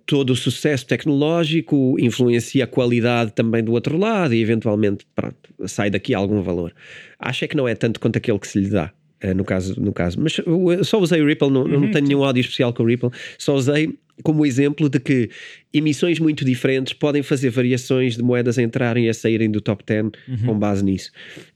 todo 0.06 0.30
o 0.30 0.36
sucesso 0.36 0.86
tecnológico 0.86 1.96
influencia 1.98 2.64
a 2.64 2.66
qualidade 2.66 3.32
também 3.32 3.62
do 3.62 3.72
outro 3.72 3.96
lado 3.96 4.34
e 4.34 4.40
eventualmente, 4.40 5.06
pronto, 5.14 5.36
sai 5.66 5.90
daqui 5.90 6.14
algum 6.14 6.42
valor. 6.42 6.74
Acho 7.18 7.44
é 7.44 7.48
que 7.48 7.56
não 7.56 7.68
é 7.68 7.74
tanto 7.74 8.00
quanto 8.00 8.16
aquele 8.16 8.38
que 8.38 8.48
se 8.48 8.58
lhe 8.58 8.68
dá. 8.68 8.92
Uh, 9.22 9.34
no 9.34 9.44
caso, 9.44 9.78
no 9.78 9.92
caso, 9.92 10.18
mas 10.18 10.40
só 10.86 10.98
usei 10.98 11.20
o 11.20 11.26
Ripple, 11.26 11.50
não, 11.50 11.62
uhum, 11.64 11.80
não 11.80 11.90
tenho 11.90 12.06
nenhum 12.06 12.24
áudio 12.24 12.40
especial 12.40 12.72
com 12.72 12.82
o 12.82 12.86
Ripple, 12.86 13.10
só 13.36 13.54
usei 13.54 13.94
como 14.22 14.46
exemplo 14.46 14.88
de 14.88 14.98
que 14.98 15.30
emissões 15.72 16.18
muito 16.18 16.44
diferentes 16.44 16.92
podem 16.92 17.22
fazer 17.22 17.50
variações 17.50 18.16
de 18.16 18.22
moedas 18.22 18.58
a 18.58 18.62
entrarem 18.62 19.06
e 19.06 19.08
a 19.08 19.14
saírem 19.14 19.50
do 19.50 19.60
top 19.60 19.84
10 19.86 20.04
uhum. 20.04 20.10
com 20.46 20.58
base 20.58 20.84
nisso. 20.84 21.10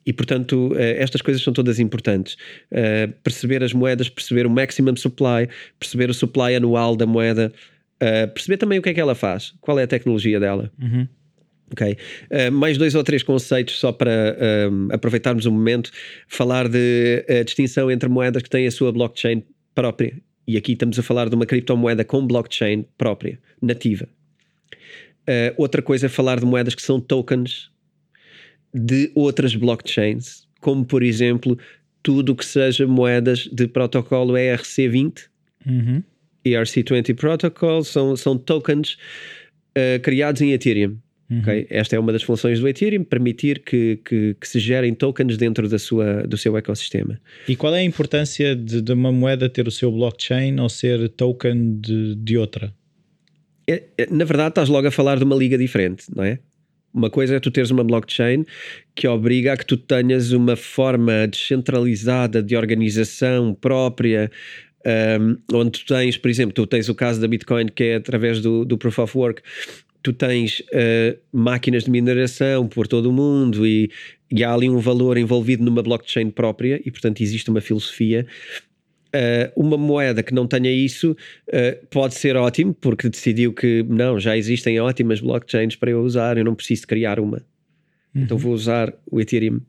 E, 0.04 0.12
portanto, 0.12 0.72
uh, 0.72 0.78
estas 0.78 1.22
coisas 1.22 1.42
são 1.42 1.52
todas 1.52 1.78
importantes. 1.78 2.36
Uh, 2.70 3.12
perceber 3.22 3.62
as 3.62 3.72
moedas, 3.72 4.08
perceber 4.08 4.46
o 4.46 4.50
maximum 4.50 4.96
supply, 4.96 5.48
perceber 5.78 6.10
o 6.10 6.14
supply 6.14 6.54
anual 6.54 6.96
da 6.96 7.06
moeda, 7.06 7.52
uh, 7.96 8.32
perceber 8.32 8.56
também 8.56 8.78
o 8.78 8.82
que 8.82 8.90
é 8.90 8.94
que 8.94 9.00
ela 9.00 9.14
faz, 9.14 9.54
qual 9.60 9.78
é 9.78 9.84
a 9.84 9.86
tecnologia 9.86 10.38
dela. 10.40 10.70
Uhum. 10.80 11.08
Ok. 11.72 11.96
Uh, 12.30 12.52
mais 12.52 12.78
dois 12.78 12.94
ou 12.94 13.02
três 13.02 13.22
conceitos 13.22 13.78
só 13.78 13.90
para 13.90 14.36
aproveitarmos 14.92 15.46
o 15.46 15.52
momento, 15.52 15.90
falar 16.28 16.68
de 16.68 17.24
a 17.28 17.42
distinção 17.42 17.90
entre 17.90 18.08
moedas 18.08 18.42
que 18.42 18.50
têm 18.50 18.66
a 18.66 18.70
sua 18.70 18.92
blockchain 18.92 19.42
própria 19.74 20.14
e 20.46 20.56
aqui 20.56 20.72
estamos 20.72 20.98
a 20.98 21.02
falar 21.02 21.28
de 21.28 21.34
uma 21.34 21.46
criptomoeda 21.46 22.04
com 22.04 22.26
blockchain 22.26 22.84
própria, 22.98 23.38
nativa. 23.60 24.08
Uh, 25.22 25.54
outra 25.56 25.80
coisa 25.80 26.06
é 26.06 26.08
falar 26.08 26.38
de 26.38 26.46
moedas 26.46 26.74
que 26.74 26.82
são 26.82 27.00
tokens 27.00 27.70
de 28.72 29.10
outras 29.14 29.54
blockchains, 29.54 30.46
como 30.60 30.84
por 30.84 31.02
exemplo 31.02 31.58
tudo 32.02 32.34
que 32.34 32.44
seja 32.44 32.86
moedas 32.86 33.48
de 33.50 33.66
protocolo 33.66 34.34
ERC20, 34.34 35.28
uhum. 35.66 36.02
ERC20 36.44 37.14
Protocol, 37.14 37.84
são, 37.84 38.16
são 38.16 38.36
tokens 38.36 38.96
uh, 39.76 40.00
criados 40.02 40.42
em 40.42 40.52
Ethereum. 40.52 40.96
Uhum. 41.30 41.40
Okay? 41.40 41.66
Esta 41.70 41.96
é 41.96 41.98
uma 41.98 42.12
das 42.12 42.22
funções 42.22 42.60
do 42.60 42.68
Ethereum, 42.68 43.02
permitir 43.02 43.60
que, 43.60 43.98
que, 44.04 44.36
que, 44.38 44.48
se 44.48 44.58
gerem 44.58 44.94
tokens 44.94 45.36
dentro 45.36 45.68
da 45.68 45.78
sua, 45.78 46.22
do 46.22 46.36
seu 46.36 46.56
ecossistema. 46.56 47.18
E 47.48 47.56
qual 47.56 47.74
é 47.74 47.78
a 47.78 47.84
importância 47.84 48.54
de, 48.54 48.82
de 48.82 48.92
uma 48.92 49.10
moeda 49.10 49.48
ter 49.48 49.66
o 49.66 49.70
seu 49.70 49.90
blockchain 49.90 50.60
ou 50.60 50.68
ser 50.68 51.08
token 51.08 51.80
de, 51.80 52.14
de 52.16 52.36
outra? 52.36 52.72
é, 53.66 53.82
é, 53.98 54.06
na 54.10 54.24
verdade, 54.24 54.50
estás 54.50 54.68
logo 54.68 54.86
a 54.86 54.90
falar 54.90 55.18
de 55.18 55.24
uma 55.24 55.36
liga 55.36 55.56
diferente, 55.56 56.04
não 56.14 56.24
é? 56.24 56.38
Uma 56.92 57.10
coisa 57.10 57.34
é 57.34 57.40
tu 57.40 57.50
teres 57.50 57.70
uma 57.70 57.82
blockchain 57.82 58.46
que 58.94 59.08
obriga 59.08 59.52
a 59.52 59.56
que 59.56 59.66
tu 59.66 59.76
tenhas 59.76 60.30
uma 60.30 60.54
forma 60.54 61.26
descentralizada 61.26 62.40
de 62.40 62.56
organização 62.56 63.52
própria, 63.52 64.30
um, 65.20 65.36
onde 65.52 65.70
tu 65.70 65.86
tens, 65.86 66.16
por 66.16 66.30
exemplo, 66.30 66.52
tu 66.52 66.66
tens 66.66 66.88
o 66.88 66.94
caso 66.94 67.20
da 67.20 67.26
Bitcoin 67.28 67.66
que 67.66 67.84
é 67.84 67.94
através 67.96 68.40
do, 68.40 68.64
do 68.64 68.76
Proof 68.76 68.98
of 68.98 69.16
Work, 69.16 69.42
tu 70.02 70.12
tens 70.12 70.60
uh, 70.60 71.18
máquinas 71.32 71.84
de 71.84 71.90
mineração 71.90 72.68
por 72.68 72.86
todo 72.86 73.08
o 73.08 73.12
mundo 73.12 73.66
e, 73.66 73.90
e, 74.30 74.44
há 74.44 74.52
ali 74.52 74.68
um 74.68 74.78
valor 74.78 75.16
envolvido 75.16 75.64
numa 75.64 75.82
blockchain 75.82 76.30
própria 76.30 76.80
e, 76.84 76.90
portanto, 76.90 77.22
existe 77.22 77.50
uma 77.50 77.62
filosofia. 77.62 78.26
Uh, 79.14 79.48
uma 79.56 79.78
moeda 79.78 80.22
que 80.22 80.34
não 80.34 80.46
tenha 80.46 80.70
isso 80.70 81.12
uh, 81.12 81.86
pode 81.86 82.14
ser 82.14 82.36
ótimo, 82.36 82.74
porque 82.74 83.08
decidiu 83.08 83.52
que 83.52 83.82
não, 83.88 84.20
já 84.20 84.36
existem 84.36 84.78
ótimas 84.78 85.20
blockchains 85.20 85.76
para 85.76 85.92
eu 85.92 86.02
usar, 86.02 86.36
eu 86.36 86.44
não 86.44 86.54
preciso 86.54 86.86
criar 86.86 87.18
uma. 87.18 87.38
Então 87.38 87.46
uhum. 88.14 88.22
Então 88.24 88.38
vou 88.38 88.52
usar 88.52 88.92
o 89.10 89.20
Ethereum. 89.20 89.60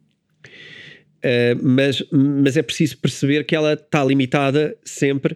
Uh, 1.25 1.59
mas, 1.63 2.03
mas 2.11 2.55
é 2.55 2.61
preciso 2.61 2.99
perceber 2.99 3.45
que 3.45 3.55
ela 3.55 3.73
está 3.73 4.03
limitada 4.03 4.77
sempre 4.83 5.35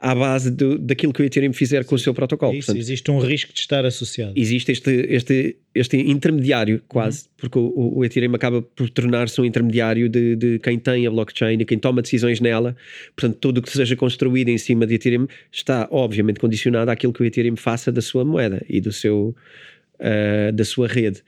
à 0.00 0.14
base 0.14 0.50
do, 0.50 0.78
daquilo 0.78 1.12
que 1.12 1.22
o 1.22 1.24
Ethereum 1.24 1.52
fizer 1.52 1.84
com 1.84 1.94
o 1.94 1.98
seu 1.98 2.12
protocolo. 2.12 2.54
Isso, 2.54 2.66
Portanto, 2.66 2.80
existe 2.80 3.10
um 3.10 3.18
risco 3.18 3.52
de 3.52 3.60
estar 3.60 3.84
associado. 3.84 4.32
Existe 4.34 4.72
este, 4.72 4.90
este, 5.10 5.56
este 5.74 5.96
intermediário, 5.98 6.82
quase, 6.88 7.24
uhum. 7.24 7.28
porque 7.36 7.58
o, 7.58 7.98
o, 7.98 8.04
Ethereum 8.04 8.34
acaba 8.34 8.62
por 8.62 8.88
tornar-se 8.88 9.38
um 9.40 9.44
intermediário 9.44 10.08
de, 10.08 10.36
de, 10.36 10.58
quem 10.58 10.78
tem 10.78 11.06
a 11.06 11.10
blockchain 11.10 11.58
e 11.60 11.64
quem 11.66 11.78
toma 11.78 12.00
decisões 12.00 12.40
nela. 12.40 12.74
Portanto, 13.14 13.38
tudo 13.38 13.58
o 13.58 13.62
que 13.62 13.70
seja 13.70 13.94
construído 13.94 14.48
em 14.48 14.58
cima 14.58 14.86
de 14.86 14.94
Ethereum 14.94 15.26
está, 15.52 15.86
obviamente, 15.90 16.40
condicionado 16.40 16.90
àquilo 16.90 17.12
que 17.12 17.22
o 17.22 17.24
Ethereum 17.24 17.56
faça 17.56 17.92
da 17.92 18.00
sua 18.00 18.24
moeda 18.24 18.64
e 18.68 18.80
do 18.80 18.92
seu, 18.92 19.34
uh, 19.96 20.52
da 20.52 20.64
sua 20.64 20.88
rede. 20.88 21.22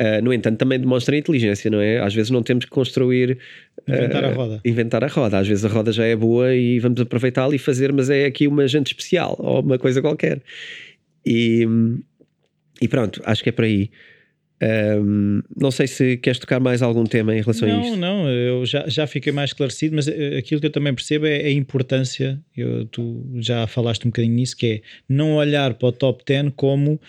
Uh, 0.00 0.22
no 0.22 0.32
entanto, 0.32 0.58
também 0.58 0.78
demonstra 0.78 1.16
inteligência, 1.16 1.70
não 1.70 1.80
é? 1.80 2.00
Às 2.00 2.14
vezes 2.14 2.30
não 2.30 2.42
temos 2.42 2.64
que 2.64 2.70
construir. 2.70 3.38
Inventar 3.86 4.24
uh, 4.24 4.26
a 4.26 4.32
roda. 4.32 4.60
Inventar 4.64 5.04
a 5.04 5.06
roda. 5.06 5.38
Às 5.38 5.48
vezes 5.48 5.64
a 5.64 5.68
roda 5.68 5.92
já 5.92 6.04
é 6.04 6.16
boa 6.16 6.54
e 6.54 6.78
vamos 6.80 7.00
aproveitá-la 7.00 7.54
e 7.54 7.58
fazer, 7.58 7.92
mas 7.92 8.10
é 8.10 8.24
aqui 8.24 8.46
uma 8.48 8.66
gente 8.66 8.88
especial 8.88 9.36
ou 9.38 9.60
uma 9.60 9.78
coisa 9.78 10.00
qualquer. 10.00 10.40
E, 11.24 11.66
e 12.80 12.88
pronto, 12.88 13.22
acho 13.24 13.42
que 13.42 13.48
é 13.48 13.52
por 13.52 13.64
aí. 13.64 13.90
Um, 14.62 15.42
não 15.56 15.70
sei 15.70 15.86
se 15.86 16.16
queres 16.16 16.38
tocar 16.38 16.60
mais 16.60 16.80
algum 16.80 17.04
tema 17.04 17.34
em 17.34 17.40
relação 17.40 17.68
não, 17.68 17.76
a 17.76 17.80
isto. 17.82 17.96
Não, 17.96 18.22
não, 18.22 18.30
eu 18.30 18.64
já, 18.64 18.88
já 18.88 19.06
fiquei 19.06 19.32
mais 19.32 19.50
esclarecido, 19.50 19.96
mas 19.96 20.06
eh, 20.06 20.38
aquilo 20.38 20.60
que 20.60 20.68
eu 20.68 20.70
também 20.70 20.94
percebo 20.94 21.26
é 21.26 21.44
a 21.44 21.50
importância, 21.50 22.40
eu, 22.56 22.86
tu 22.86 23.26
já 23.34 23.66
falaste 23.66 24.06
um 24.06 24.10
bocadinho 24.10 24.34
nisso, 24.34 24.56
que 24.56 24.66
é 24.66 24.80
não 25.08 25.34
olhar 25.34 25.74
para 25.74 25.88
o 25.88 25.92
top 25.92 26.22
10 26.24 26.52
como 26.54 26.92
uh, 26.92 27.00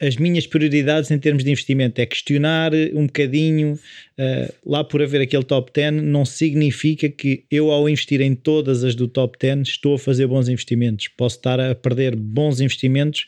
as 0.00 0.16
minhas 0.16 0.46
prioridades 0.46 1.10
em 1.10 1.18
termos 1.18 1.44
de 1.44 1.50
investimento, 1.50 2.00
é 2.00 2.06
questionar 2.06 2.72
um 2.94 3.06
bocadinho, 3.06 3.74
uh, 4.18 4.54
lá 4.64 4.82
por 4.82 5.02
haver 5.02 5.20
aquele 5.20 5.44
top 5.44 5.70
10, 5.72 6.02
não 6.02 6.24
significa 6.24 7.10
que 7.10 7.44
eu 7.50 7.70
ao 7.70 7.88
investir 7.90 8.22
em 8.22 8.34
todas 8.34 8.82
as 8.84 8.94
do 8.94 9.06
top 9.06 9.36
10 9.38 9.68
estou 9.68 9.94
a 9.94 9.98
fazer 9.98 10.26
bons 10.26 10.48
investimentos, 10.48 11.08
posso 11.08 11.36
estar 11.36 11.60
a 11.60 11.74
perder 11.74 12.16
bons 12.16 12.60
investimentos 12.60 13.26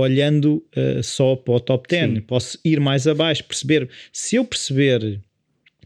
olhando 0.00 0.62
uh, 0.76 1.02
só 1.02 1.34
para 1.36 1.54
o 1.54 1.60
top 1.60 1.88
10. 1.88 2.14
Sim. 2.14 2.20
Posso 2.20 2.58
ir 2.64 2.80
mais 2.80 3.06
abaixo, 3.06 3.44
perceber. 3.44 3.88
Se 4.12 4.36
eu 4.36 4.44
perceber 4.44 5.20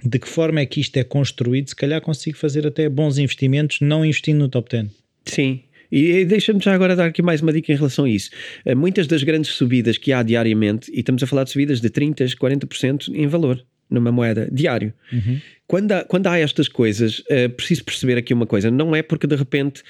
de 0.05 0.19
que 0.19 0.29
forma 0.29 0.61
é 0.61 0.67
que 0.67 0.81
isto 0.81 0.97
é 0.97 1.05
construído, 1.05 1.69
se 1.69 1.77
calhar 1.77 2.01
consigo 2.01 2.37
fazer 2.37 2.67
até 2.67 2.89
bons 2.89 3.19
investimentos 3.19 3.81
não 3.81 4.05
investindo 4.05 4.39
no 4.39 4.49
top 4.49 4.71
10. 4.71 4.89
Sim, 5.27 5.63
e 5.91 6.25
deixa-me 6.25 6.61
já 6.61 6.73
agora 6.73 6.95
dar 6.95 7.07
aqui 7.07 7.21
mais 7.21 7.41
uma 7.43 7.53
dica 7.53 7.73
em 7.73 7.77
relação 7.77 8.05
a 8.05 8.09
isso. 8.09 8.31
Eh, 8.65 8.75
muitas 8.75 9.07
das 9.07 9.23
grandes 9.23 9.51
subidas 9.53 9.99
que 9.99 10.13
há 10.13 10.23
diariamente, 10.23 10.91
e 10.95 11.01
estamos 11.01 11.23
a 11.23 11.27
falar 11.27 11.45
de 11.45 11.51
subidas 11.51 11.81
de 11.81 11.91
30%, 11.91 12.37
40% 12.37 13.15
em 13.15 13.27
valor 13.27 13.65
numa 13.91 14.13
moeda 14.13 14.49
diário. 14.53 14.95
Uhum. 15.13 15.41
Quando, 15.67 15.93
há, 15.93 16.05
quando 16.05 16.27
há 16.29 16.39
estas 16.39 16.69
coisas, 16.69 17.23
é 17.29 17.49
preciso 17.49 17.85
perceber 17.85 18.17
aqui 18.17 18.33
uma 18.33 18.47
coisa: 18.47 18.71
não 18.71 18.95
é 18.95 19.03
porque 19.03 19.27
de 19.27 19.35
repente 19.35 19.83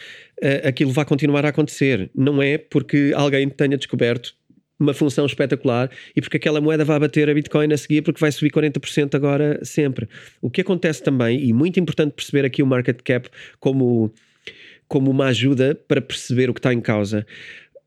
aquilo 0.66 0.92
vai 0.92 1.04
continuar 1.04 1.44
a 1.44 1.48
acontecer, 1.48 2.10
não 2.14 2.42
é 2.42 2.58
porque 2.58 3.12
alguém 3.14 3.48
tenha 3.48 3.76
descoberto 3.76 4.34
uma 4.80 4.94
função 4.94 5.26
espetacular 5.26 5.90
e 6.16 6.20
porque 6.22 6.38
aquela 6.38 6.60
moeda 6.60 6.84
vai 6.84 6.98
bater 6.98 7.28
a 7.28 7.34
Bitcoin 7.34 7.70
a 7.72 7.76
seguir 7.76 8.00
porque 8.00 8.18
vai 8.18 8.32
subir 8.32 8.50
40% 8.50 9.14
agora 9.14 9.62
sempre. 9.62 10.08
O 10.40 10.50
que 10.50 10.62
acontece 10.62 11.02
também, 11.02 11.44
e 11.44 11.52
muito 11.52 11.78
importante 11.78 12.14
perceber 12.14 12.46
aqui 12.46 12.62
o 12.62 12.66
market 12.66 13.02
cap 13.04 13.28
como, 13.60 14.10
como 14.88 15.10
uma 15.10 15.26
ajuda 15.26 15.78
para 15.86 16.00
perceber 16.00 16.48
o 16.48 16.54
que 16.54 16.60
está 16.60 16.72
em 16.72 16.80
causa. 16.80 17.26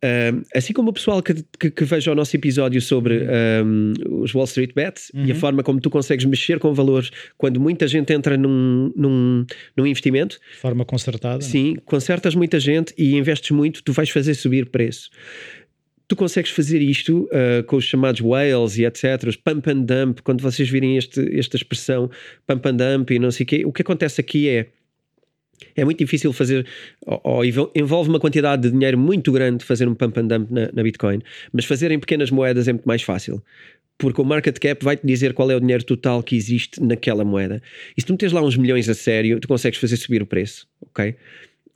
Um, 0.04 0.43
assim 0.54 0.74
como 0.74 0.89
o 0.89 0.93
pessoal 0.93 1.24
que, 1.24 1.34
que, 1.58 1.72
que, 1.72 1.86
veja 1.86 2.12
o 2.12 2.16
nosso 2.16 2.36
episódio 2.36 2.82
sobre 2.82 3.22
um, 3.64 3.93
os 4.22 4.36
Wall 4.36 4.43
Street 4.43 4.74
Bets 4.76 5.10
uhum. 5.14 5.26
e 5.26 5.32
a 5.32 5.34
uhum. 5.34 5.39
forma 5.39 5.64
como 5.64 5.80
tu 5.80 5.89
consegues 5.89 6.26
mexer 6.26 6.60
com 6.60 6.74
valores 6.74 7.10
quando 7.38 7.58
muita 7.58 7.88
gente 7.88 8.12
entra 8.12 8.36
num, 8.36 8.91
num, 8.97 9.45
num 9.78 9.88
investimento. 9.88 10.38
De 10.51 10.58
forma 10.58 10.84
concertada. 10.84 11.41
Sim, 11.41 11.78
concertas 11.86 12.36
muita 12.36 12.60
gente 12.60 12.93
e 12.97 13.16
investes 13.16 13.51
muito, 13.51 13.82
tu 13.82 13.93
vais 13.93 14.10
fazer 14.10 14.34
subir 14.34 14.66
preço. 14.66 15.10
Tu 16.06 16.18
consegues 16.18 16.51
fazer 16.51 16.82
isto 16.82 17.30
uh, 17.32 17.64
com 17.66 17.78
os 17.78 17.86
chamados 17.86 18.20
whales 18.20 18.78
e 18.78 18.84
etc., 18.84 19.24
os 19.26 19.38
pump 19.38 19.70
and 19.70 19.84
dump, 19.84 20.22
quando 20.22 20.41
vocês 20.41 20.70
virem 20.70 20.97
este, 20.97 21.22
esta 21.39 21.56
expressão 21.56 22.12
pump 22.45 22.68
and 22.68 22.76
dump 22.76 23.10
e 23.14 23.20
não 23.20 23.32
sei 23.32 23.45
o 23.45 23.47
quê, 23.47 23.64
o 23.66 23.72
que 23.72 23.82
acontece 23.82 24.20
aqui 24.20 24.49
é 24.49 24.68
é 25.76 25.84
muito 25.84 25.99
difícil 25.99 26.32
fazer, 26.34 26.66
ou, 27.05 27.22
ou, 27.24 27.45
envolve 27.76 28.09
uma 28.09 28.20
quantidade 28.20 28.64
de 28.64 28.72
dinheiro 28.72 28.97
muito 28.97 29.32
grande 29.32 29.64
fazer 29.64 29.88
um 29.88 29.95
pump 29.95 30.20
and 30.20 30.28
dump 30.28 30.51
na, 30.51 30.70
na, 30.74 30.84
Bitcoin, 30.84 31.20
mas 31.51 31.66
fazer 31.66 31.91
em 31.91 31.99
pequenas 31.99 32.32
moedas 32.32 32.68
é 32.68 32.74
muito 32.74 32.86
mais 32.86 33.01
fácil. 33.01 33.43
Porque 33.97 34.22
o 34.22 34.26
market 34.26 34.57
cap 34.57 34.84
vai-te 34.84 35.05
dizer 35.05 35.34
qual 35.34 35.49
é 35.51 35.55
o 35.55 35.59
dinheiro 35.59 35.84
total 35.84 36.24
que 36.24 36.36
existe 36.36 36.82
naquela 36.82 37.24
moeda. 37.24 37.61
E 37.95 38.01
se 38.01 38.07
tu 38.07 38.14
metes 38.14 38.32
lá 38.32 38.41
uns 38.41 38.57
milhões 38.57 38.89
a 38.89 38.93
sério, 38.93 39.39
tu 39.39 39.47
consegues 39.47 39.80
fazer 39.80 39.97
subir 39.97 40.22
o 40.22 40.26
preço, 40.26 40.68
ok? 40.82 41.16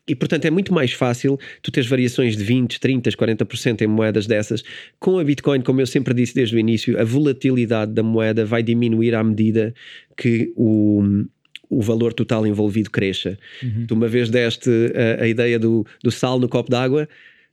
E 0.07 0.15
portanto 0.15 0.45
é 0.45 0.49
muito 0.49 0.73
mais 0.73 0.93
fácil 0.93 1.37
tu 1.61 1.69
teres 1.69 1.89
variações 1.89 2.37
de 2.37 2.43
20, 2.43 2.79
30, 2.79 3.09
40% 3.11 3.81
em 3.81 3.87
moedas 3.87 4.25
dessas. 4.25 4.63
Com 4.99 5.19
a 5.19 5.23
Bitcoin, 5.23 5.61
como 5.61 5.81
eu 5.81 5.87
sempre 5.87 6.13
disse 6.13 6.33
desde 6.33 6.55
o 6.55 6.59
início, 6.59 6.99
a 6.99 7.03
volatilidade 7.03 7.91
da 7.91 8.01
moeda 8.01 8.45
vai 8.45 8.63
diminuir 8.63 9.13
à 9.13 9.23
medida 9.23 9.73
que 10.15 10.53
o, 10.55 11.25
o 11.69 11.81
valor 11.81 12.13
total 12.13 12.45
envolvido 12.45 12.89
cresça. 12.89 13.37
Uhum. 13.61 13.85
Tu 13.87 13.93
uma 13.93 14.07
vez 14.07 14.29
deste 14.29 14.69
uh, 14.69 15.21
a 15.21 15.27
ideia 15.27 15.59
do, 15.59 15.85
do 16.03 16.11
sal 16.11 16.39
no 16.39 16.47
copo 16.47 16.69
d'água, 16.69 17.07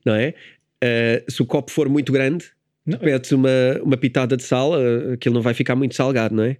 não 0.04 0.14
é? 0.14 0.34
Uh, 0.82 1.30
se 1.30 1.42
o 1.42 1.46
copo 1.46 1.70
for 1.70 1.88
muito 1.88 2.12
grande, 2.12 2.46
não. 2.86 2.98
metes 3.00 3.32
uma, 3.32 3.50
uma 3.82 3.96
pitada 3.96 4.36
de 4.36 4.42
sal, 4.42 4.72
uh, 4.72 5.12
aquilo 5.12 5.34
não 5.34 5.42
vai 5.42 5.54
ficar 5.54 5.74
muito 5.74 5.94
salgado, 5.94 6.34
não 6.34 6.44
é? 6.44 6.56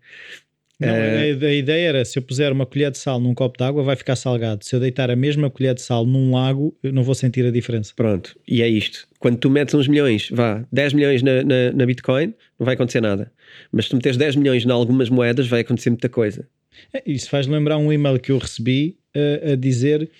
Não, 0.81 0.89
a, 0.89 1.47
a, 1.47 1.53
ideia 1.55 1.89
era: 1.89 2.05
se 2.05 2.19
eu 2.19 2.23
puser 2.23 2.53
uma 2.53 2.67
colher 2.67 2.91
de 2.91 2.99
sal 2.99 3.21
num 3.21 3.33
copo 3.33 3.57
d'água, 3.57 3.83
vai 3.83 3.95
ficar 3.95 4.17
salgado. 4.17 4.65
Se 4.65 4.75
eu 4.75 4.81
deitar 4.81 5.09
a 5.11 5.15
mesma 5.15 5.49
colher 5.49 5.75
de 5.75 5.83
sal 5.83 6.05
num 6.05 6.33
lago, 6.35 6.77
eu 6.83 6.93
não 6.93 7.05
vou 7.05 7.15
sentir 7.15 7.47
a 7.47 7.51
diferença. 7.51 7.93
Pronto, 7.95 8.37
e 8.47 8.61
é 8.61 8.69
isto. 8.69 9.07
Quando 9.21 9.39
tu 9.39 9.49
metes 9.49 9.75
uns 9.75 9.87
milhões, 9.87 10.29
vá, 10.31 10.65
10 10.73 10.93
milhões 10.95 11.23
na, 11.23 11.43
na, 11.45 11.73
na 11.73 11.87
Bitcoin, 11.87 12.35
não 12.59 12.65
vai 12.65 12.75
acontecer 12.75 13.01
nada. 13.01 13.31
Mas 13.71 13.85
se 13.85 13.91
tu 13.91 13.97
meteres 13.97 14.17
10 14.17 14.37
milhões 14.37 14.67
em 14.67 14.71
algumas 14.71 15.09
moedas, 15.09 15.47
vai 15.47 15.61
acontecer 15.61 15.91
muita 15.91 16.09
coisa. 16.09 16.47
É, 16.93 17.03
isso 17.07 17.29
faz 17.29 17.47
lembrar 17.47 17.79
um 17.79 17.93
e-mail 17.93 18.19
que 18.19 18.33
eu 18.33 18.39
recebi 18.39 18.97
uh, 19.17 19.53
a 19.53 19.57
dizer 19.57 20.11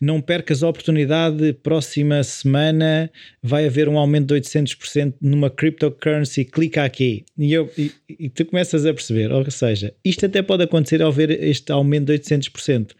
não 0.00 0.20
percas 0.20 0.62
a 0.62 0.68
oportunidade, 0.68 1.52
próxima 1.62 2.22
semana 2.22 3.10
vai 3.42 3.66
haver 3.66 3.88
um 3.88 3.98
aumento 3.98 4.34
de 4.34 4.40
800% 4.40 5.14
numa 5.20 5.48
cryptocurrency, 5.50 6.44
clica 6.44 6.84
aqui. 6.84 7.24
E, 7.38 7.52
eu, 7.52 7.70
e, 7.76 7.92
e, 8.08 8.28
tu 8.28 8.44
começas 8.44 8.84
a 8.84 8.92
perceber, 8.92 9.32
ou 9.32 9.50
seja, 9.50 9.94
isto 10.04 10.26
até 10.26 10.42
pode 10.42 10.62
acontecer 10.62 11.02
ao 11.02 11.12
ver 11.12 11.30
este 11.42 11.72
aumento 11.72 12.06
de 12.06 12.18
800%, 12.18 12.92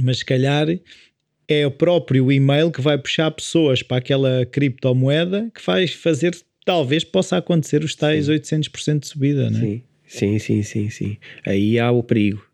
mas 0.00 0.18
se 0.18 0.24
calhar 0.24 0.66
é 1.46 1.66
o 1.66 1.70
próprio 1.70 2.32
e-mail 2.32 2.70
que 2.70 2.80
vai 2.80 2.98
puxar 2.98 3.30
pessoas 3.30 3.82
para 3.82 3.98
aquela 3.98 4.46
criptomoeda 4.46 5.50
que 5.54 5.60
faz 5.60 5.92
fazer, 5.92 6.36
talvez 6.64 7.04
possa 7.04 7.36
acontecer 7.36 7.84
os 7.84 7.94
tais 7.94 8.26
Sim. 8.26 8.32
800% 8.32 9.00
de 9.00 9.06
subida, 9.06 9.50
não 9.50 9.58
é? 9.58 9.62
Sim. 9.62 9.82
Sim, 10.06 10.38
sim, 10.38 10.62
sim, 10.62 10.90
sim. 10.90 11.16
Aí 11.46 11.78
há 11.78 11.90
o 11.90 12.02
perigo. 12.02 12.44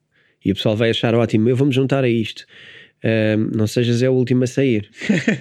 E 0.44 0.52
o 0.52 0.54
pessoal 0.54 0.76
vai 0.76 0.90
achar 0.90 1.14
ótimo, 1.14 1.48
eu 1.48 1.56
vou-me 1.56 1.72
juntar 1.72 2.04
a 2.04 2.08
isto. 2.08 2.46
Uh, 3.02 3.56
não 3.56 3.66
sejas 3.66 4.02
é 4.02 4.10
o 4.10 4.12
último 4.12 4.44
a 4.44 4.46
sair, 4.46 4.90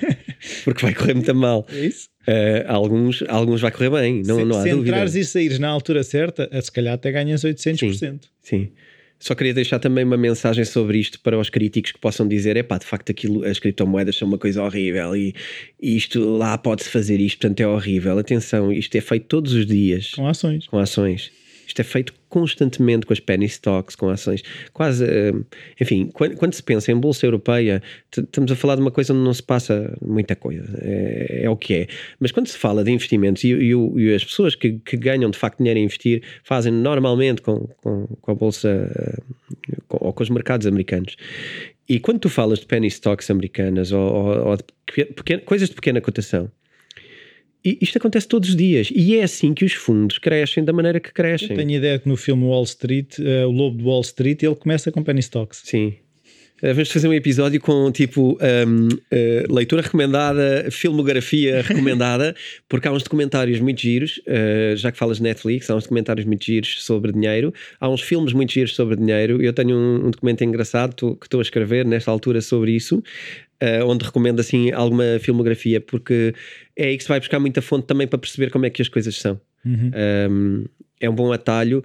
porque 0.64 0.82
vai 0.82 0.93
correr 0.93 1.14
muito 1.14 1.36
mal. 1.36 1.68
É 1.70 1.86
isso? 1.86 2.07
Uh, 2.22 2.64
alguns, 2.68 3.22
alguns 3.28 3.60
vai 3.60 3.72
correr 3.72 3.89
bem, 3.89 4.22
não, 4.26 4.38
se, 4.38 4.45
não 4.45 4.57
há 4.57 4.64
se 4.64 4.70
dúvida. 4.70 4.84
Se 4.84 4.89
entrares 4.89 5.16
e 5.16 5.26
saíres 5.26 5.60
na 5.60 5.68
altura 5.68 6.03
certa, 6.03 6.49
se 6.62 6.72
calhar 6.72 6.93
até 6.93 7.12
ganhas 7.12 7.41
800%. 7.41 7.93
Sim, 7.97 8.20
sim. 8.41 8.72
Só 9.20 9.36
queria 9.36 9.53
deixar 9.53 9.80
também 9.80 10.05
uma 10.05 10.16
mensagem 10.16 10.64
sobre 10.64 10.97
isto 10.97 11.20
para 11.20 11.38
os 11.38 11.49
críticos 11.49 11.91
que 11.91 11.99
possam 11.99 12.26
dizer: 12.26 12.55
é 12.55 12.64
pá, 12.64 12.78
de 12.78 12.86
facto, 12.86 13.12
aquilo, 13.12 13.43
as 13.43 13.60
criptomoedas 13.60 14.16
são 14.16 14.26
uma 14.26 14.38
coisa 14.38 14.64
horrível 14.64 15.14
e, 15.14 15.36
e 15.82 15.97
isto 15.97 16.38
lá 16.38 16.57
pode-se 16.57 16.89
fazer 16.89 17.20
isto, 17.20 17.39
portanto 17.39 17.60
é 17.60 17.68
horrível. 17.68 18.18
Atenção, 18.18 18.72
isto 18.72 18.95
é 18.95 19.01
feito 19.01 19.26
todos 19.26 19.51
os 19.51 19.66
dias. 19.66 20.12
Com 20.12 20.26
ações. 20.26 20.68
Com 20.68 20.78
ações. 20.78 21.32
Isto 21.70 21.82
é 21.82 21.84
feito 21.84 22.15
constantemente 22.28 23.05
com 23.05 23.13
as 23.13 23.20
penny 23.20 23.45
stocks, 23.45 23.95
com 23.95 24.09
ações, 24.09 24.41
quase, 24.74 25.05
eh, 25.05 25.34
enfim, 25.80 26.09
quando, 26.11 26.36
quando 26.36 26.53
se 26.55 26.63
pensa 26.63 26.91
em 26.91 26.95
bolsa 26.95 27.28
europeia, 27.28 27.82
estamos 28.11 28.51
a 28.51 28.55
falar 28.55 28.74
de 28.74 28.82
uma 28.82 28.89
coisa 28.89 29.13
onde 29.13 29.24
não 29.24 29.34
se 29.34 29.43
passa 29.43 29.95
muita 30.01 30.36
coisa, 30.36 30.67
é, 30.82 31.41
é 31.43 31.49
o 31.49 31.55
que 31.55 31.76
é. 31.76 31.88
Mas 32.20 32.32
quando 32.32 32.47
se 32.47 32.57
fala 32.57 32.84
de 32.84 32.91
investimentos 32.91 33.43
e, 33.43 33.49
e, 33.49 33.72
e 33.72 34.15
as 34.15 34.26
pessoas 34.26 34.55
que, 34.55 34.80
que, 34.80 34.97
ganham 34.97 35.30
de 35.30 35.38
facto 35.38 35.59
dinheiro 35.59 35.80
a 35.80 35.84
investir 35.84 36.24
fazem 36.43 36.74
normalmente 36.74 37.43
com, 37.43 37.67
com, 37.84 38.07
com 38.20 38.32
a 38.32 38.36
bolsa 38.36 38.70
eh, 38.70 39.22
com, 39.88 39.97
ou 40.01 40.11
com 40.11 40.24
os 40.24 40.30
mercados 40.32 40.65
americanos. 40.65 41.15
E 41.88 41.99
quando 41.99 42.20
tu 42.20 42.30
falas 42.30 42.59
de 42.59 42.65
penny 42.65 42.88
stocks 42.88 43.30
americanas 43.30 43.91
ou, 43.91 44.11
ou, 44.11 44.47
ou 44.47 44.57
de 44.57 44.63
pequena, 45.13 45.41
coisas 45.41 45.70
de 45.70 45.76
pequena 45.76 46.01
cotação, 46.01 46.51
isto 47.64 47.97
acontece 47.97 48.28
todos 48.28 48.49
os 48.49 48.55
dias. 48.55 48.89
E 48.93 49.18
é 49.18 49.24
assim 49.24 49.53
que 49.53 49.66
os 49.66 49.74
fundos 49.74 50.18
crescem 50.18 50.64
da 50.64 50.72
maneira 50.72 50.99
que 50.99 51.12
crescem. 51.12 51.49
Eu 51.49 51.57
tenho 51.57 51.72
ideia 51.72 51.99
que 51.99 52.07
no 52.07 52.16
filme 52.16 52.45
Wall 52.45 52.64
Street, 52.64 53.20
uh, 53.20 53.47
o 53.47 53.51
Lobo 53.51 53.78
de 53.78 53.84
Wall 53.84 54.01
Street, 54.01 54.43
ele 54.43 54.55
começa 54.55 54.91
com 54.91 55.03
penny 55.03 55.20
stocks. 55.20 55.62
Sim. 55.66 55.95
Uh, 56.62 56.74
vamos 56.74 56.91
fazer 56.91 57.07
um 57.07 57.14
episódio 57.14 57.60
com 57.60 57.89
tipo 57.91 58.38
um, 58.68 58.88
uh, 58.88 59.01
eh, 59.12 59.45
leitura 59.49 59.82
recomendada, 59.82 60.68
filmografia 60.70 61.62
recomendada, 61.68 62.36
porque 62.68 62.88
há 62.88 62.91
uns 62.91 63.03
documentários 63.03 63.62
muito 63.62 63.82
giros, 63.82 64.22
já 64.76 64.91
que 64.91 64.97
falas 64.97 65.18
de 65.18 65.24
Netflix, 65.24 65.70
há 65.70 65.76
uns 65.76 65.84
documentários 65.84 66.26
muito 66.26 66.43
giros 66.43 66.84
sobre 66.84 67.14
dinheiro, 67.14 67.53
há 67.80 67.89
uns 67.89 68.01
filmes 68.01 68.34
muito 68.34 68.51
giros 68.51 68.76
sobre 68.76 68.97
dinheiro. 68.97 69.41
Eu 69.41 69.53
tenho 69.53 69.76
um, 69.76 70.07
um 70.07 70.12
documento 70.12 70.43
engraçado 70.43 70.95
que 71.16 71.26
estou 71.26 71.39
a 71.39 71.43
escrever 71.43 71.86
nesta 71.86 72.12
altura 72.12 72.41
sobre 72.41 72.72
isso, 72.72 73.01
uh, 73.62 73.86
onde 73.86 74.05
recomendo 74.05 74.39
assim 74.39 74.72
alguma 74.72 75.20
filmografia, 75.20 75.82
porque 75.82 76.34
é 76.76 76.88
aí 76.88 76.97
que 76.97 77.03
se 77.03 77.10
vai 77.10 77.20
buscar 77.20 77.39
muita 77.39 77.62
fonte 77.62 77.88
também 77.88 78.07
para 78.07 78.20
perceber 78.20 78.49
como 78.49 78.66
é 78.66 78.70
que 78.70 78.82
as 78.82 78.89
coisas 78.89 79.16
são. 79.16 79.39
Uhum. 79.66 79.91
Um, 80.30 80.66
é 80.99 81.10
um 81.10 81.16
bom 81.16 81.32
atalho 81.32 81.84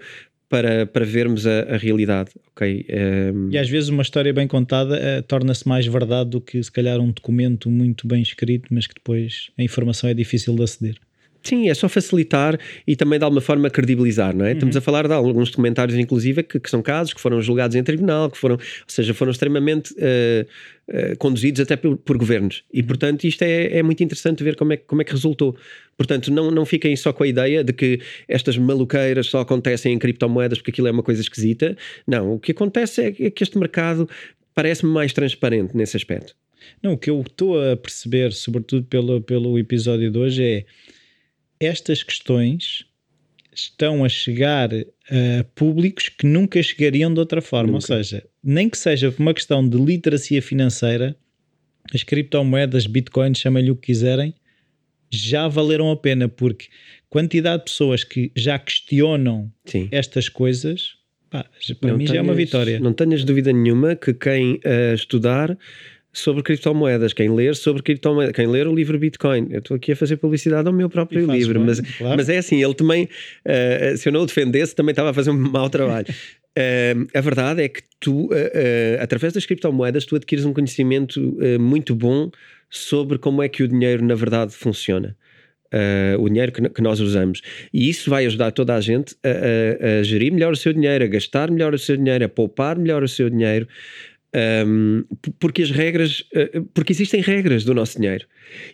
para, 0.49 0.87
para 0.87 1.05
vermos 1.05 1.47
a, 1.47 1.63
a 1.63 1.77
realidade, 1.77 2.31
ok? 2.53 2.87
Um... 3.35 3.51
E 3.51 3.59
às 3.59 3.69
vezes 3.69 3.89
uma 3.89 4.03
história 4.03 4.33
bem 4.33 4.47
contada 4.47 4.97
uh, 4.97 5.23
torna-se 5.23 5.67
mais 5.67 5.87
verdade 5.87 6.31
do 6.31 6.41
que 6.41 6.63
se 6.63 6.71
calhar 6.71 7.01
um 7.01 7.11
documento 7.11 7.71
muito 7.71 8.07
bem 8.07 8.23
escrito, 8.23 8.73
mas 8.73 8.87
que 8.87 8.95
depois 8.95 9.51
a 9.59 9.63
informação 9.63 10.09
é 10.09 10.15
difícil 10.15 10.55
de 10.55 10.63
aceder. 10.63 10.97
Sim, 11.45 11.69
é 11.69 11.75
só 11.75 11.91
facilitar 11.91 12.59
e 12.87 12.97
também 12.97 13.19
de 13.19 13.25
alguma 13.25 13.43
forma 13.43 13.69
credibilizar, 13.69 14.35
não 14.35 14.47
é? 14.47 14.49
Uhum. 14.49 14.55
Estamos 14.55 14.77
a 14.79 14.81
falar 14.81 15.07
de 15.07 15.13
alguns 15.13 15.51
documentários, 15.51 15.99
inclusive, 15.99 16.43
que, 16.43 16.59
que, 16.59 16.71
são 16.71 16.81
casos 16.81 17.13
que 17.13 17.21
foram 17.21 17.43
julgados 17.43 17.77
em 17.77 17.83
tribunal, 17.83 18.31
que 18.31 18.39
foram, 18.39 18.55
ou 18.55 18.61
seja, 18.89 19.13
foram 19.13 19.31
extremamente 19.31 19.93
uh, 19.93 20.47
uh, 20.89 21.19
conduzidos 21.19 21.61
até 21.61 21.77
por, 21.77 21.99
por, 21.99 22.17
governos. 22.17 22.65
E, 22.73 22.83
portanto, 22.83 23.25
isto 23.25 23.43
é, 23.43 23.79
é 23.79 23.83
muito 23.83 24.03
interessante 24.03 24.43
ver 24.43 24.57
como 24.57 24.73
é, 24.73 24.79
como 24.79 25.03
é 25.03 25.05
que 25.05 25.13
resultou. 25.13 25.55
Portanto, 25.99 26.33
não, 26.33 26.51
não 26.51 26.65
fiquem 26.65 26.97
só 26.97 27.13
com 27.13 27.25
a 27.25 27.29
ideia 27.29 27.63
de 27.63 27.75
que 27.75 28.01
estas 28.27 28.57
maluqueiras 28.57 29.27
só 29.27 29.41
acontecem 29.41 29.93
em 29.93 29.99
criptomoedas 29.99 30.59
porque 30.59 30.71
aquilo 30.71 30.89
é 30.89 30.91
uma 30.91 31.03
coisa 31.03 31.21
esquisita. 31.21 31.77
Não, 32.07 32.33
o 32.33 32.41
que 32.41 32.53
acontece 32.53 33.03
é, 33.03 33.09
é 33.27 33.31
que 33.31 33.43
este 33.43 33.59
mercado 33.59 34.09
parece-me 34.55 34.91
mais 34.91 35.13
transparente 35.13 35.77
nesse 35.77 35.95
aspecto. 35.95 36.35
Não, 36.83 36.95
o 36.95 36.99
que 36.99 37.11
eu 37.11 37.21
estou 37.21 37.61
a 37.61 37.77
perceber, 37.77 38.33
sobretudo 38.33 38.87
pelo, 38.87 39.21
pelo 39.21 39.59
episódio 39.59 40.11
de 40.11 40.19
hoje, 40.19 40.43
é 40.43 40.65
estas 41.61 42.03
questões 42.03 42.85
estão 43.55 44.05
a 44.05 44.09
chegar 44.09 44.71
a 44.73 45.45
públicos 45.55 46.09
que 46.09 46.27
nunca 46.27 46.63
chegariam 46.63 47.13
de 47.13 47.21
outra 47.21 47.41
forma. 47.41 47.73
Nunca. 47.73 47.95
Ou 47.95 48.03
seja, 48.03 48.25
nem 48.43 48.69
que 48.69 48.77
seja 48.77 49.13
por 49.13 49.23
uma 49.23 49.35
questão 49.35 49.67
de 49.67 49.77
literacia 49.77 50.43
financeira, 50.43 51.17
as 51.93 52.03
criptomoedas, 52.03 52.87
bitcoins, 52.87 53.39
chamem-lhe 53.39 53.71
o 53.71 53.77
que 53.77 53.87
quiserem, 53.87 54.35
já 55.11 55.47
valeram 55.47 55.91
a 55.91 55.97
pena, 55.97 56.29
porque 56.29 56.67
quantidade 57.09 57.65
de 57.65 57.71
pessoas 57.71 58.03
que 58.03 58.33
já 58.35 58.59
questionam 58.59 59.53
Sim. 59.65 59.89
estas 59.93 60.29
coisas, 60.29 60.97
pá, 61.31 61.45
para 61.81 61.91
não 61.91 61.99
mim 61.99 62.07
tenhas, 62.07 62.15
já 62.17 62.19
é 62.19 62.23
uma 62.23 62.35
vitória. 62.35 62.81
Não 62.81 62.93
tenhas 62.93 63.25
dúvida 63.25 63.53
nenhuma 63.53 63.95
que 63.95 64.13
quem 64.13 64.55
uh, 64.55 64.95
estudar 64.95 65.57
sobre 66.15 66.45
criptomoedas, 66.45 67.13
quem 67.13 67.29
ler 67.29 67.57
sobre 67.57 67.83
criptomoedas, 67.83 68.35
quem 68.35 68.47
ler 68.47 68.69
o 68.69 68.75
livro 68.75 68.97
Bitcoin. 68.99 69.49
Eu 69.51 69.59
estou 69.59 69.77
aqui 69.77 69.93
a 69.93 69.97
fazer 69.97 70.17
publicidade 70.17 70.67
ao 70.69 70.73
meu 70.73 70.89
próprio 70.89 71.31
livro, 71.31 71.59
bem, 71.59 71.67
mas, 71.67 71.81
claro. 71.81 72.17
mas 72.17 72.29
é 72.29 72.39
assim, 72.39 72.63
ele 72.63 72.75
também, 72.75 73.09
uh, 73.45 73.97
se 73.97 74.09
eu 74.09 74.13
não 74.13 74.23
o 74.23 74.27
defendesse, 74.27 74.75
também 74.75 74.93
estava 74.93 75.11
a 75.11 75.15
fazer 75.15 75.31
um 75.31 75.35
mau 75.37 75.69
trabalho. 75.69 76.07
Uh, 76.09 77.07
a 77.13 77.21
verdade 77.21 77.63
é 77.65 77.69
que 77.69 77.83
tu, 77.99 78.27
uh, 78.27 78.31
através 79.01 79.33
das 79.33 79.45
criptomoedas, 79.45 80.05
tu 80.05 80.15
adquires 80.15 80.45
um 80.45 80.53
conhecimento 80.53 81.37
muito 81.59 81.97
bom 81.97 82.31
sobre 82.71 83.19
como 83.19 83.43
é 83.43 83.49
que 83.49 83.65
o 83.65 83.69
dinheiro, 83.69 84.05
na 84.05 84.15
verdade, 84.15 84.55
funciona. 84.55 85.17
o 86.21 86.29
dinheiro 86.29 86.53
que, 86.53 86.69
que, 86.69 86.81
nós 86.81 87.01
usamos. 87.01 87.41
E 87.73 87.89
isso 87.89 88.09
vai 88.09 88.25
ajudar 88.27 88.53
toda 88.53 88.77
a 88.77 88.81
gente 88.81 89.17
a, 89.25 89.29
a, 89.29 89.99
a 89.99 90.03
gerir 90.05 90.33
melhor 90.33 90.53
o 90.53 90.57
seu 90.57 90.73
dinheiro, 90.73 91.05
a 91.05 91.09
gastar 91.09 91.51
melhor 91.51 91.75
o 91.75 91.79
seu 91.79 91.97
dinheiro, 91.97 92.25
a 92.25 92.29
poupar 92.29 92.79
melhor 92.79 93.03
o 93.03 93.09
seu 93.09 93.29
dinheiro. 93.29 93.67
Um, 94.67 95.05
porque 95.39 95.63
as 95.63 95.71
regras, 95.71 96.25
uh, 96.35 96.65
porque 96.75 96.93
existem 96.93 97.21
regras 97.21 97.63
do 97.63 97.73
nosso 97.73 98.01
dinheiro. 98.01 98.27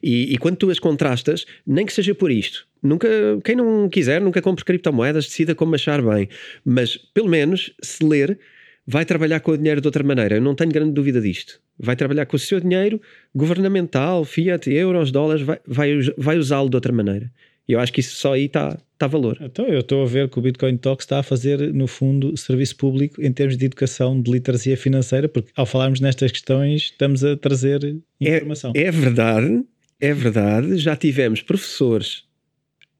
E, 0.02 0.32
e, 0.32 0.38
quando 0.38 0.56
tu 0.56 0.70
as 0.70 0.78
contrastas, 0.78 1.44
nem 1.66 1.84
que 1.84 1.92
seja 1.92 2.14
por 2.14 2.30
isto, 2.30 2.66
nunca, 2.82 3.08
quem 3.44 3.56
não 3.56 3.88
quiser, 3.88 4.22
nunca 4.22 4.40
compre 4.40 4.64
criptomoedas, 4.64 5.26
decida 5.26 5.54
como 5.54 5.74
achar 5.74 6.00
bem. 6.00 6.28
Mas 6.64 6.96
pelo 6.96 7.28
menos, 7.28 7.74
se 7.82 8.02
ler, 8.02 8.38
vai 8.86 9.04
trabalhar 9.04 9.40
com 9.40 9.52
o 9.52 9.56
dinheiro 9.56 9.82
de 9.82 9.88
outra 9.88 10.02
maneira. 10.02 10.36
Eu 10.36 10.40
não 10.40 10.54
tenho 10.54 10.72
grande 10.72 10.92
dúvida 10.92 11.20
disto. 11.20 11.60
Vai 11.78 11.94
trabalhar 11.94 12.24
com 12.24 12.36
o 12.36 12.38
seu 12.38 12.58
dinheiro 12.58 13.00
governamental, 13.34 14.24
fiat, 14.24 14.70
euros, 14.70 15.12
dólares, 15.12 15.42
vai, 15.42 15.60
vai, 15.66 15.90
vai 16.16 16.38
usá-lo 16.38 16.70
de 16.70 16.76
outra 16.76 16.92
maneira. 16.92 17.30
E 17.70 17.72
eu 17.72 17.78
acho 17.78 17.92
que 17.92 18.00
isso 18.00 18.16
só 18.16 18.32
aí 18.32 18.46
está 18.46 18.76
tá 18.98 19.06
valor. 19.06 19.38
Então, 19.40 19.64
eu 19.64 19.78
estou 19.78 20.02
a 20.02 20.06
ver 20.06 20.28
que 20.28 20.36
o 20.40 20.42
Bitcoin 20.42 20.76
Talk 20.76 21.00
está 21.00 21.20
a 21.20 21.22
fazer, 21.22 21.72
no 21.72 21.86
fundo, 21.86 22.36
serviço 22.36 22.74
público 22.74 23.22
em 23.22 23.32
termos 23.32 23.56
de 23.56 23.64
educação, 23.64 24.20
de 24.20 24.28
literacia 24.28 24.76
financeira, 24.76 25.28
porque 25.28 25.52
ao 25.54 25.64
falarmos 25.64 26.00
nestas 26.00 26.32
questões, 26.32 26.82
estamos 26.82 27.22
a 27.22 27.36
trazer 27.36 27.96
informação. 28.20 28.72
É, 28.74 28.82
é 28.82 28.90
verdade, 28.90 29.64
é 30.00 30.12
verdade. 30.12 30.78
Já 30.78 30.96
tivemos 30.96 31.42
professores 31.42 32.24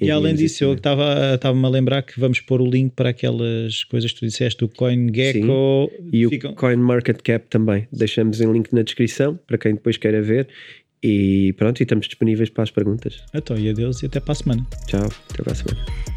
e 0.00 0.10
além 0.10 0.34
disso, 0.34 0.64
eu 0.64 0.74
estava-me 0.74 1.64
a 1.64 1.68
lembrar 1.68 2.02
que 2.02 2.18
vamos 2.18 2.40
pôr 2.40 2.60
o 2.60 2.68
link 2.68 2.92
para 2.94 3.10
aquelas 3.10 3.84
coisas 3.84 4.12
que 4.12 4.20
tu 4.20 4.26
disseste, 4.26 4.64
o 4.64 4.68
CoinGecko 4.68 5.90
e 6.12 6.28
ficam... 6.28 6.50
o 6.50 6.54
CoinMarketCap 6.54 7.48
também. 7.48 7.86
Deixamos 7.92 8.40
em 8.40 8.52
link 8.52 8.72
na 8.72 8.82
descrição 8.82 9.38
para 9.46 9.56
quem 9.56 9.74
depois 9.74 9.96
queira 9.96 10.20
ver. 10.20 10.48
E 11.02 11.54
pronto, 11.56 11.80
e 11.80 11.84
estamos 11.84 12.06
disponíveis 12.06 12.50
para 12.50 12.64
as 12.64 12.70
perguntas. 12.70 13.22
Então, 13.34 13.58
e 13.58 13.68
adeus 13.68 14.02
e 14.02 14.06
até 14.06 14.20
para 14.20 14.32
a 14.32 14.36
semana. 14.36 14.66
Tchau, 14.86 15.08
até 15.30 15.42
para 15.42 15.52
a 15.52 15.54
semana. 15.54 16.13